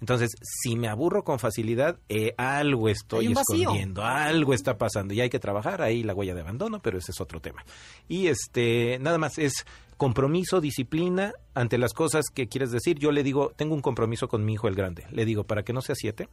Entonces, 0.00 0.30
si 0.42 0.76
me 0.76 0.88
aburro 0.88 1.24
con 1.24 1.38
facilidad, 1.38 1.98
eh, 2.08 2.34
algo 2.36 2.88
estoy 2.88 3.32
escondiendo, 3.32 4.02
algo 4.04 4.52
está 4.52 4.78
pasando 4.78 5.14
y 5.14 5.20
hay 5.20 5.30
que 5.30 5.38
trabajar 5.38 5.82
ahí 5.82 6.02
la 6.02 6.14
huella 6.14 6.34
de 6.34 6.42
abandono, 6.42 6.80
pero 6.80 6.98
ese 6.98 7.12
es 7.12 7.20
otro 7.20 7.40
tema. 7.40 7.64
Y 8.08 8.26
este, 8.28 8.98
nada 9.00 9.18
más 9.18 9.38
es 9.38 9.64
compromiso, 9.96 10.60
disciplina 10.60 11.32
ante 11.54 11.78
las 11.78 11.92
cosas 11.92 12.26
que 12.32 12.48
quieres 12.48 12.70
decir. 12.70 12.98
Yo 12.98 13.12
le 13.12 13.22
digo, 13.22 13.52
tengo 13.56 13.74
un 13.74 13.82
compromiso 13.82 14.28
con 14.28 14.44
mi 14.44 14.54
hijo 14.54 14.68
el 14.68 14.74
grande. 14.74 15.06
Le 15.10 15.24
digo, 15.24 15.44
para 15.44 15.62
que 15.62 15.72
no 15.72 15.80
sea 15.80 15.94
siete, 15.94 16.28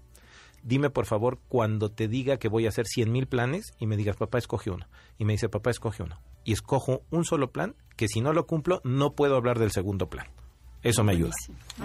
dime 0.63 0.89
por 0.89 1.05
favor 1.05 1.39
cuando 1.47 1.89
te 1.89 2.07
diga 2.07 2.37
que 2.37 2.49
voy 2.49 2.65
a 2.65 2.69
hacer 2.69 2.85
cien 2.85 3.11
mil 3.11 3.27
planes 3.27 3.73
y 3.79 3.87
me 3.87 3.97
digas, 3.97 4.17
papá, 4.17 4.37
escoge 4.37 4.69
uno. 4.69 4.87
Y 5.17 5.25
me 5.25 5.33
dice, 5.33 5.49
papá, 5.49 5.69
escoge 5.69 6.03
uno. 6.03 6.19
Y 6.43 6.53
escojo 6.53 7.03
un 7.09 7.23
solo 7.25 7.51
plan 7.51 7.75
que 7.95 8.07
si 8.07 8.21
no 8.21 8.33
lo 8.33 8.45
cumplo, 8.47 8.81
no 8.83 9.13
puedo 9.13 9.35
hablar 9.35 9.59
del 9.59 9.71
segundo 9.71 10.09
plan. 10.09 10.27
Eso 10.81 11.03
me 11.03 11.13
ayuda. 11.13 11.31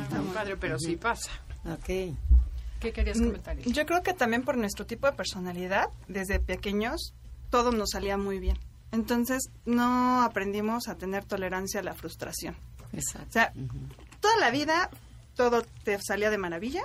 Está 0.02 0.20
padre, 0.34 0.56
pero 0.56 0.76
sí 0.78 0.96
pasa. 0.96 1.30
Ok. 1.72 2.16
¿Qué 2.80 2.92
querías 2.92 3.18
comentar? 3.18 3.58
Isla? 3.58 3.72
Yo 3.72 3.86
creo 3.86 4.02
que 4.02 4.12
también 4.12 4.44
por 4.44 4.56
nuestro 4.56 4.86
tipo 4.86 5.06
de 5.06 5.12
personalidad, 5.12 5.88
desde 6.06 6.38
pequeños, 6.38 7.12
todo 7.50 7.72
nos 7.72 7.90
salía 7.90 8.16
muy 8.16 8.38
bien. 8.38 8.58
Entonces, 8.92 9.50
no 9.66 10.22
aprendimos 10.22 10.88
a 10.88 10.96
tener 10.96 11.24
tolerancia 11.24 11.80
a 11.80 11.82
la 11.82 11.94
frustración. 11.94 12.56
O 12.92 12.96
Exacto. 12.96 13.32
sea, 13.32 13.52
toda 14.20 14.36
la 14.38 14.50
vida 14.50 14.90
todo 15.38 15.62
te 15.84 15.98
salía 16.02 16.30
de 16.30 16.38
maravilla. 16.38 16.82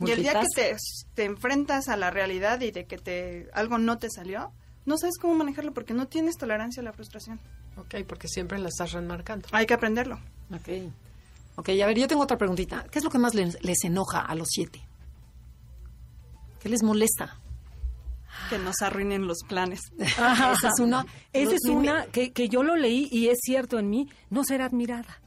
Y 0.00 0.10
el 0.10 0.22
día 0.22 0.40
que 0.40 0.46
te, 0.54 0.76
te 1.14 1.24
enfrentas 1.24 1.88
a 1.88 1.96
la 1.96 2.10
realidad 2.10 2.60
y 2.60 2.70
de 2.70 2.86
que 2.86 2.98
te 2.98 3.48
algo 3.52 3.78
no 3.78 3.98
te 3.98 4.08
salió, 4.10 4.50
no 4.84 4.98
sabes 4.98 5.16
cómo 5.18 5.34
manejarlo 5.34 5.72
porque 5.72 5.94
no 5.94 6.08
tienes 6.08 6.36
tolerancia 6.36 6.80
a 6.80 6.84
la 6.84 6.92
frustración. 6.92 7.38
Ok, 7.76 7.96
porque 8.06 8.28
siempre 8.28 8.58
la 8.58 8.68
estás 8.68 8.92
remarcando. 8.92 9.48
Hay 9.52 9.66
que 9.66 9.74
aprenderlo. 9.74 10.18
Ok. 10.52 10.90
Ok, 11.56 11.68
a 11.68 11.86
ver, 11.86 11.98
yo 11.98 12.08
tengo 12.08 12.22
otra 12.22 12.38
preguntita. 12.38 12.84
¿Qué 12.90 12.98
es 12.98 13.04
lo 13.04 13.10
que 13.10 13.18
más 13.18 13.34
les, 13.34 13.62
les 13.62 13.84
enoja 13.84 14.20
a 14.20 14.34
los 14.34 14.48
siete? 14.50 14.80
¿Qué 16.60 16.68
les 16.68 16.82
molesta? 16.82 17.38
Que 18.48 18.58
nos 18.58 18.80
arruinen 18.82 19.26
los 19.26 19.38
planes. 19.48 19.80
Esa 19.98 20.52
es 20.68 20.80
una. 20.80 21.04
Esa 21.32 21.54
es 21.54 21.64
una 21.68 22.06
que, 22.06 22.32
que 22.32 22.48
yo 22.48 22.62
lo 22.62 22.76
leí 22.76 23.08
y 23.10 23.28
es 23.28 23.38
cierto 23.42 23.78
en 23.78 23.90
mí, 23.90 24.08
no 24.30 24.44
ser 24.44 24.62
admirada, 24.62 25.20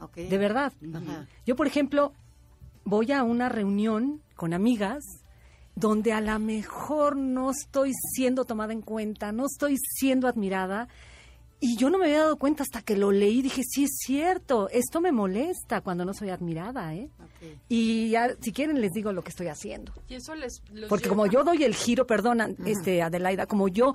Ok. 0.00 0.16
de 0.16 0.38
verdad. 0.38 0.72
Ajá. 0.94 1.26
Yo, 1.46 1.54
por 1.56 1.66
ejemplo, 1.66 2.12
voy 2.84 3.12
a 3.12 3.22
una 3.22 3.48
reunión 3.48 4.22
con 4.34 4.52
amigas 4.54 5.04
donde 5.76 6.12
a 6.12 6.20
lo 6.20 6.38
mejor 6.38 7.16
no 7.16 7.50
estoy 7.50 7.92
siendo 8.14 8.44
tomada 8.44 8.72
en 8.72 8.82
cuenta, 8.82 9.32
no 9.32 9.46
estoy 9.46 9.76
siendo 9.78 10.26
admirada. 10.28 10.88
Y 11.62 11.76
yo 11.76 11.90
no 11.90 11.98
me 11.98 12.06
había 12.06 12.20
dado 12.20 12.36
cuenta 12.38 12.62
hasta 12.62 12.80
que 12.80 12.96
lo 12.96 13.12
leí, 13.12 13.42
dije, 13.42 13.62
sí 13.62 13.84
es 13.84 13.98
cierto, 13.98 14.70
esto 14.70 15.00
me 15.02 15.12
molesta 15.12 15.82
cuando 15.82 16.06
no 16.06 16.14
soy 16.14 16.30
admirada, 16.30 16.94
¿eh? 16.94 17.10
Y 17.68 18.08
ya, 18.10 18.34
si 18.40 18.50
quieren, 18.52 18.80
les 18.80 18.92
digo 18.92 19.12
lo 19.12 19.22
que 19.22 19.28
estoy 19.28 19.48
haciendo. 19.48 19.92
Y 20.08 20.14
eso 20.14 20.34
les... 20.34 20.60
Porque 20.88 21.04
lleva- 21.04 21.08
como 21.16 21.26
yo 21.26 21.44
doy 21.44 21.62
el 21.64 21.74
giro, 21.74 22.06
perdona, 22.06 22.48
este, 22.64 23.02
Adelaida, 23.02 23.44
como 23.46 23.68
yo 23.68 23.92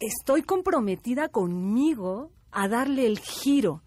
estoy 0.00 0.42
comprometida 0.42 1.28
conmigo 1.28 2.32
a 2.50 2.66
darle 2.68 3.06
el 3.06 3.20
giro 3.20 3.82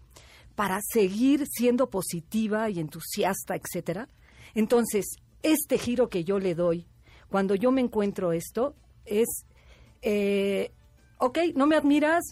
para 0.54 0.80
seguir 0.82 1.46
siendo 1.46 1.90
positiva 1.90 2.70
y 2.70 2.80
entusiasta, 2.80 3.54
etcétera. 3.54 4.08
Entonces, 4.54 5.04
este 5.42 5.76
giro 5.78 6.08
que 6.08 6.24
yo 6.24 6.38
le 6.38 6.54
doy 6.54 6.86
cuando 7.28 7.54
yo 7.54 7.70
me 7.70 7.80
encuentro 7.82 8.32
esto 8.32 8.74
es, 9.04 9.26
eh, 10.02 10.72
ok, 11.18 11.38
no 11.54 11.66
me 11.66 11.76
admiras, 11.76 12.24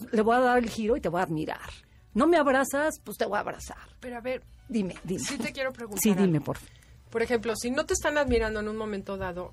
pues 0.00 0.12
le 0.12 0.22
voy 0.22 0.36
a 0.36 0.40
dar 0.40 0.58
el 0.58 0.68
giro 0.70 0.96
y 0.96 1.00
te 1.00 1.08
voy 1.08 1.20
a 1.20 1.24
admirar. 1.24 1.70
No 2.14 2.26
me 2.26 2.36
abrazas, 2.36 3.00
pues 3.02 3.18
te 3.18 3.26
voy 3.26 3.36
a 3.36 3.40
abrazar. 3.40 3.78
Pero 4.00 4.16
a 4.16 4.20
ver, 4.20 4.42
Dime, 4.68 4.94
dime. 5.04 5.20
sí 5.20 5.36
te 5.38 5.52
quiero 5.52 5.72
preguntar. 5.72 6.00
Sí, 6.02 6.10
dime, 6.14 6.36
algo. 6.38 6.44
por 6.44 6.58
favor. 6.58 6.72
Por 7.10 7.22
ejemplo, 7.22 7.54
si 7.56 7.70
no 7.70 7.86
te 7.86 7.94
están 7.94 8.18
admirando 8.18 8.60
en 8.60 8.68
un 8.68 8.76
momento 8.76 9.16
dado, 9.16 9.52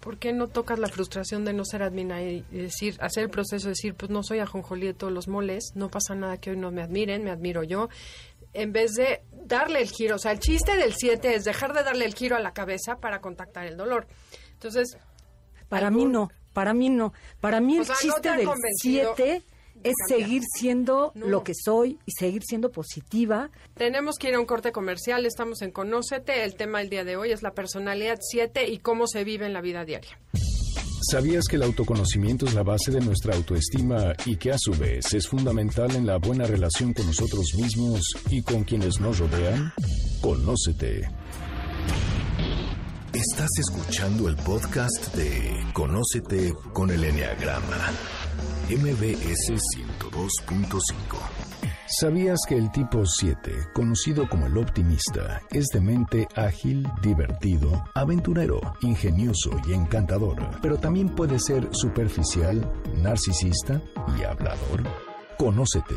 ¿por 0.00 0.18
qué 0.18 0.32
no 0.32 0.48
tocas 0.48 0.78
la 0.78 0.88
frustración 0.88 1.44
de 1.44 1.52
no 1.52 1.64
ser 1.64 1.82
admirada 1.82 2.22
y 2.22 2.42
decir, 2.50 2.96
hacer 3.00 3.24
el 3.24 3.30
proceso 3.30 3.66
de 3.66 3.70
decir, 3.70 3.94
pues 3.94 4.10
no 4.10 4.22
soy 4.22 4.40
ajonjolí 4.40 4.86
de 4.86 4.94
todos 4.94 5.12
los 5.12 5.28
moles, 5.28 5.72
no 5.74 5.90
pasa 5.90 6.14
nada 6.14 6.38
que 6.38 6.50
hoy 6.50 6.56
no 6.56 6.70
me 6.70 6.82
admiren, 6.82 7.24
me 7.24 7.30
admiro 7.30 7.62
yo, 7.62 7.88
en 8.52 8.72
vez 8.72 8.92
de 8.94 9.22
darle 9.32 9.80
el 9.80 9.88
giro, 9.90 10.16
o 10.16 10.18
sea, 10.18 10.32
el 10.32 10.38
chiste 10.40 10.76
del 10.76 10.92
7 10.94 11.34
es 11.34 11.44
dejar 11.44 11.72
de 11.72 11.82
darle 11.82 12.04
el 12.04 12.14
giro 12.14 12.36
a 12.36 12.40
la 12.40 12.52
cabeza 12.52 12.96
para 12.96 13.20
contactar 13.20 13.66
el 13.66 13.76
dolor. 13.76 14.06
Entonces, 14.54 14.98
Para 15.68 15.86
algún- 15.88 16.06
mí 16.08 16.12
no, 16.12 16.30
para 16.52 16.74
mí 16.74 16.90
no. 16.90 17.12
Para 17.40 17.60
mí 17.60 17.76
el 17.76 17.82
O 17.82 17.84
sea, 17.84 17.94
¿no 17.94 18.00
te 18.00 18.06
chiste 18.08 18.36
del 18.36 18.46
convencido 18.46 19.14
7 19.16 19.30
de 19.32 19.42
es 19.84 19.94
cambiar? 20.08 20.20
seguir 20.20 20.42
siendo 20.58 21.12
No. 21.14 21.26
lo 21.26 21.44
que 21.44 21.52
soy 21.54 21.98
y 22.06 22.12
seguir 22.12 22.42
siendo 22.44 22.70
positiva. 22.70 23.50
Tenemos 23.74 24.16
que 24.18 24.28
ir 24.28 24.34
a 24.34 24.40
un 24.40 24.46
corte 24.46 24.72
comercial, 24.72 25.26
estamos 25.26 25.62
en 25.62 25.70
Conócete, 25.70 26.44
el 26.44 26.54
tema 26.54 26.78
del 26.80 26.88
día 26.90 27.04
de 27.04 27.16
hoy 27.16 27.32
es 27.32 27.42
la 27.42 27.52
personalidad 27.52 28.18
7 28.20 28.68
y 28.70 28.78
cómo 28.78 29.06
se 29.06 29.24
vive 29.24 29.46
en 29.46 29.52
la 29.52 29.60
vida 29.60 29.84
diaria. 29.84 30.18
¿Sabías 31.10 31.46
que 31.50 31.56
el 31.56 31.64
autoconocimiento 31.64 32.46
es 32.46 32.54
la 32.54 32.62
base 32.62 32.92
de 32.92 33.00
nuestra 33.00 33.34
autoestima 33.34 34.12
y 34.24 34.36
que 34.36 34.52
a 34.52 34.56
su 34.58 34.70
vez 34.72 35.12
es 35.14 35.26
fundamental 35.26 35.94
en 35.96 36.06
la 36.06 36.18
buena 36.18 36.44
relación 36.44 36.92
con 36.94 37.06
nosotros 37.06 37.54
mismos 37.56 38.02
y 38.30 38.40
con 38.42 38.62
quienes 38.62 39.00
nos 39.00 39.18
rodean? 39.18 39.72
Conócete. 40.20 41.02
Estás 43.12 43.50
escuchando 43.58 44.28
el 44.28 44.36
podcast 44.36 45.14
de 45.16 45.66
Conócete 45.74 46.54
con 46.72 46.90
el 46.90 47.02
Enneagrama. 47.04 47.90
MBS 48.68 49.52
102.5. 49.76 50.80
¿Sabías 52.00 52.38
que 52.48 52.56
el 52.56 52.70
tipo 52.70 53.04
7, 53.04 53.52
conocido 53.74 54.28
como 54.28 54.46
el 54.46 54.56
optimista, 54.56 55.42
es 55.50 55.66
de 55.66 55.80
mente 55.80 56.28
ágil, 56.36 56.88
divertido, 57.02 57.84
aventurero, 57.94 58.60
ingenioso 58.80 59.50
y 59.66 59.74
encantador, 59.74 60.36
pero 60.62 60.78
también 60.78 61.08
puede 61.08 61.38
ser 61.38 61.68
superficial, 61.72 62.66
narcisista 62.96 63.82
y 64.18 64.22
hablador? 64.22 64.84
Conócete. 65.36 65.96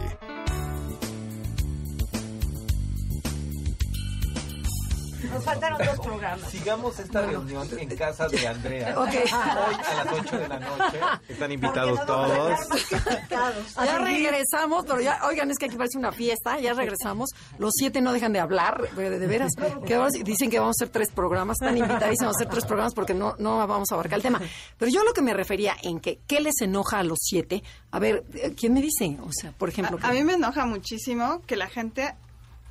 Faltaron 5.46 5.80
dos 5.86 6.00
programas. 6.06 6.50
Sigamos 6.50 7.00
esta 7.00 7.22
reunión 7.22 7.68
en 7.78 7.96
casa 7.96 8.28
de 8.28 8.48
Andrea. 8.48 9.00
Hoy 9.00 9.10
a 9.32 10.04
las 10.04 10.14
8 10.20 10.38
de 10.38 10.48
la 10.48 10.60
noche. 10.60 11.00
Están 11.30 11.52
invitados 11.52 12.06
todos. 12.06 12.60
Ya 13.30 13.98
regresamos, 14.00 14.86
pero 14.86 15.00
ya, 15.02 15.20
oigan, 15.26 15.52
es 15.52 15.58
que 15.58 15.66
aquí 15.66 15.76
parece 15.78 15.98
una 15.98 16.12
fiesta, 16.12 16.60
ya 16.60 16.74
regresamos. 16.74 17.30
Los 17.58 17.72
siete 17.76 18.02
no 18.02 18.12
dejan 18.14 18.34
de 18.34 18.39
hablar, 18.39 18.89
de, 18.96 19.20
de 19.20 19.28
veras. 19.28 19.52
Que 19.86 19.98
dicen 20.24 20.50
que 20.50 20.60
vamos 20.60 20.76
a 20.80 20.84
hacer 20.84 20.91
tres 20.91 21.12
programas, 21.12 21.58
están 21.62 21.78
invitadísimos 21.78 22.36
a 22.36 22.38
hacer 22.38 22.50
tres 22.50 22.66
programas 22.66 22.93
porque 22.93 23.14
no, 23.14 23.36
no 23.39 23.66
vamos 23.68 23.91
a 23.91 23.96
abarcar 23.96 24.18
el 24.18 24.24
tema. 24.24 24.41
Pero 24.78 24.91
yo 24.91 25.04
lo 25.04 25.14
que 25.14 25.22
me 25.22 25.34
refería 25.34 25.76
en 25.84 26.00
que, 26.00 26.20
¿qué 26.28 26.39
les 26.39 26.62
enoja 26.62 27.00
a 27.00 27.04
los 27.04 27.20
siete? 27.22 27.64
A 27.91 28.00
ver, 28.00 28.24
eh, 28.34 28.54
¿quién 28.58 28.74
me 28.74 28.82
dice? 28.82 29.18
O 29.22 29.32
sea, 29.32 29.52
por 29.52 29.70
ejemplo... 29.70 29.98
A, 30.02 30.10
a 30.10 30.12
mí 30.14 30.24
me 30.24 30.34
enoja 30.34 30.66
muchísimo 30.66 31.41
que 31.46 31.56
la 31.56 31.68
gente 31.68 32.16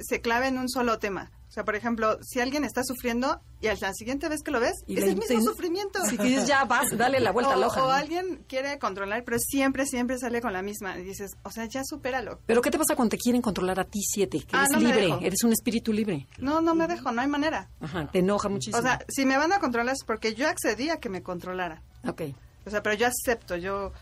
se 0.01 0.21
clave 0.21 0.49
en 0.49 0.59
un 0.59 0.69
solo 0.69 0.99
tema. 0.99 1.31
O 1.55 1.57
sea, 1.57 1.65
por 1.65 1.77
ejemplo, 1.77 2.19
si 2.21 2.41
alguien 2.41 2.65
está 2.65 2.83
sufriendo 2.83 3.41
y 3.61 3.69
a 3.69 3.77
la 3.81 3.93
siguiente 3.93 4.29
vez 4.29 4.43
que 4.43 4.51
lo 4.51 4.59
ves, 4.59 4.73
Y 4.89 4.99
es 4.99 5.05
el 5.05 5.15
mismo 5.17 5.41
sufrimiento. 5.41 6.05
Si 6.05 6.17
dices, 6.17 6.49
ya 6.49 6.65
vas, 6.65 6.97
dale 6.99 7.21
la 7.21 7.31
vuelta 7.31 7.51
o, 7.53 7.55
a 7.55 7.57
la 7.57 7.67
hoja. 7.69 7.85
o 7.85 7.91
alguien 7.91 8.45
quiere 8.49 8.77
controlar, 8.81 9.23
pero 9.23 9.39
siempre, 9.39 9.87
siempre 9.87 10.19
sale 10.19 10.41
con 10.41 10.53
la 10.53 10.63
misma. 10.63 10.99
Y 10.99 11.05
dices, 11.05 11.31
o 11.45 11.53
sea, 11.53 11.67
ya 11.67 11.85
supéralo. 11.85 12.41
Pero 12.47 12.61
¿qué 12.61 12.73
te 12.73 12.77
pasa 12.79 12.97
cuando 12.97 13.11
te 13.11 13.19
quieren 13.19 13.41
controlar 13.41 13.79
a 13.79 13.85
ti 13.85 14.01
siete? 14.03 14.41
Que 14.41 14.49
Ah, 14.57 14.65
eres 14.69 14.71
no 14.73 14.79
libre, 14.81 15.17
eres 15.25 15.45
un 15.45 15.53
espíritu 15.53 15.93
libre. 15.93 16.27
No, 16.39 16.61
no 16.61 16.75
me 16.75 16.89
dejo, 16.89 17.13
no 17.13 17.21
hay 17.21 17.29
manera. 17.29 17.71
Ajá, 17.81 18.09
te 18.11 18.19
enoja 18.19 18.49
muchísimo. 18.49 18.79
O 18.79 18.83
sea, 18.83 18.99
si 19.09 19.25
me 19.25 19.37
van 19.37 19.53
a 19.53 19.61
controlar 19.61 19.95
es 19.95 20.03
porque 20.05 20.35
yo 20.35 20.49
accedí 20.49 20.91
a 20.91 20.97
que 20.99 21.09
me 21.09 21.23
controlaran. 21.23 21.81
ok. 22.05 22.23
O 22.67 22.71
sea, 22.71 22.83
pero 22.83 22.97
yo 22.97 23.07
acepto, 23.07 23.55
yo... 23.55 23.93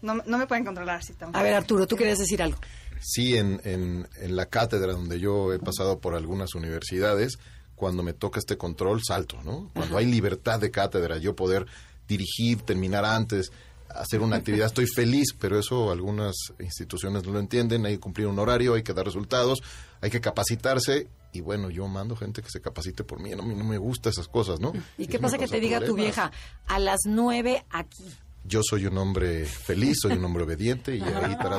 No, 0.00 0.14
no 0.14 0.38
me 0.38 0.46
pueden 0.46 0.64
controlar 0.64 0.96
así 1.00 1.12
tampoco. 1.12 1.38
A 1.38 1.42
ver, 1.42 1.52
Arturo, 1.52 1.86
tú 1.86 1.94
querías 1.96 2.18
decir 2.18 2.42
algo. 2.42 2.56
Sí, 3.00 3.36
en, 3.36 3.60
en, 3.64 4.08
en 4.20 4.36
la 4.36 4.46
cátedra 4.46 4.92
donde 4.92 5.18
yo 5.18 5.52
he 5.52 5.58
pasado 5.58 5.98
por 5.98 6.14
algunas 6.14 6.54
universidades, 6.54 7.38
cuando 7.74 8.02
me 8.02 8.12
toca 8.12 8.38
este 8.38 8.56
control, 8.58 9.00
salto, 9.02 9.38
¿no? 9.42 9.70
Cuando 9.74 9.96
hay 9.96 10.06
libertad 10.06 10.60
de 10.60 10.70
cátedra, 10.70 11.16
yo 11.18 11.34
poder 11.34 11.66
dirigir, 12.06 12.60
terminar 12.62 13.04
antes, 13.06 13.50
hacer 13.88 14.20
una 14.20 14.36
actividad, 14.36 14.66
estoy 14.66 14.86
feliz, 14.86 15.28
pero 15.38 15.58
eso 15.58 15.90
algunas 15.90 16.34
instituciones 16.60 17.24
no 17.24 17.32
lo 17.32 17.38
entienden, 17.40 17.86
hay 17.86 17.94
que 17.94 18.00
cumplir 18.00 18.26
un 18.26 18.38
horario, 18.38 18.74
hay 18.74 18.82
que 18.82 18.92
dar 18.92 19.04
resultados, 19.06 19.62
hay 20.02 20.10
que 20.10 20.20
capacitarse, 20.20 21.08
y 21.32 21.40
bueno, 21.40 21.70
yo 21.70 21.88
mando 21.88 22.16
gente 22.16 22.42
que 22.42 22.50
se 22.50 22.60
capacite 22.60 23.02
por 23.02 23.18
mí, 23.20 23.30
no, 23.30 23.42
me- 23.42 23.54
no 23.54 23.64
me 23.64 23.78
gustan 23.78 24.10
esas 24.12 24.28
cosas, 24.28 24.60
¿no? 24.60 24.72
¿Y 24.98 25.02
Eso 25.04 25.10
qué 25.12 25.18
pasa 25.18 25.38
que 25.38 25.48
te 25.48 25.58
diga 25.60 25.80
tu 25.80 25.94
vieja 25.94 26.30
a 26.68 26.78
las 26.78 27.00
nueve 27.06 27.64
aquí? 27.70 28.04
Yo 28.44 28.60
soy 28.62 28.86
un 28.86 28.96
hombre 28.98 29.44
feliz, 29.44 29.98
soy 30.02 30.12
un 30.12 30.24
hombre 30.24 30.44
obediente, 30.44 30.96
y 30.96 31.02
ahí 31.02 31.36
trato 31.38 31.58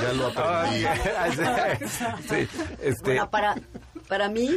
Ya 0.00 0.12
lo 0.12 0.26
aprendí. 0.26 0.84
sí, 2.28 2.48
este, 2.80 3.02
Bueno, 3.02 3.30
para, 3.30 3.56
para 4.08 4.28
mí, 4.28 4.50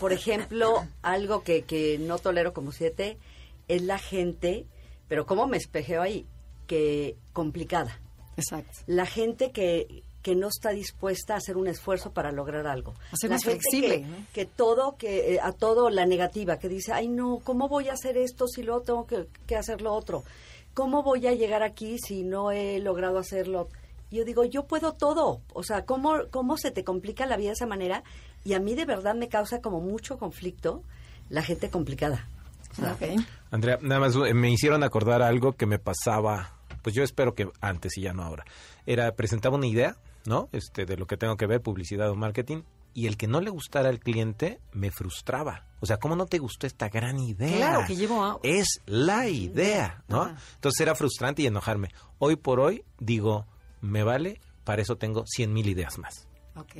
por 0.00 0.12
ejemplo, 0.12 0.86
algo 1.02 1.42
que, 1.42 1.62
que 1.62 1.98
no 1.98 2.18
tolero 2.18 2.52
como 2.52 2.72
siete 2.72 3.18
es 3.68 3.82
la 3.82 3.98
gente, 3.98 4.66
pero 5.08 5.26
¿cómo 5.26 5.46
me 5.46 5.56
espejeo 5.56 6.02
ahí? 6.02 6.26
Que 6.66 7.16
complicada. 7.32 8.00
Exacto. 8.36 8.78
La 8.86 9.06
gente 9.06 9.50
que, 9.50 10.02
que 10.22 10.34
no 10.34 10.48
está 10.48 10.70
dispuesta 10.70 11.34
a 11.34 11.36
hacer 11.38 11.56
un 11.56 11.66
esfuerzo 11.68 12.12
para 12.12 12.32
lograr 12.32 12.66
algo. 12.66 12.94
A 13.12 13.16
ser 13.16 13.30
la 13.30 13.36
más 13.36 13.44
flexible, 13.44 14.00
Que, 14.00 14.06
¿no? 14.06 14.16
que 14.32 14.46
todo, 14.46 14.96
que 14.96 15.34
eh, 15.34 15.40
a 15.42 15.52
todo 15.52 15.90
la 15.90 16.06
negativa, 16.06 16.58
que 16.58 16.68
dice, 16.68 16.92
ay 16.92 17.08
no, 17.08 17.40
¿cómo 17.42 17.68
voy 17.68 17.88
a 17.88 17.94
hacer 17.94 18.16
esto 18.16 18.46
si 18.46 18.62
luego 18.62 18.82
tengo 18.82 19.06
que, 19.06 19.26
que 19.46 19.56
hacer 19.56 19.82
lo 19.82 19.92
otro? 19.94 20.24
¿Cómo 20.74 21.02
voy 21.02 21.26
a 21.26 21.32
llegar 21.32 21.62
aquí 21.62 21.98
si 21.98 22.22
no 22.22 22.52
he 22.52 22.78
logrado 22.78 23.18
hacerlo? 23.18 23.68
Yo 24.10 24.24
digo, 24.24 24.44
yo 24.44 24.64
puedo 24.66 24.92
todo. 24.92 25.40
O 25.52 25.62
sea, 25.62 25.84
¿cómo, 25.84 26.14
¿cómo 26.30 26.56
se 26.58 26.70
te 26.70 26.84
complica 26.84 27.26
la 27.26 27.36
vida 27.36 27.48
de 27.48 27.54
esa 27.54 27.66
manera? 27.66 28.02
Y 28.44 28.54
a 28.54 28.60
mí 28.60 28.74
de 28.74 28.84
verdad 28.84 29.14
me 29.14 29.28
causa 29.28 29.60
como 29.60 29.80
mucho 29.80 30.18
conflicto 30.18 30.82
la 31.28 31.42
gente 31.42 31.70
complicada. 31.70 32.26
Andrea, 33.50 33.78
nada 33.82 34.00
más 34.00 34.14
eh, 34.16 34.34
me 34.34 34.50
hicieron 34.50 34.82
acordar 34.82 35.22
algo 35.22 35.52
que 35.52 35.66
me 35.66 35.78
pasaba, 35.78 36.52
pues 36.82 36.94
yo 36.94 37.02
espero 37.02 37.34
que 37.34 37.48
antes 37.60 37.96
y 37.98 38.02
ya 38.02 38.12
no 38.12 38.22
ahora. 38.22 38.44
Era, 38.86 39.12
presentaba 39.14 39.56
una 39.56 39.66
idea, 39.66 39.96
¿no? 40.24 40.48
Este, 40.52 40.86
de 40.86 40.96
lo 40.96 41.06
que 41.06 41.16
tengo 41.16 41.36
que 41.36 41.46
ver, 41.46 41.60
publicidad 41.60 42.10
o 42.10 42.14
marketing, 42.14 42.62
y 42.94 43.06
el 43.06 43.16
que 43.16 43.26
no 43.28 43.40
le 43.40 43.50
gustara 43.50 43.88
al 43.88 44.00
cliente 44.00 44.60
me 44.72 44.90
frustraba. 44.90 45.64
O 45.80 45.86
sea, 45.86 45.98
¿cómo 45.98 46.16
no 46.16 46.26
te 46.26 46.38
gustó 46.38 46.66
esta 46.66 46.88
gran 46.88 47.18
idea? 47.18 47.56
Claro, 47.56 47.84
que 47.86 47.96
llevo 47.96 48.22
a- 48.24 48.38
Es 48.42 48.80
la 48.86 49.28
idea, 49.28 50.02
¿no? 50.08 50.22
Ajá. 50.22 50.36
Entonces 50.56 50.80
era 50.80 50.94
frustrante 50.94 51.42
y 51.42 51.46
enojarme. 51.46 51.90
Hoy 52.18 52.36
por 52.36 52.60
hoy 52.60 52.84
digo, 52.98 53.46
me 53.80 54.02
vale, 54.02 54.40
para 54.64 54.82
eso 54.82 54.96
tengo 54.96 55.24
cien 55.26 55.52
mil 55.52 55.68
ideas 55.68 55.98
más. 55.98 56.26
Ok. 56.56 56.74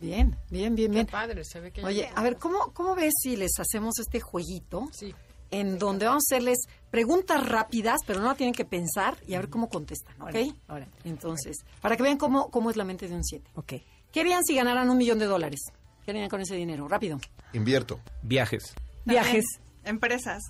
Bien, 0.00 0.34
bien, 0.50 0.74
bien, 0.74 0.90
bien. 0.90 1.06
Qué 1.06 1.12
padre, 1.12 1.44
se 1.44 1.60
ve 1.60 1.72
que 1.72 1.84
Oye, 1.84 2.08
a 2.14 2.22
ver, 2.22 2.36
¿cómo, 2.38 2.72
¿cómo 2.72 2.94
ves 2.94 3.12
si 3.22 3.36
les 3.36 3.52
hacemos 3.58 3.98
este 3.98 4.18
jueguito? 4.20 4.88
Sí. 4.92 5.14
En 5.50 5.78
donde 5.78 6.06
vamos 6.06 6.24
a 6.30 6.34
hacerles 6.34 6.58
preguntas 6.90 7.46
rápidas, 7.46 8.00
pero 8.06 8.20
no 8.20 8.34
tienen 8.34 8.54
que 8.54 8.64
pensar 8.64 9.18
y 9.26 9.34
a 9.34 9.40
ver 9.40 9.50
cómo 9.50 9.68
contestan, 9.68 10.14
¿ok? 10.14 10.28
Órale, 10.28 10.54
órale. 10.68 10.88
Entonces, 11.04 11.58
para 11.82 11.96
que 11.96 12.02
vean 12.02 12.16
cómo, 12.16 12.50
cómo 12.50 12.70
es 12.70 12.76
la 12.76 12.84
mente 12.84 13.08
de 13.08 13.14
un 13.14 13.24
7. 13.24 13.50
Ok. 13.56 13.74
¿Qué 14.12 14.20
harían 14.20 14.42
si 14.44 14.54
ganaran 14.54 14.88
un 14.88 14.96
millón 14.96 15.18
de 15.18 15.26
dólares? 15.26 15.60
¿Qué 16.04 16.12
harían 16.12 16.30
con 16.30 16.40
ese 16.40 16.54
dinero? 16.54 16.88
Rápido. 16.88 17.18
Invierto. 17.52 18.00
Viajes. 18.22 18.74
Viajes. 19.04 19.44
Empresas. 19.84 20.42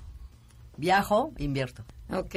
viajo, 0.76 1.32
invierto. 1.38 1.84
Ok. 2.12 2.34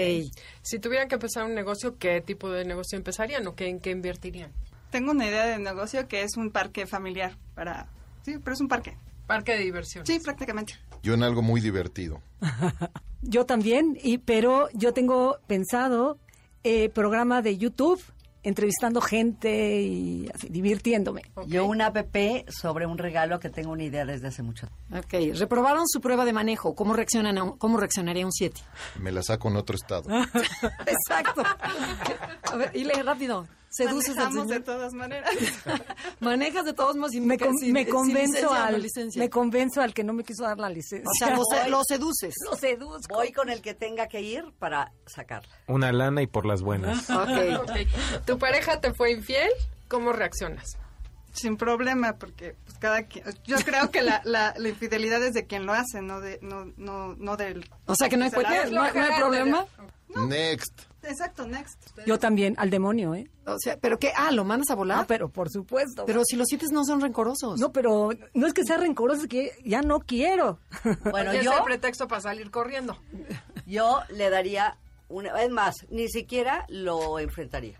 Si 0.61 0.79
tuvieran 0.79 1.07
que 1.07 1.15
empezar 1.15 1.45
un 1.45 1.55
negocio, 1.55 1.97
¿qué 1.97 2.21
tipo 2.21 2.49
de 2.49 2.65
negocio 2.65 2.97
empezarían 2.97 3.45
o 3.47 3.55
qué, 3.55 3.67
en 3.67 3.79
qué 3.79 3.91
invertirían? 3.91 4.51
Tengo 4.91 5.11
una 5.11 5.25
idea 5.25 5.45
de 5.45 5.57
negocio 5.59 6.07
que 6.07 6.21
es 6.21 6.37
un 6.37 6.51
parque 6.51 6.85
familiar 6.85 7.37
para... 7.55 7.87
Sí, 8.23 8.37
pero 8.43 8.53
es 8.53 8.61
un 8.61 8.67
parque. 8.67 8.95
Parque 9.27 9.53
de 9.53 9.59
diversión. 9.59 10.05
Sí, 10.05 10.19
prácticamente. 10.19 10.75
Yo 11.01 11.13
en 11.13 11.23
algo 11.23 11.41
muy 11.41 11.61
divertido. 11.61 12.21
Yo 13.21 13.45
también, 13.45 13.97
y, 14.03 14.17
pero 14.17 14.67
yo 14.73 14.93
tengo 14.93 15.37
pensado 15.47 16.17
eh, 16.65 16.89
programa 16.89 17.41
de 17.41 17.57
YouTube 17.57 18.01
entrevistando 18.43 19.01
gente 19.01 19.81
y 19.81 20.29
así, 20.33 20.49
divirtiéndome. 20.49 21.23
Yo 21.47 21.65
una 21.65 21.87
app 21.87 22.15
sobre 22.49 22.85
un 22.85 22.97
regalo 22.97 23.39
que 23.39 23.49
tengo 23.49 23.71
una 23.71 23.83
idea 23.83 24.05
desde 24.05 24.27
hace 24.27 24.43
mucho 24.43 24.67
tiempo. 24.67 25.07
Ok. 25.07 25.37
Reprobaron 25.39 25.87
su 25.87 26.01
prueba 26.01 26.25
de 26.25 26.33
manejo. 26.33 26.75
¿Cómo, 26.75 26.93
reaccionan 26.93 27.37
a 27.37 27.43
un- 27.43 27.57
cómo 27.57 27.77
reaccionaría 27.77 28.25
un 28.25 28.31
7? 28.31 28.59
Me 28.99 29.11
la 29.11 29.23
saco 29.23 29.47
en 29.49 29.55
otro 29.55 29.75
estado. 29.75 30.09
Exacto. 30.85 31.43
A 32.51 32.55
ver, 32.55 32.71
y 32.75 32.83
lee 32.83 33.01
rápido. 33.03 33.47
Seduces 33.75 34.09
al 34.17 34.25
manejamos 34.33 34.47
de 34.47 34.53
señor. 34.55 34.63
todas 34.65 34.93
maneras. 34.93 35.29
Manejas 36.19 36.65
de 36.65 36.73
todos 36.73 36.95
modos 36.95 37.13
y 37.13 37.21
Me, 37.21 37.37
con- 37.37 37.57
sin- 37.57 37.73
me 37.73 37.87
convenzo 37.87 38.31
licencia 38.33 38.47
no 38.47 38.53
al 38.53 38.81
licencia. 38.81 39.19
me 39.21 39.29
convenzo 39.29 39.81
al 39.81 39.93
que 39.93 40.03
no 40.03 40.13
me 40.13 40.23
quiso 40.23 40.43
dar 40.43 40.59
la 40.59 40.69
licencia. 40.69 41.09
O 41.09 41.13
sea, 41.13 41.29
lo, 41.35 41.43
se- 41.45 41.69
lo 41.69 41.83
seduces. 41.83 42.33
lo 42.49 42.55
seduzco. 42.55 43.15
Voy 43.15 43.31
con 43.31 43.49
el 43.49 43.61
que 43.61 43.73
tenga 43.73 44.07
que 44.07 44.21
ir 44.21 44.43
para 44.59 44.91
sacarla. 45.07 45.53
Una 45.67 45.91
lana 45.91 46.21
y 46.21 46.27
por 46.27 46.45
las 46.45 46.61
buenas. 46.61 47.09
Ok. 47.09 47.61
Ok. 47.61 48.25
¿Tu 48.25 48.37
pareja 48.37 48.79
te 48.81 48.93
fue 48.93 49.11
infiel? 49.11 49.49
¿Cómo 49.87 50.13
reaccionas? 50.13 50.77
Sin 51.31 51.57
problema, 51.57 52.13
porque 52.17 52.55
pues, 52.65 52.77
cada 52.77 53.03
quien... 53.07 53.25
Yo 53.45 53.57
creo 53.57 53.89
que 53.89 54.01
la, 54.03 54.21
la, 54.23 54.53
la 54.55 54.69
infidelidad 54.69 55.23
es 55.23 55.33
de 55.33 55.47
quien 55.47 55.65
lo 55.65 55.73
hace, 55.73 56.01
no 56.01 56.19
de 56.21 56.37
no 56.43 56.65
no 56.77 57.15
no 57.15 57.37
del... 57.37 57.67
O 57.87 57.95
sea 57.95 58.07
que 58.07 58.17
no 58.17 58.25
hay, 58.25 58.29
Se 58.29 58.37
la 58.37 58.43
cualquier- 58.49 58.71
no, 58.71 58.93
no 58.93 59.03
hay 59.03 59.19
problema. 59.19 59.65
Next. 60.27 60.81
Exacto, 61.03 61.47
next. 61.47 61.79
Yo 62.05 62.17
también, 62.19 62.55
al 62.57 62.69
demonio, 62.69 63.13
¿eh? 63.15 63.29
O 63.45 63.57
sea, 63.59 63.77
¿pero 63.77 63.99
qué? 63.99 64.11
Ah, 64.15 64.31
¿lo 64.31 64.45
mandas 64.45 64.69
a 64.69 64.75
volar? 64.75 64.99
Ah, 65.01 65.05
pero 65.07 65.29
por 65.29 65.49
supuesto. 65.49 66.05
Pero 66.05 66.23
si 66.23 66.35
los 66.35 66.47
siete 66.47 66.65
no 66.71 66.85
son 66.85 67.01
rencorosos. 67.01 67.59
no, 67.59 67.71
pero 67.71 68.09
no 68.33 68.47
es 68.47 68.53
que 68.53 68.63
sea 68.63 68.77
rencoroso, 68.77 69.23
es 69.23 69.27
que 69.27 69.51
ya 69.65 69.81
no 69.81 69.99
quiero. 69.99 70.59
Bueno, 71.11 71.33
yo, 71.33 71.51
es 71.51 71.57
el 71.57 71.63
pretexto 71.63 72.07
para 72.07 72.21
salir 72.21 72.51
corriendo. 72.51 72.97
yo 73.65 73.99
le 74.09 74.29
daría 74.29 74.77
una... 75.09 75.41
Es 75.41 75.49
más, 75.49 75.75
ni 75.89 76.07
siquiera 76.09 76.65
lo 76.69 77.19
enfrentaría. 77.19 77.79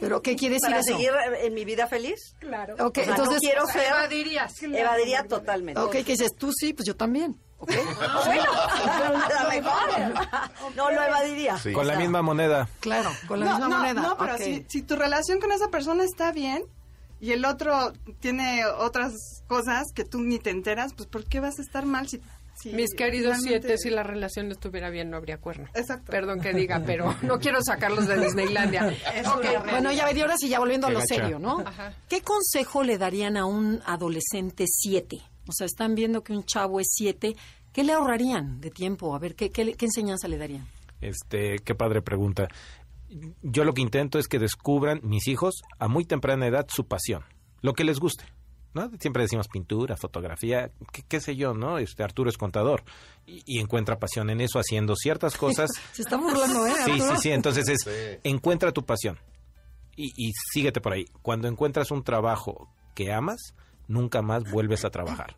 ¿Pero 0.00 0.20
qué 0.20 0.34
quiere 0.34 0.54
decir 0.56 0.68
Para 0.70 0.80
eso? 0.80 0.96
seguir 0.96 1.10
en 1.42 1.54
mi 1.54 1.64
vida 1.64 1.86
feliz, 1.86 2.34
Claro. 2.40 2.74
Ok, 2.84 2.98
o 2.98 3.04
sea, 3.04 3.10
entonces... 3.12 3.34
no 3.34 3.40
quiero 3.40 3.62
O 3.62 3.66
sea, 3.66 3.82
ser... 3.82 3.90
evadirías. 3.92 4.62
Evadiría 4.62 5.22
totalmente. 5.28 5.80
Ok, 5.80 5.92
que 5.92 6.02
dices, 6.04 6.34
tú 6.36 6.50
sí, 6.52 6.72
pues 6.74 6.86
yo 6.88 6.96
también. 6.96 7.36
¿Ok? 7.62 7.72
Bueno, 8.26 8.44
a 8.52 9.42
lo 9.44 9.48
mejor. 9.50 10.28
No 10.76 10.90
lo 10.90 11.02
evadiría. 11.02 11.58
Sí. 11.58 11.72
Con 11.72 11.86
la 11.86 11.94
O 11.94 11.96
sea, 11.96 12.02
misma 12.04 12.22
moneda. 12.22 12.68
Claro, 12.80 13.10
con 13.26 13.40
la 13.40 13.46
no, 13.46 13.52
misma 13.52 13.68
no, 13.68 13.78
moneda. 13.78 14.02
No, 14.02 14.16
pero 14.18 14.36
si, 14.38 14.64
si 14.68 14.82
tu 14.82 14.96
relación 14.96 15.40
con 15.40 15.52
esa 15.52 15.68
persona 15.68 16.04
está 16.04 16.32
bien 16.32 16.62
y 17.20 17.32
el 17.32 17.44
otro 17.44 17.92
tiene 18.20 18.64
otras 18.66 19.12
cosas 19.48 19.84
que 19.94 20.04
tú 20.04 20.20
ni 20.20 20.38
te 20.38 20.50
enteras, 20.50 20.92
pues 20.94 21.08
¿por 21.08 21.24
qué 21.24 21.40
vas 21.40 21.58
a 21.58 21.62
estar 21.62 21.86
mal 21.86 22.08
si... 22.08 22.20
Mis 22.64 22.94
queridos 22.94 23.38
siete, 23.42 23.78
si 23.78 23.88
la 23.90 24.02
relación 24.02 24.50
estuviera 24.52 24.90
bien, 24.90 25.10
no 25.10 25.16
habría 25.16 25.38
cuerno. 25.38 25.68
Exacto. 25.74 26.12
Perdón 26.12 26.40
que 26.40 26.52
diga, 26.52 26.82
pero 26.84 27.12
no 27.22 27.38
quiero 27.40 27.60
sacarlos 27.62 28.06
de 28.06 28.18
Disneylandia. 28.20 28.94
Bueno, 29.70 29.90
ya, 29.90 30.12
y 30.12 30.20
ahora 30.20 30.36
sí, 30.36 30.48
ya 30.48 30.58
volviendo 30.58 30.86
a 30.86 30.90
lo 30.90 30.98
gacha. 31.00 31.14
serio, 31.14 31.38
¿no? 31.38 31.60
Ajá. 31.60 31.92
¿Qué 32.08 32.20
consejo 32.20 32.82
le 32.82 32.98
darían 32.98 33.36
a 33.36 33.46
un 33.46 33.82
adolescente 33.86 34.66
siete? 34.68 35.22
O 35.48 35.52
sea, 35.52 35.66
están 35.66 35.94
viendo 35.94 36.22
que 36.22 36.32
un 36.32 36.44
chavo 36.44 36.80
es 36.80 36.88
siete. 36.90 37.34
¿Qué 37.72 37.84
le 37.84 37.92
ahorrarían 37.92 38.60
de 38.60 38.70
tiempo? 38.70 39.14
A 39.14 39.18
ver, 39.18 39.34
¿qué, 39.34 39.50
qué, 39.50 39.64
le- 39.64 39.74
qué 39.74 39.86
enseñanza 39.86 40.28
le 40.28 40.38
darían? 40.38 40.66
Este, 41.00 41.58
qué 41.60 41.74
padre 41.74 42.02
pregunta. 42.02 42.48
Yo 43.42 43.64
lo 43.64 43.74
que 43.74 43.82
intento 43.82 44.18
es 44.18 44.28
que 44.28 44.38
descubran 44.38 45.00
mis 45.02 45.26
hijos 45.28 45.62
a 45.78 45.88
muy 45.88 46.04
temprana 46.04 46.46
edad 46.46 46.66
su 46.68 46.86
pasión, 46.86 47.22
lo 47.60 47.74
que 47.74 47.84
les 47.84 47.98
guste. 47.98 48.24
¿no? 48.74 48.90
Siempre 49.00 49.22
decimos 49.24 49.48
pintura, 49.48 49.98
fotografía, 49.98 50.70
qué, 50.92 51.02
qué 51.06 51.20
sé 51.20 51.36
yo, 51.36 51.52
¿no? 51.52 51.76
Este 51.76 52.02
Arturo 52.02 52.30
es 52.30 52.38
contador 52.38 52.82
y, 53.26 53.42
y 53.44 53.58
encuentra 53.60 53.98
pasión 53.98 54.30
en 54.30 54.40
eso 54.40 54.58
haciendo 54.58 54.96
ciertas 54.96 55.36
cosas. 55.36 55.68
Se 55.92 56.00
está 56.00 56.16
burlando, 56.16 56.66
¿eh? 56.66 56.72
sí, 56.86 56.92
sí, 56.98 57.16
sí. 57.20 57.30
Entonces 57.32 57.68
es 57.68 57.82
Sí. 57.82 57.90
encuentra 58.24 58.72
tu 58.72 58.82
pasión 58.86 59.18
y, 59.94 60.06
y 60.16 60.32
síguete 60.54 60.80
por 60.80 60.94
ahí. 60.94 61.04
Cuando 61.20 61.48
encuentras 61.48 61.90
un 61.90 62.02
trabajo 62.02 62.72
que 62.94 63.12
amas, 63.12 63.54
nunca 63.88 64.22
más 64.22 64.50
vuelves 64.50 64.84
a 64.84 64.90
trabajar. 64.90 65.36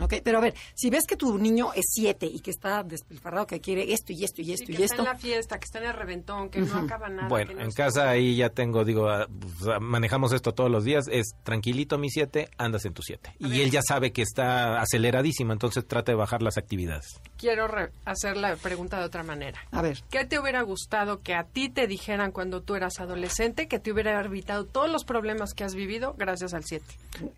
Ok, 0.00 0.14
pero 0.22 0.38
a 0.38 0.40
ver, 0.42 0.54
si 0.74 0.90
ves 0.90 1.04
que 1.06 1.16
tu 1.16 1.38
niño 1.38 1.72
es 1.74 1.86
siete 1.88 2.26
y 2.26 2.40
que 2.40 2.50
está 2.50 2.82
despilfarrado, 2.82 3.46
que 3.46 3.60
quiere 3.60 3.92
esto 3.92 4.12
y 4.12 4.24
esto 4.24 4.42
y 4.42 4.52
esto 4.52 4.66
que 4.66 4.72
y 4.72 4.74
está 4.82 4.84
esto, 4.84 5.02
en 5.02 5.04
la 5.08 5.16
fiesta, 5.16 5.58
que 5.58 5.64
está 5.64 5.78
en 5.78 5.84
el 5.86 5.94
reventón, 5.94 6.50
que 6.50 6.60
no 6.60 6.76
acaba 6.76 7.08
nada. 7.08 7.22
que 7.24 7.28
Bueno, 7.30 7.52
no 7.54 7.60
en 7.62 7.68
está- 7.68 7.84
casa 7.84 8.10
ahí 8.10 8.36
ya 8.36 8.50
tengo, 8.50 8.84
digo, 8.84 9.08
ah, 9.08 9.26
pues, 9.28 9.54
ah, 9.74 9.80
manejamos 9.80 10.32
esto 10.32 10.52
todos 10.52 10.70
los 10.70 10.84
días, 10.84 11.06
es 11.10 11.34
tranquilito 11.44 11.98
mi 11.98 12.10
siete, 12.10 12.48
andas 12.58 12.84
en 12.84 12.92
tu 12.92 13.02
siete. 13.02 13.34
Y 13.38 13.60
él 13.62 13.70
ya 13.70 13.80
sabe 13.82 14.12
que 14.12 14.22
está 14.22 14.80
aceleradísimo, 14.82 15.52
entonces 15.52 15.86
trata 15.86 16.12
de 16.12 16.16
bajar 16.16 16.42
las 16.42 16.58
actividades. 16.58 17.20
Quiero 17.38 17.66
re- 17.66 17.90
hacer 18.04 18.36
la 18.36 18.56
pregunta 18.56 18.98
de 18.98 19.04
otra 19.06 19.22
manera. 19.22 19.60
a 19.70 19.82
ver, 19.82 20.02
¿Qué 20.10 20.24
te 20.24 20.38
hubiera 20.38 20.60
gustado 20.62 21.22
que 21.22 21.34
a 21.34 21.44
ti 21.44 21.68
te 21.68 21.86
dijeran 21.86 22.32
cuando 22.32 22.60
tú 22.62 22.74
eras 22.74 23.00
adolescente 23.00 23.66
que 23.68 23.78
te 23.78 23.92
hubiera 23.92 24.20
evitado 24.22 24.64
todos 24.66 24.90
los 24.90 25.04
problemas 25.04 25.54
que 25.54 25.64
has 25.64 25.74
vivido 25.74 26.14
gracias 26.18 26.52
al 26.54 26.64
7? 26.64 26.84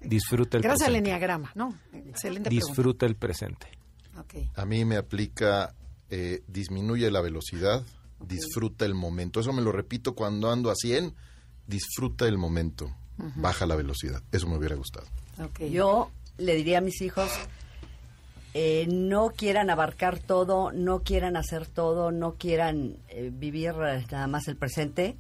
Disfruta 0.00 0.56
el 0.56 0.62
gracias 0.62 0.88
al 0.88 0.96
enneagrama, 0.96 1.52
¿no? 1.54 1.74
Excelente 1.92 2.47
Disfruta 2.49 3.07
el 3.07 3.16
presente. 3.16 3.66
A 4.57 4.66
mí 4.66 4.84
me 4.84 4.96
aplica, 4.96 5.74
eh, 6.11 6.42
disminuye 6.49 7.11
la 7.11 7.20
velocidad, 7.20 7.82
disfruta 8.20 8.84
el 8.84 8.94
momento. 8.94 9.40
Eso 9.40 9.53
me 9.53 9.62
lo 9.62 9.72
repito 9.72 10.14
cuando 10.14 10.51
ando 10.51 10.70
a 10.70 10.74
100, 10.74 11.14
disfruta 11.66 12.26
el 12.26 12.36
momento, 12.36 12.94
baja 13.36 13.66
la 13.66 13.76
velocidad. 13.76 14.22
Eso 14.32 14.49
me 14.49 14.57
hubiera 14.57 14.74
gustado. 14.74 15.07
Yo 15.70 16.11
le 16.36 16.55
diría 16.57 16.78
a 16.78 16.80
mis 16.80 17.01
hijos, 17.01 17.30
eh, 18.55 18.86
no 18.88 19.30
quieran 19.30 19.70
abarcar 19.70 20.18
todo, 20.18 20.72
no 20.72 21.03
quieran 21.03 21.36
hacer 21.36 21.66
todo, 21.66 22.11
no 22.11 22.34
quieran 22.34 22.96
eh, 23.09 23.30
vivir 23.32 23.74
eh, 23.86 24.05
nada 24.11 24.26
más 24.26 24.49
el 24.49 24.57
presente. 24.57 25.16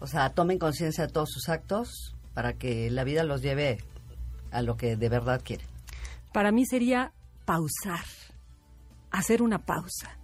O 0.00 0.06
sea, 0.06 0.30
tomen 0.30 0.58
conciencia 0.58 1.06
de 1.06 1.12
todos 1.12 1.30
sus 1.30 1.48
actos 1.48 2.14
para 2.34 2.52
que 2.52 2.90
la 2.90 3.04
vida 3.04 3.24
los 3.24 3.42
lleve 3.42 3.78
a 4.52 4.62
lo 4.62 4.76
que 4.76 4.96
de 4.96 5.08
verdad 5.08 5.40
quieren. 5.42 5.66
Para 6.32 6.52
mí 6.52 6.66
sería 6.66 7.12
pausar, 7.44 8.04
hacer 9.10 9.42
una 9.42 9.58
pausa 9.58 10.18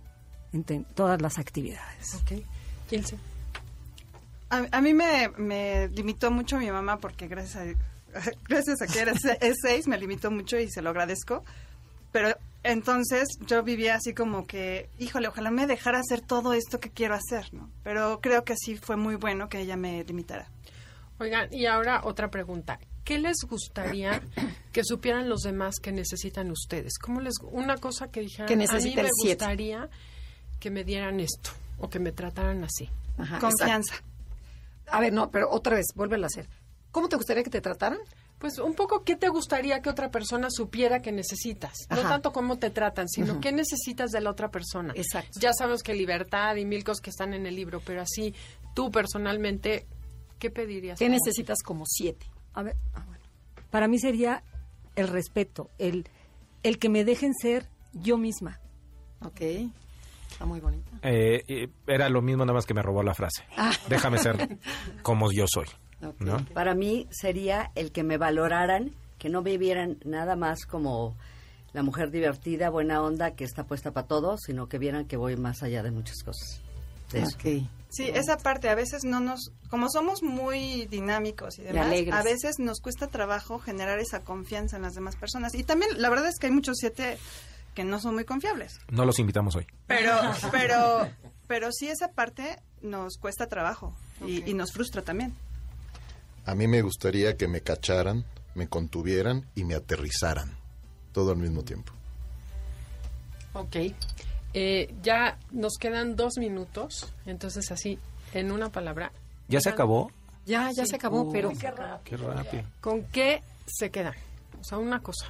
en 0.52 0.84
todas 0.94 1.20
las 1.20 1.38
actividades. 1.38 2.14
Ok. 2.14 2.42
Ilse. 2.90 3.16
A, 4.50 4.66
a 4.70 4.80
mí 4.80 4.94
me, 4.94 5.30
me 5.36 5.88
limitó 5.88 6.30
mucho 6.30 6.59
mi 6.59 6.70
mamá 6.70 6.98
porque 6.98 7.26
gracias 7.26 7.57
a, 7.57 8.20
gracias 8.48 8.82
a 8.82 8.86
que 8.86 9.00
era 9.00 9.14
seis 9.61 9.88
me 9.88 9.98
limitó 9.98 10.30
mucho 10.30 10.59
y 10.59 10.70
se 10.70 10.82
lo 10.82 10.90
agradezco. 10.90 11.42
Pero 12.12 12.36
entonces 12.62 13.26
yo 13.46 13.62
vivía 13.64 13.96
así 13.96 14.14
como 14.14 14.46
que, 14.46 14.88
híjole, 14.98 15.28
ojalá 15.28 15.50
me 15.50 15.66
dejara 15.66 15.98
hacer 15.98 16.20
todo 16.20 16.52
esto 16.52 16.78
que 16.78 16.90
quiero 16.90 17.14
hacer, 17.14 17.52
¿no? 17.52 17.70
Pero 17.82 18.20
creo 18.20 18.44
que 18.44 18.55
sí 18.57 18.76
fue 18.76 18.96
muy 18.96 19.16
bueno 19.16 19.48
que 19.48 19.61
ella 19.61 19.76
me 19.76 20.05
limitara. 20.05 20.48
Oigan, 21.18 21.52
y 21.52 21.66
ahora 21.66 22.02
otra 22.05 22.30
pregunta. 22.30 22.78
¿Qué 23.05 23.18
les 23.18 23.36
gustaría 23.48 24.22
que 24.72 24.82
supieran 24.84 25.28
los 25.28 25.40
demás 25.42 25.74
que 25.82 25.92
necesitan 25.92 26.50
ustedes? 26.50 26.98
¿Cómo 26.98 27.20
les 27.20 27.34
una 27.42 27.76
cosa 27.76 28.11
que 28.11 28.20
dijeran? 28.20 28.46
Que 28.48 28.55
a 28.55 28.57
mí 28.57 28.64
me 28.66 28.78
el 28.78 29.09
siete". 29.20 29.44
gustaría 29.44 29.88
que 30.59 30.70
me 30.70 30.84
dieran 30.84 31.20
esto 31.20 31.50
o 31.78 31.90
que 31.90 31.98
me 31.98 32.12
trataran 32.12 32.64
así. 32.64 32.88
Ajá, 33.18 33.38
Confianza. 33.38 33.94
exacto. 33.96 34.11
A 34.90 35.00
ver, 35.00 35.12
no, 35.12 35.30
pero 35.30 35.50
otra 35.50 35.76
vez, 35.76 35.86
vuélvelo 35.94 36.24
a 36.24 36.28
hacer. 36.28 36.48
¿Cómo 36.90 37.09
te 37.09 37.16
gustaría 37.16 37.42
que 37.42 37.50
te 37.50 37.61
trataran? 37.61 37.98
Pues 38.38 38.59
un 38.59 38.74
poco, 38.74 39.05
¿qué 39.05 39.16
te 39.16 39.28
gustaría 39.28 39.80
que 39.80 39.88
otra 39.90 40.11
persona 40.11 40.48
supiera 40.50 41.00
que 41.00 41.12
necesitas? 41.12 41.72
No 41.90 42.00
Ajá. 42.00 42.09
tanto 42.11 42.32
cómo 42.32 42.59
te 42.59 42.70
tratan, 42.70 43.09
sino 43.09 43.32
Ujú. 43.32 43.40
qué 43.40 43.52
necesitas 43.52 44.11
de 44.11 44.20
la 44.20 44.30
otra 44.30 44.50
persona. 44.50 44.92
Exacto. 44.96 45.38
Ya 45.40 45.52
sabes 45.52 45.82
que 45.82 45.94
libertad 45.94 46.57
y 46.57 46.64
mil 46.64 46.84
cosas 46.84 47.00
que 47.00 47.11
están 47.11 47.32
en 47.34 47.46
el 47.46 47.55
libro, 47.57 47.80
pero 47.84 48.02
así, 48.02 48.34
tú 48.74 48.90
personalmente, 48.90 49.86
¿qué 50.38 50.50
pedirías? 50.50 50.98
¿Qué 50.98 51.07
Como- 51.07 51.16
necesitas 51.18 51.62
como 51.62 51.84
siete? 51.86 52.26
A 52.55 52.62
ver, 52.62 52.76
ah, 52.94 53.02
bueno. 53.07 53.22
Para 53.70 53.88
mí 53.88 53.98
sería 53.98 54.42
el 54.96 55.09
respeto, 55.09 55.70
el, 55.78 56.09
el 56.62 56.78
que 56.78 56.88
me 56.88 57.05
dejen 57.05 57.34
ser 57.34 57.68
yo 57.92 58.16
misma. 58.16 58.61
Ok. 59.20 59.40
Está 60.30 60.46
muy 60.46 60.61
bonita. 60.61 60.90
Eh, 61.02 61.68
era 61.86 62.09
lo 62.09 62.22
mismo, 62.22 62.44
nada 62.44 62.55
más 62.55 62.66
que 62.66 62.74
me 62.74 62.82
robó 62.82 63.02
la 63.02 63.14
frase. 63.14 63.44
Ah. 63.57 63.72
Déjame 63.88 64.18
ser 64.18 64.59
como 65.02 65.30
yo 65.32 65.46
soy. 65.46 65.66
Para 66.52 66.74
mí 66.74 67.07
sería 67.11 67.70
el 67.74 67.92
que 67.92 68.02
me 68.02 68.18
valoraran, 68.18 68.90
que 69.18 69.28
no 69.28 69.42
me 69.42 69.57
vieran 69.59 69.98
nada 70.05 70.36
más 70.36 70.66
como 70.66 71.16
la 71.72 71.82
mujer 71.82 72.11
divertida, 72.11 72.70
buena 72.70 73.02
onda, 73.02 73.32
que 73.32 73.44
está 73.44 73.64
puesta 73.64 73.92
para 73.92 74.07
todo, 74.07 74.36
sino 74.38 74.68
que 74.68 74.78
vieran 74.78 75.07
que 75.07 75.16
voy 75.16 75.36
más 75.36 75.62
allá 75.62 75.82
de 75.82 75.90
muchas 75.90 76.22
cosas. 76.22 76.62
Sí, 77.90 78.10
esa 78.12 78.36
parte 78.38 78.68
a 78.68 78.74
veces 78.74 79.04
no 79.04 79.20
nos, 79.20 79.52
como 79.70 79.88
somos 79.88 80.24
muy 80.24 80.86
dinámicos 80.86 81.60
y 81.60 81.62
demás, 81.62 81.92
a 82.12 82.22
veces 82.24 82.58
nos 82.58 82.80
cuesta 82.80 83.06
trabajo 83.06 83.60
generar 83.60 84.00
esa 84.00 84.24
confianza 84.24 84.76
en 84.76 84.82
las 84.82 84.94
demás 84.94 85.14
personas. 85.14 85.54
Y 85.54 85.62
también 85.62 86.02
la 86.02 86.10
verdad 86.10 86.28
es 86.28 86.40
que 86.40 86.46
hay 86.46 86.52
muchos 86.52 86.76
siete 86.78 87.18
que 87.72 87.84
no 87.84 88.00
son 88.00 88.14
muy 88.14 88.24
confiables. 88.24 88.80
No 88.90 89.04
los 89.04 89.20
invitamos 89.20 89.54
hoy. 89.54 89.66
Pero, 89.86 90.12
pero, 90.50 91.08
pero 91.46 91.70
sí 91.70 91.88
esa 91.88 92.08
parte 92.08 92.58
nos 92.82 93.16
cuesta 93.16 93.46
trabajo 93.46 93.96
y, 94.26 94.48
y 94.50 94.54
nos 94.54 94.72
frustra 94.72 95.02
también. 95.02 95.32
A 96.46 96.56
mí 96.56 96.66
me 96.66 96.82
gustaría 96.82 97.36
que 97.36 97.46
me 97.46 97.60
cacharan, 97.60 98.24
me 98.56 98.68
contuvieran 98.68 99.46
y 99.54 99.62
me 99.62 99.76
aterrizaran. 99.76 100.56
Todo 101.12 101.30
al 101.30 101.38
mismo 101.38 101.62
tiempo. 101.62 101.92
Ok. 103.52 103.76
Eh, 104.55 104.94
ya 105.02 105.38
nos 105.50 105.74
quedan 105.78 106.16
dos 106.16 106.38
minutos, 106.38 107.12
entonces 107.26 107.70
así, 107.72 107.98
en 108.32 108.52
una 108.52 108.70
palabra. 108.70 109.12
¿Ya 109.48 109.61
se 109.61 109.68
acabó? 109.68 110.11
Ya, 110.46 110.70
ya 110.72 110.86
se 110.86 110.96
acabó, 110.96 111.30
pero 111.32 111.50
Qué 112.05 112.16
rápido. 112.16 112.62
¿Con 112.80 113.02
qué 113.05 113.42
se 113.66 113.90
quedan? 113.90 114.14
O 114.61 114.64
sea, 114.64 114.78
una 114.78 115.00
cosa. 115.00 115.26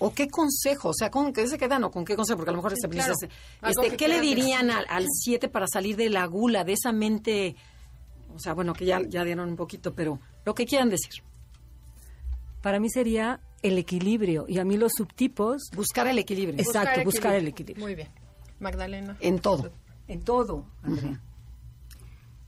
¿o 0.00 0.14
qué 0.14 0.28
consejo? 0.28 0.88
O 0.88 0.94
sea, 0.94 1.10
¿con 1.10 1.32
qué 1.32 1.46
se 1.46 1.58
quedan 1.58 1.84
o 1.84 1.90
con 1.90 2.04
qué 2.04 2.16
consejo? 2.16 2.38
Porque 2.38 2.50
a 2.50 2.52
lo 2.52 2.56
mejor 2.58 2.72
Sí, 2.72 2.78
este, 2.82 2.88
claro. 2.88 3.12
este, 3.12 3.28
este, 3.62 3.90
que 3.90 3.96
¿qué 3.96 4.08
le 4.08 4.20
dirían 4.20 4.70
al, 4.70 4.86
al 4.88 5.06
siete 5.12 5.48
para 5.48 5.66
salir 5.66 5.96
de 5.96 6.08
la 6.08 6.24
gula, 6.26 6.64
de 6.64 6.72
esa 6.72 6.90
mente 6.90 7.54
O 8.34 8.38
sea, 8.38 8.54
bueno, 8.54 8.72
que 8.72 8.86
ya, 8.86 9.02
ya 9.06 9.24
dieron 9.24 9.48
un 9.50 9.56
poquito, 9.56 9.92
pero 9.94 10.18
lo 10.44 10.54
que 10.54 10.64
quieran 10.64 10.88
decir. 10.88 11.22
Para 12.62 12.80
mí 12.80 12.88
sería 12.88 13.40
el 13.62 13.78
equilibrio 13.78 14.46
y 14.48 14.58
a 14.58 14.64
mí 14.64 14.76
los 14.76 14.92
subtipos... 14.96 15.70
Buscar 15.74 16.06
el 16.06 16.18
equilibrio. 16.18 16.60
Exacto, 16.60 17.02
buscar 17.04 17.34
el 17.34 17.48
equilibrio. 17.48 17.84
Muy 17.84 17.94
bien. 17.94 18.08
Magdalena. 18.58 19.16
En 19.20 19.38
todo. 19.38 19.70
En 20.08 20.22
todo, 20.22 20.66
Andrea. 20.82 21.20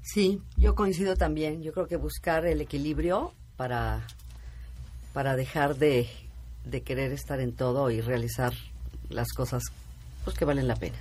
Sí, 0.02 0.42
yo 0.56 0.74
coincido 0.74 1.16
también. 1.16 1.62
Yo 1.62 1.72
creo 1.72 1.86
que 1.86 1.96
buscar 1.96 2.44
el 2.46 2.60
equilibrio 2.60 3.32
para, 3.56 4.06
para 5.12 5.36
dejar 5.36 5.76
de, 5.76 6.08
de 6.64 6.82
querer 6.82 7.12
estar 7.12 7.40
en 7.40 7.52
todo 7.52 7.90
y 7.90 8.00
realizar 8.00 8.52
las 9.08 9.28
cosas 9.32 9.62
pues, 10.24 10.36
que 10.36 10.44
valen 10.44 10.66
la 10.66 10.76
pena. 10.76 10.98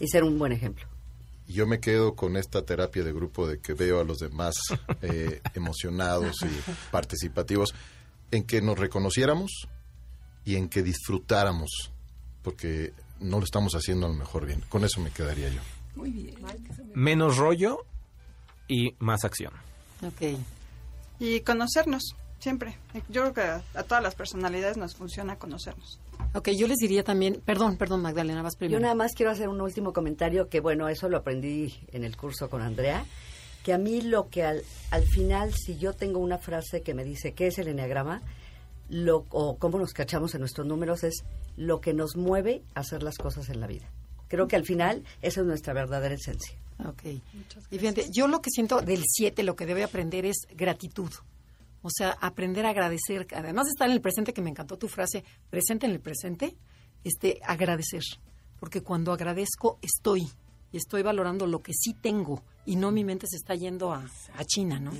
Y 0.00 0.08
ser 0.08 0.24
un 0.24 0.38
buen 0.38 0.52
ejemplo. 0.52 0.86
Yo 1.46 1.66
me 1.66 1.78
quedo 1.78 2.14
con 2.14 2.36
esta 2.36 2.64
terapia 2.64 3.04
de 3.04 3.12
grupo 3.12 3.46
de 3.46 3.60
que 3.60 3.74
veo 3.74 4.00
a 4.00 4.04
los 4.04 4.18
demás 4.18 4.54
eh, 5.02 5.42
emocionados 5.54 6.36
y 6.42 6.70
participativos, 6.90 7.74
en 8.36 8.44
que 8.44 8.60
nos 8.60 8.78
reconociéramos 8.78 9.68
y 10.44 10.56
en 10.56 10.68
que 10.68 10.82
disfrutáramos, 10.82 11.92
porque 12.42 12.92
no 13.20 13.38
lo 13.38 13.44
estamos 13.44 13.74
haciendo 13.74 14.06
a 14.06 14.08
lo 14.10 14.14
mejor 14.14 14.46
bien. 14.46 14.62
Con 14.68 14.84
eso 14.84 15.00
me 15.00 15.10
quedaría 15.10 15.48
yo. 15.48 15.60
Muy 15.96 16.10
bien. 16.10 16.36
Menos 16.94 17.36
rollo 17.36 17.84
y 18.68 18.94
más 18.98 19.24
acción. 19.24 19.52
Ok. 20.06 20.38
Y 21.20 21.40
conocernos, 21.40 22.14
siempre. 22.40 22.76
Yo 23.08 23.22
creo 23.22 23.34
que 23.34 23.40
a, 23.40 23.62
a 23.74 23.82
todas 23.84 24.02
las 24.02 24.14
personalidades 24.14 24.76
nos 24.76 24.94
funciona 24.94 25.36
conocernos. 25.36 26.00
Ok, 26.34 26.50
yo 26.50 26.66
les 26.66 26.78
diría 26.78 27.04
también, 27.04 27.40
perdón, 27.44 27.76
perdón 27.76 28.02
Magdalena, 28.02 28.42
vas 28.42 28.56
primero. 28.56 28.78
Yo 28.78 28.82
nada 28.82 28.94
más 28.94 29.12
quiero 29.14 29.30
hacer 29.30 29.48
un 29.48 29.60
último 29.60 29.92
comentario 29.92 30.48
que, 30.48 30.60
bueno, 30.60 30.88
eso 30.88 31.08
lo 31.08 31.18
aprendí 31.18 31.74
en 31.92 32.04
el 32.04 32.16
curso 32.16 32.50
con 32.50 32.60
Andrea, 32.60 33.04
que 33.64 33.72
a 33.72 33.78
mí 33.78 34.02
lo 34.02 34.28
que 34.28 34.44
al, 34.44 34.62
al 34.90 35.04
final, 35.04 35.54
si 35.54 35.78
yo 35.78 35.94
tengo 35.94 36.20
una 36.20 36.38
frase 36.38 36.82
que 36.82 36.92
me 36.92 37.02
dice 37.02 37.32
qué 37.32 37.48
es 37.48 37.58
el 37.58 37.68
enneagrama, 37.68 38.22
lo, 38.90 39.24
o 39.30 39.56
cómo 39.56 39.78
nos 39.78 39.94
cachamos 39.94 40.34
en 40.34 40.40
nuestros 40.40 40.66
números, 40.66 41.02
es 41.02 41.24
lo 41.56 41.80
que 41.80 41.94
nos 41.94 42.14
mueve 42.14 42.62
a 42.74 42.80
hacer 42.80 43.02
las 43.02 43.16
cosas 43.16 43.48
en 43.48 43.60
la 43.60 43.66
vida. 43.66 43.90
Creo 44.28 44.48
que 44.48 44.56
al 44.56 44.64
final 44.64 45.02
esa 45.22 45.40
es 45.40 45.46
nuestra 45.46 45.72
verdadera 45.72 46.14
esencia. 46.14 46.56
Ok. 46.86 47.04
Y 47.70 47.78
fíjate, 47.78 48.08
yo 48.12 48.28
lo 48.28 48.42
que 48.42 48.50
siento 48.50 48.82
del 48.82 49.02
7, 49.06 49.42
lo 49.42 49.56
que 49.56 49.64
debe 49.64 49.82
aprender 49.82 50.26
es 50.26 50.46
gratitud. 50.54 51.10
O 51.80 51.88
sea, 51.90 52.10
aprender 52.20 52.66
a 52.66 52.70
agradecer. 52.70 53.26
Además 53.34 53.64
de 53.64 53.70
estar 53.70 53.88
en 53.88 53.94
el 53.94 54.02
presente, 54.02 54.34
que 54.34 54.42
me 54.42 54.50
encantó 54.50 54.76
tu 54.76 54.88
frase, 54.88 55.24
presente 55.48 55.86
en 55.86 55.92
el 55.92 56.00
presente, 56.00 56.54
este, 57.02 57.40
agradecer. 57.44 58.02
Porque 58.60 58.82
cuando 58.82 59.12
agradezco, 59.12 59.78
estoy. 59.80 60.28
Y 60.74 60.78
estoy 60.78 61.02
valorando 61.02 61.46
lo 61.46 61.60
que 61.62 61.72
sí 61.72 61.94
tengo. 61.94 62.42
Y 62.66 62.74
no 62.74 62.90
mi 62.90 63.04
mente 63.04 63.28
se 63.28 63.36
está 63.36 63.54
yendo 63.54 63.92
a, 63.92 64.04
a 64.36 64.44
China, 64.44 64.80
¿no? 64.80 64.90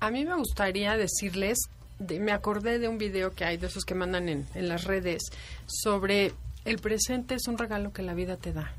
A 0.00 0.10
mí 0.10 0.24
me 0.26 0.36
gustaría 0.36 0.96
decirles, 0.98 1.58
de- 1.98 2.20
me 2.20 2.30
acordé 2.32 2.78
de 2.78 2.86
un 2.86 2.98
video 2.98 3.30
que 3.34 3.46
hay 3.46 3.56
de 3.56 3.68
esos 3.68 3.84
que 3.86 3.94
mandan 3.94 4.28
en, 4.28 4.46
en 4.54 4.68
las 4.68 4.84
redes 4.84 5.22
sobre 5.66 6.32
el 6.66 6.78
presente 6.78 7.34
es 7.36 7.48
un 7.48 7.56
regalo 7.56 7.92
que 7.92 8.02
la 8.02 8.12
vida 8.12 8.36
te 8.36 8.52
da. 8.52 8.72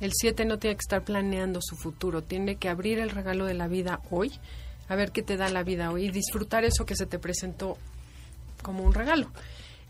El 0.00 0.12
7 0.12 0.44
no 0.44 0.58
tiene 0.58 0.76
que 0.76 0.80
estar 0.82 1.02
planeando 1.04 1.60
su 1.62 1.74
futuro, 1.76 2.22
tiene 2.22 2.56
que 2.56 2.68
abrir 2.68 2.98
el 2.98 3.08
regalo 3.10 3.46
de 3.46 3.54
la 3.54 3.66
vida 3.68 4.00
hoy, 4.10 4.32
a 4.88 4.94
ver 4.96 5.10
qué 5.12 5.22
te 5.22 5.36
da 5.38 5.48
la 5.48 5.62
vida 5.62 5.90
hoy 5.90 6.06
y 6.06 6.10
disfrutar 6.10 6.64
eso 6.64 6.84
que 6.84 6.96
se 6.96 7.06
te 7.06 7.18
presentó 7.18 7.78
como 8.62 8.82
un 8.84 8.92
regalo. 8.92 9.30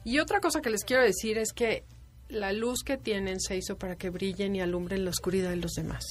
Y 0.04 0.18
otra 0.20 0.40
cosa 0.40 0.60
que 0.60 0.70
les 0.70 0.84
quiero 0.84 1.02
decir 1.02 1.38
es 1.38 1.52
que 1.52 1.82
la 2.30 2.52
luz 2.52 2.82
que 2.84 2.96
tienen 2.96 3.40
se 3.40 3.56
hizo 3.56 3.76
para 3.76 3.96
que 3.96 4.10
brillen 4.10 4.56
y 4.56 4.60
alumbren 4.60 5.04
la 5.04 5.10
oscuridad 5.10 5.50
de 5.50 5.56
los 5.56 5.72
demás. 5.72 6.04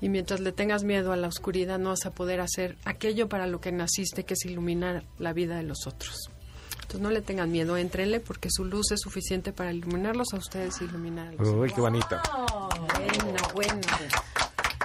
Y 0.00 0.08
mientras 0.08 0.40
le 0.40 0.52
tengas 0.52 0.84
miedo 0.84 1.12
a 1.12 1.16
la 1.16 1.28
oscuridad, 1.28 1.78
no 1.78 1.90
vas 1.90 2.04
a 2.04 2.10
poder 2.10 2.40
hacer 2.40 2.76
aquello 2.84 3.28
para 3.28 3.46
lo 3.46 3.60
que 3.60 3.72
naciste, 3.72 4.24
que 4.24 4.34
es 4.34 4.44
iluminar 4.44 5.04
la 5.18 5.32
vida 5.32 5.56
de 5.56 5.62
los 5.62 5.86
otros. 5.86 6.30
Entonces 6.74 7.00
no 7.00 7.10
le 7.10 7.22
tengan 7.22 7.50
miedo, 7.50 7.76
entrenle 7.76 8.20
porque 8.20 8.48
su 8.50 8.64
luz 8.64 8.92
es 8.92 9.00
suficiente 9.00 9.52
para 9.52 9.72
iluminarlos 9.72 10.28
a 10.34 10.36
ustedes 10.36 10.80
y 10.80 10.84
iluminar 10.84 11.28
a 11.28 11.32
los 11.32 11.48
Uy, 11.48 11.72
qué 11.72 11.80
bonito. 11.80 12.16
Bueno, 13.54 13.80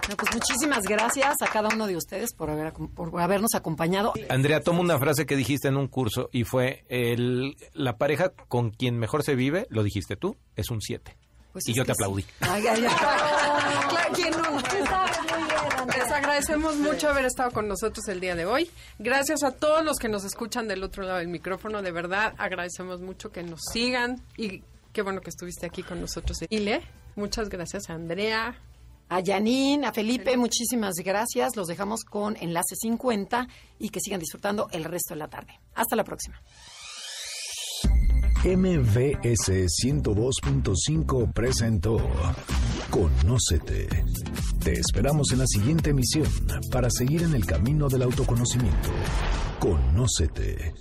bueno. 0.02 0.10
No, 0.10 0.18
pues 0.18 0.34
muchísimas 0.34 0.84
gracias 0.84 1.36
a 1.42 1.48
cada 1.48 1.70
uno 1.70 1.88
de 1.88 1.96
ustedes 1.96 2.34
por, 2.34 2.50
haber, 2.50 2.74
por 2.74 3.20
habernos 3.22 3.54
acompañado. 3.56 4.14
Andrea, 4.30 4.62
toma 4.62 4.80
una 4.80 4.98
frase 4.98 5.26
que 5.26 5.36
dijiste 5.36 5.68
en 5.68 5.78
un 5.78 5.88
curso 5.88 6.30
y 6.32 6.44
fue 6.44 6.86
el, 6.90 7.56
la 7.74 7.98
pareja 7.98 8.30
con 8.48 8.72
quien 8.72 8.98
mejor 8.98 9.24
se 9.24 9.36
vive, 9.36 9.68
lo 9.70 9.84
dijiste 9.84 10.16
tú, 10.16 10.38
es 10.56 10.70
un 10.70 10.82
7. 10.82 11.18
Pues 11.52 11.68
y 11.68 11.74
yo 11.74 11.84
te 11.84 11.94
sí. 11.94 12.02
aplaudí. 12.02 12.26
Ay, 12.40 12.66
ay, 12.68 12.86
ay. 12.86 12.96
Claro, 13.90 14.14
¿quién 14.16 14.32
no? 14.32 15.88
Les 15.88 16.12
agradecemos 16.12 16.78
mucho 16.78 17.10
haber 17.10 17.26
estado 17.26 17.52
con 17.52 17.68
nosotros 17.68 18.08
el 18.08 18.22
día 18.22 18.36
de 18.36 18.46
hoy. 18.46 18.70
Gracias 19.00 19.44
a 19.44 19.52
todos 19.52 19.84
los 19.84 19.98
que 19.98 20.08
nos 20.08 20.24
escuchan 20.24 20.68
del 20.68 20.84
otro 20.84 21.04
lado 21.04 21.18
del 21.18 21.28
micrófono. 21.28 21.82
De 21.82 21.92
verdad, 21.92 22.34
agradecemos 22.38 23.02
mucho 23.02 23.32
que 23.32 23.44
nos 23.44 23.60
sigan 23.74 24.22
y 24.38 24.64
qué 24.94 25.02
bueno 25.02 25.20
que 25.22 25.30
estuviste 25.30 25.66
aquí 25.66 25.84
con 25.84 26.00
nosotros. 26.00 26.38
Ile, 26.50 26.82
muchas 27.16 27.50
gracias 27.50 27.90
a 27.90 27.96
Andrea. 27.96 28.56
A 29.12 29.22
Janine, 29.22 29.86
a 29.86 29.92
Felipe, 29.92 30.38
muchísimas 30.38 30.96
gracias. 31.04 31.58
Los 31.58 31.68
dejamos 31.68 32.06
con 32.06 32.38
Enlace 32.38 32.78
50 32.78 33.46
y 33.78 33.90
que 33.90 34.00
sigan 34.00 34.22
disfrutando 34.22 34.70
el 34.72 34.86
resto 34.86 35.16
de 35.16 35.20
la 35.20 35.28
tarde. 35.28 35.60
Hasta 35.76 35.98
la 35.98 36.06
próxima. 36.06 36.42
MVS 38.46 39.68
102.5 39.84 41.34
presentó 41.34 41.98
Conócete. 42.90 43.90
Te 44.64 44.80
esperamos 44.80 45.34
en 45.34 45.40
la 45.40 45.46
siguiente 45.46 45.90
emisión 45.90 46.26
para 46.72 46.90
seguir 46.90 47.24
en 47.24 47.36
el 47.36 47.46
camino 47.46 47.90
del 47.90 48.04
autoconocimiento. 48.04 48.92
Conócete. 49.60 50.74